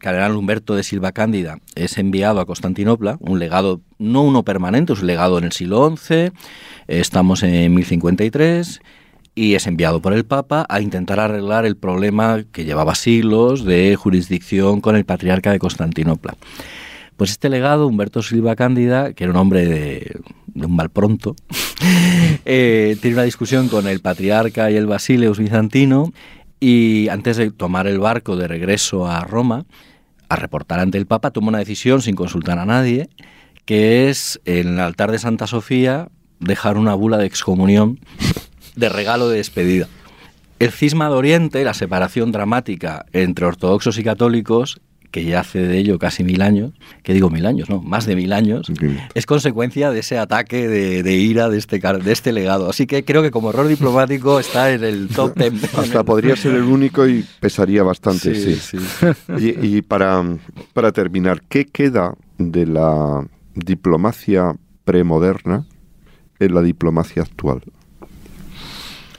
cardenal 0.00 0.36
Humberto 0.36 0.74
de 0.74 0.82
Silva 0.82 1.12
Cándida 1.12 1.58
es 1.74 1.98
enviado 1.98 2.40
a 2.40 2.46
Constantinopla, 2.46 3.16
un 3.20 3.38
legado, 3.38 3.80
no 3.98 4.22
uno 4.22 4.42
permanente, 4.44 4.92
es 4.92 5.00
un 5.00 5.06
legado 5.06 5.38
en 5.38 5.44
el 5.44 5.52
siglo 5.52 5.96
XI, 5.96 6.32
estamos 6.88 7.42
en 7.42 7.74
1053, 7.74 8.80
y 9.40 9.54
es 9.54 9.66
enviado 9.66 10.02
por 10.02 10.12
el 10.12 10.26
Papa 10.26 10.66
a 10.68 10.82
intentar 10.82 11.18
arreglar 11.18 11.64
el 11.64 11.74
problema 11.74 12.44
que 12.52 12.66
llevaba 12.66 12.94
siglos 12.94 13.64
de 13.64 13.96
jurisdicción 13.96 14.82
con 14.82 14.96
el 14.96 15.06
patriarca 15.06 15.50
de 15.50 15.58
Constantinopla. 15.58 16.34
Pues 17.16 17.30
este 17.30 17.48
legado, 17.48 17.86
Humberto 17.86 18.20
Silva 18.22 18.54
Cándida, 18.54 19.14
que 19.14 19.24
era 19.24 19.32
un 19.32 19.38
hombre 19.38 19.64
de, 19.64 20.20
un 20.54 20.76
mal 20.76 20.90
pronto, 20.90 21.36
eh, 22.44 22.98
tiene 23.00 23.16
una 23.16 23.22
discusión 23.22 23.68
con 23.68 23.88
el 23.88 24.00
patriarca 24.00 24.70
y 24.70 24.76
el 24.76 24.86
basileus 24.86 25.38
bizantino 25.38 26.12
y 26.60 27.08
antes 27.08 27.38
de 27.38 27.50
tomar 27.50 27.86
el 27.86 27.98
barco 27.98 28.36
de 28.36 28.46
regreso 28.46 29.06
a 29.06 29.24
Roma, 29.24 29.64
a 30.28 30.36
reportar 30.36 30.80
ante 30.80 30.98
el 30.98 31.06
Papa, 31.06 31.30
toma 31.30 31.48
una 31.48 31.60
decisión 31.60 32.02
sin 32.02 32.14
consultar 32.14 32.58
a 32.58 32.66
nadie, 32.66 33.08
que 33.64 34.10
es 34.10 34.38
en 34.44 34.68
el 34.68 34.80
altar 34.80 35.10
de 35.10 35.18
Santa 35.18 35.46
Sofía 35.46 36.08
dejar 36.40 36.76
una 36.76 36.92
bula 36.92 37.16
de 37.16 37.24
excomunión 37.24 37.98
de 38.76 38.88
regalo 38.88 39.28
de 39.28 39.38
despedida. 39.38 39.88
El 40.58 40.72
cisma 40.72 41.08
de 41.08 41.14
Oriente, 41.14 41.64
la 41.64 41.72
separación 41.72 42.32
dramática 42.32 43.06
entre 43.12 43.46
ortodoxos 43.46 43.96
y 43.98 44.04
católicos, 44.04 44.80
que 45.10 45.24
ya 45.24 45.40
hace 45.40 45.58
de 45.60 45.78
ello 45.78 45.98
casi 45.98 46.22
mil 46.22 46.42
años, 46.42 46.72
que 47.02 47.12
digo 47.14 47.30
mil 47.30 47.46
años, 47.46 47.68
no, 47.68 47.80
más 47.82 48.06
de 48.06 48.14
mil 48.14 48.32
años, 48.32 48.70
es 49.14 49.26
consecuencia 49.26 49.90
de 49.90 50.00
ese 50.00 50.18
ataque 50.18 50.68
de, 50.68 51.14
ira 51.14 51.48
de 51.48 51.58
este, 51.58 51.78
de 51.78 52.12
este 52.12 52.32
legado. 52.32 52.68
Así 52.68 52.86
que 52.86 53.04
creo 53.04 53.22
que 53.22 53.30
como 53.30 53.50
error 53.50 53.66
diplomático 53.66 54.38
está 54.38 54.70
en 54.70 54.84
el 54.84 55.08
top 55.08 55.34
ten. 55.34 55.58
Hasta 55.76 56.04
podría 56.04 56.36
ser 56.36 56.54
el 56.54 56.64
único 56.64 57.08
y 57.08 57.24
pesaría 57.40 57.82
bastante, 57.82 58.34
sí. 58.34 58.78
Y, 59.38 59.76
y 59.76 59.82
para, 59.82 60.22
para 60.72 60.92
terminar, 60.92 61.42
¿qué 61.48 61.64
queda 61.64 62.14
de 62.38 62.66
la 62.66 63.26
diplomacia 63.54 64.54
premoderna 64.84 65.64
en 66.38 66.54
la 66.54 66.62
diplomacia 66.62 67.22
actual? 67.22 67.62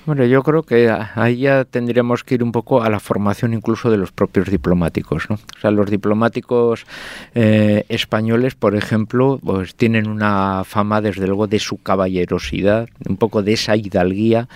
Bueno, 0.06 0.26
yo 0.26 0.42
creo 0.42 0.64
que 0.64 0.90
ahí 0.90 1.38
ya 1.38 1.64
tendríamos 1.64 2.24
que 2.24 2.34
ir 2.34 2.44
un 2.44 2.52
poco 2.52 2.82
a 2.82 2.90
la 2.90 3.00
formación 3.00 3.54
incluso 3.54 3.92
de 3.92 3.98
los 3.98 4.12
propios 4.12 4.50
diplomáticos, 4.50 5.30
¿no? 5.30 5.36
O 5.36 5.60
sea, 5.62 5.70
los 5.70 5.92
diplomáticos 5.92 6.88
eh, 7.36 7.86
españoles, 7.88 8.56
por 8.56 8.76
ejemplo, 8.76 9.40
pues 9.44 9.76
tienen 9.76 10.08
una 10.08 10.64
fama 10.66 11.02
desde 11.02 11.28
luego 11.28 11.46
de 11.46 11.60
su 11.60 11.78
caballerosidad, 11.78 12.90
un 13.08 13.18
poco 13.18 13.44
de 13.44 13.54
esa 13.54 13.76
hidalguía 13.76 14.48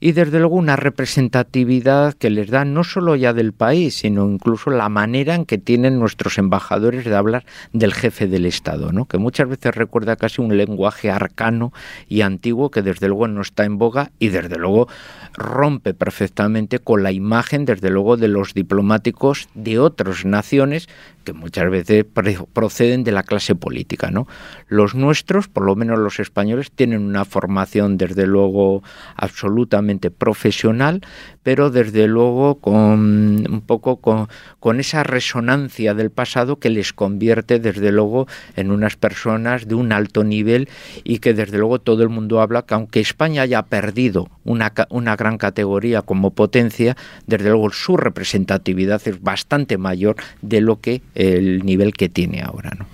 y 0.00 0.12
desde 0.12 0.38
luego 0.38 0.56
una 0.56 0.76
representatividad 0.76 2.14
que 2.14 2.30
les 2.30 2.50
da 2.50 2.64
no 2.64 2.84
solo 2.84 3.16
ya 3.16 3.34
del 3.34 3.52
país, 3.52 3.98
sino 3.98 4.28
incluso 4.28 4.70
la 4.70 4.88
manera 4.88 5.34
en 5.34 5.44
que 5.44 5.58
tienen 5.58 5.98
nuestros 5.98 6.38
embajadores 6.38 7.04
de 7.04 7.14
hablar 7.14 7.44
del 7.72 7.92
jefe 7.92 8.26
del 8.26 8.46
Estado, 8.46 8.92
¿no? 8.92 9.04
que 9.04 9.18
muchas 9.18 9.48
veces 9.48 9.74
recuerda 9.74 10.16
casi 10.16 10.40
un 10.40 10.56
lenguaje 10.56 11.10
arcano 11.10 11.72
y 12.08 12.22
antiguo 12.22 12.70
que 12.70 12.82
desde 12.82 13.08
luego 13.08 13.28
no 13.28 13.42
está 13.42 13.64
en 13.64 13.76
boga 13.76 14.10
y 14.18 14.28
desde 14.28 14.56
luego 14.56 14.88
rompe 15.34 15.94
perfectamente 15.94 16.78
con 16.78 17.02
la 17.02 17.12
imagen 17.12 17.64
desde 17.64 17.90
luego 17.90 18.16
de 18.16 18.28
los 18.28 18.54
diplomáticos 18.54 19.48
de 19.54 19.78
otras 19.78 20.24
naciones 20.24 20.88
que 21.24 21.32
muchas 21.32 21.70
veces 21.70 22.04
proceden 22.52 23.04
de 23.04 23.12
la 23.12 23.22
clase 23.22 23.54
política. 23.54 24.10
¿no? 24.10 24.26
Los 24.68 24.94
nuestros, 24.94 25.48
por 25.48 25.64
lo 25.64 25.76
menos 25.76 25.98
los 25.98 26.18
españoles, 26.18 26.70
tienen 26.70 27.02
una 27.02 27.24
formación 27.24 27.98
desde 27.98 28.26
luego 28.26 28.82
absolutamente 29.16 30.10
profesional, 30.10 31.02
pero 31.42 31.70
desde 31.70 32.06
luego 32.06 32.56
con 32.56 33.46
un 33.50 33.62
poco 33.66 33.96
con, 33.96 34.80
esa 34.80 35.02
resonancia 35.02 35.94
del 35.94 36.10
pasado 36.10 36.58
que 36.58 36.70
les 36.70 36.92
convierte 36.92 37.58
desde 37.58 37.92
luego 37.92 38.26
en 38.56 38.70
unas 38.70 38.96
personas 38.96 39.68
de 39.68 39.74
un 39.74 39.92
alto 39.92 40.24
nivel 40.24 40.68
y 41.04 41.18
que 41.18 41.34
desde 41.34 41.58
luego 41.58 41.80
todo 41.80 42.02
el 42.02 42.08
mundo 42.08 42.40
habla 42.40 42.62
que 42.62 42.74
aunque 42.74 43.00
España 43.00 43.42
haya 43.42 43.62
perdido 43.62 44.28
una, 44.44 44.72
una 44.88 45.16
gran 45.20 45.38
categoría 45.38 46.02
como 46.02 46.30
potencia, 46.30 46.96
desde 47.26 47.50
luego 47.50 47.70
su 47.70 47.96
representatividad 47.96 49.00
es 49.06 49.22
bastante 49.22 49.78
mayor 49.78 50.16
de 50.42 50.60
lo 50.60 50.80
que 50.80 51.02
el 51.14 51.64
nivel 51.64 51.92
que 51.92 52.08
tiene 52.08 52.42
ahora. 52.42 52.72
¿no? 52.78 52.86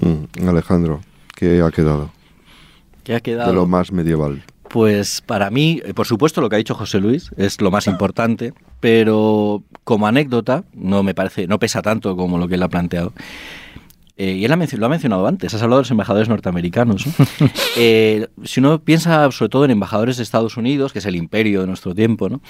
Mm, 0.00 0.48
Alejandro, 0.48 1.00
¿qué 1.34 1.62
ha 1.62 1.70
quedado? 1.70 2.10
¿Qué 3.02 3.14
ha 3.14 3.20
quedado? 3.20 3.50
De 3.50 3.54
lo 3.56 3.66
más 3.66 3.90
medieval. 3.90 4.42
Pues 4.68 5.20
para 5.20 5.50
mí, 5.50 5.82
eh, 5.84 5.92
por 5.92 6.06
supuesto, 6.06 6.40
lo 6.40 6.48
que 6.48 6.56
ha 6.56 6.58
dicho 6.58 6.74
José 6.74 7.00
Luis 7.00 7.30
es 7.36 7.60
lo 7.60 7.70
más 7.70 7.86
importante, 7.86 8.52
pero 8.80 9.62
como 9.84 10.06
anécdota, 10.06 10.64
no 10.74 11.02
me 11.02 11.14
parece, 11.14 11.46
no 11.46 11.58
pesa 11.58 11.82
tanto 11.82 12.16
como 12.16 12.38
lo 12.38 12.48
que 12.48 12.54
él 12.54 12.62
ha 12.62 12.68
planteado. 12.68 13.12
Eh, 14.16 14.32
y 14.32 14.44
él 14.44 14.50
lo 14.50 14.86
ha 14.86 14.88
mencionado 14.88 15.26
antes, 15.26 15.54
has 15.54 15.62
hablado 15.62 15.80
de 15.80 15.84
los 15.84 15.90
embajadores 15.90 16.28
norteamericanos. 16.28 17.06
Eh, 17.78 18.28
si 18.44 18.60
uno 18.60 18.80
piensa 18.80 19.30
sobre 19.30 19.48
todo 19.48 19.64
en 19.64 19.70
embajadores 19.70 20.18
de 20.18 20.22
Estados 20.22 20.58
Unidos, 20.58 20.92
que 20.92 20.98
es 20.98 21.06
el 21.06 21.16
imperio 21.16 21.62
de 21.62 21.66
nuestro 21.66 21.94
tiempo, 21.94 22.28
¿no? 22.28 22.42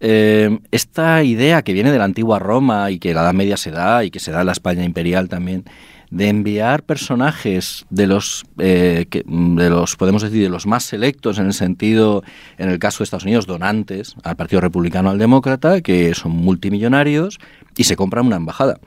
esta 0.00 1.22
idea 1.22 1.62
que 1.62 1.72
viene 1.72 1.92
de 1.92 1.98
la 1.98 2.04
antigua 2.04 2.38
Roma 2.38 2.90
y 2.90 2.98
que 2.98 3.14
la 3.14 3.22
Edad 3.22 3.32
Media 3.32 3.56
se 3.56 3.70
da 3.70 4.04
y 4.04 4.10
que 4.10 4.20
se 4.20 4.32
da 4.32 4.40
en 4.40 4.46
la 4.46 4.52
España 4.52 4.84
imperial 4.84 5.28
también, 5.28 5.64
de 6.14 6.28
enviar 6.28 6.84
personajes 6.84 7.86
de 7.90 8.06
los, 8.06 8.44
eh, 8.58 9.06
de 9.10 9.70
los, 9.70 9.96
podemos 9.96 10.22
decir, 10.22 10.44
de 10.44 10.48
los 10.48 10.64
más 10.64 10.84
selectos 10.84 11.38
en 11.38 11.46
el 11.46 11.52
sentido, 11.52 12.22
en 12.56 12.68
el 12.68 12.78
caso 12.78 12.98
de 12.98 13.04
Estados 13.04 13.24
Unidos, 13.24 13.46
donantes 13.46 14.14
al 14.22 14.36
Partido 14.36 14.60
Republicano 14.60 15.10
al 15.10 15.18
Demócrata, 15.18 15.80
que 15.80 16.14
son 16.14 16.30
multimillonarios 16.30 17.40
y 17.76 17.84
se 17.84 17.96
compran 17.96 18.26
una 18.26 18.36
embajada. 18.36 18.78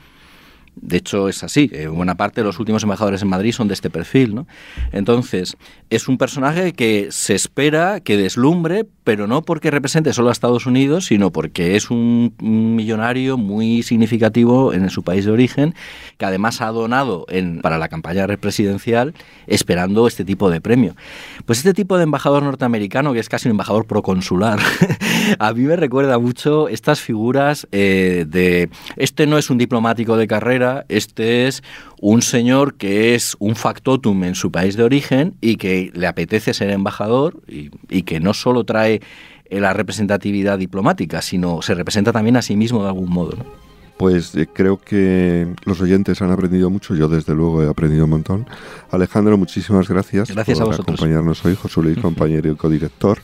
De 0.81 0.97
hecho, 0.97 1.27
es 1.29 1.43
así. 1.43 1.69
Eh, 1.73 1.87
buena 1.87 2.15
parte 2.15 2.41
de 2.41 2.45
los 2.45 2.59
últimos 2.59 2.83
embajadores 2.83 3.21
en 3.21 3.27
Madrid 3.27 3.51
son 3.51 3.67
de 3.67 3.73
este 3.73 3.89
perfil, 3.89 4.35
¿no? 4.35 4.47
Entonces, 4.91 5.57
es 5.89 6.07
un 6.07 6.17
personaje 6.17 6.73
que 6.73 7.07
se 7.11 7.33
espera 7.33 7.99
que 7.99 8.17
deslumbre, 8.17 8.85
pero 9.03 9.27
no 9.27 9.41
porque 9.41 9.71
represente 9.71 10.13
solo 10.13 10.29
a 10.29 10.31
Estados 10.31 10.65
Unidos, 10.65 11.05
sino 11.05 11.31
porque 11.31 11.75
es 11.75 11.89
un, 11.89 12.33
millonario 12.39 13.37
muy 13.37 13.83
significativo 13.83 14.73
en 14.73 14.89
su 14.89 15.03
país 15.03 15.25
de 15.25 15.31
origen, 15.31 15.73
que 16.17 16.25
además 16.25 16.61
ha 16.61 16.67
donado 16.67 17.25
en, 17.29 17.61
para 17.61 17.77
la 17.77 17.87
campaña 17.87 18.27
presidencial 18.37 19.13
esperando 19.47 20.07
este 20.07 20.25
tipo 20.25 20.49
de 20.49 20.61
premio. 20.61 20.95
Pues 21.45 21.59
este 21.59 21.73
tipo 21.73 21.97
de 21.97 22.03
embajador 22.03 22.43
norteamericano, 22.43 23.13
que 23.13 23.19
es 23.19 23.29
casi 23.29 23.47
un 23.47 23.51
embajador 23.51 23.85
proconsular, 23.85 24.59
a 25.39 25.53
mí 25.53 25.61
me 25.61 25.75
recuerda 25.75 26.19
mucho 26.19 26.67
estas 26.67 26.99
figuras 26.99 27.67
eh, 27.71 28.25
de... 28.27 28.69
Este 28.95 29.27
no 29.27 29.37
es 29.37 29.49
un 29.49 29.57
diplomático 29.57 30.17
de 30.17 30.27
carrera, 30.27 30.66
este 30.89 31.47
es 31.47 31.63
un 31.99 32.21
señor 32.21 32.75
que 32.75 33.15
es 33.15 33.35
un 33.39 33.55
factotum 33.55 34.23
en 34.23 34.35
su 34.35 34.51
país 34.51 34.75
de 34.77 34.83
origen 34.83 35.35
y 35.41 35.57
que 35.57 35.91
le 35.93 36.07
apetece 36.07 36.53
ser 36.53 36.69
embajador 36.69 37.41
y, 37.47 37.69
que 38.03 38.19
no 38.19 38.33
solo 38.33 38.63
trae 38.63 39.01
la 39.49 39.73
representatividad 39.73 40.57
diplomática, 40.57 41.21
sino 41.21 41.61
se 41.61 41.73
representa 41.73 42.11
también 42.11 42.37
a 42.37 42.41
sí 42.41 42.55
mismo 42.55 42.81
de 42.83 42.89
algún 42.89 43.09
modo. 43.09 43.37
Pues 43.97 44.35
eh, 44.35 44.47
creo 44.51 44.77
que 44.77 45.47
los 45.65 45.81
oyentes 45.81 46.21
han 46.21 46.31
aprendido 46.31 46.69
mucho, 46.69 46.93
yo 46.95 47.07
desde 47.07 47.33
luego 47.33 47.63
he 47.63 47.67
aprendido 47.67 48.03
un 48.03 48.11
montón. 48.11 48.47
Alejandro, 48.91 49.37
muchísimas 49.37 49.89
gracias, 49.89 50.29
gracias 50.29 50.59
por 50.59 50.75
acompañarnos 50.75 51.43
hoy. 51.43 51.55
José 51.55 51.81
Luis, 51.81 51.97
compañero 52.01 52.51
y 52.51 52.55
codirector 52.55 53.19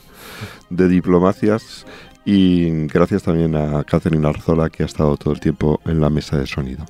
de 0.70 0.88
Diplomacias. 0.88 1.86
Y 2.24 2.86
gracias 2.86 3.22
también 3.22 3.54
a 3.54 3.84
Catherine 3.84 4.26
Arzola, 4.26 4.70
que 4.70 4.82
ha 4.82 4.86
estado 4.86 5.16
todo 5.16 5.34
el 5.34 5.40
tiempo 5.40 5.80
en 5.84 6.00
la 6.00 6.08
mesa 6.08 6.38
de 6.38 6.46
sonido. 6.46 6.84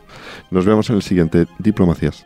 Nos 0.50 0.64
vemos 0.64 0.88
en 0.90 0.96
el 0.96 1.02
siguiente 1.02 1.46
Diplomacias. 1.58 2.24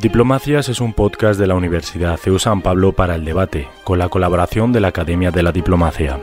Diplomacias 0.00 0.68
es 0.68 0.80
un 0.80 0.94
podcast 0.94 1.38
de 1.38 1.46
la 1.46 1.54
Universidad 1.54 2.16
CEU 2.16 2.38
San 2.38 2.62
Pablo 2.62 2.92
para 2.92 3.16
el 3.16 3.24
debate, 3.24 3.68
con 3.84 3.98
la 3.98 4.08
colaboración 4.08 4.72
de 4.72 4.80
la 4.80 4.88
Academia 4.88 5.30
de 5.30 5.42
la 5.42 5.52
Diplomacia. 5.52 6.20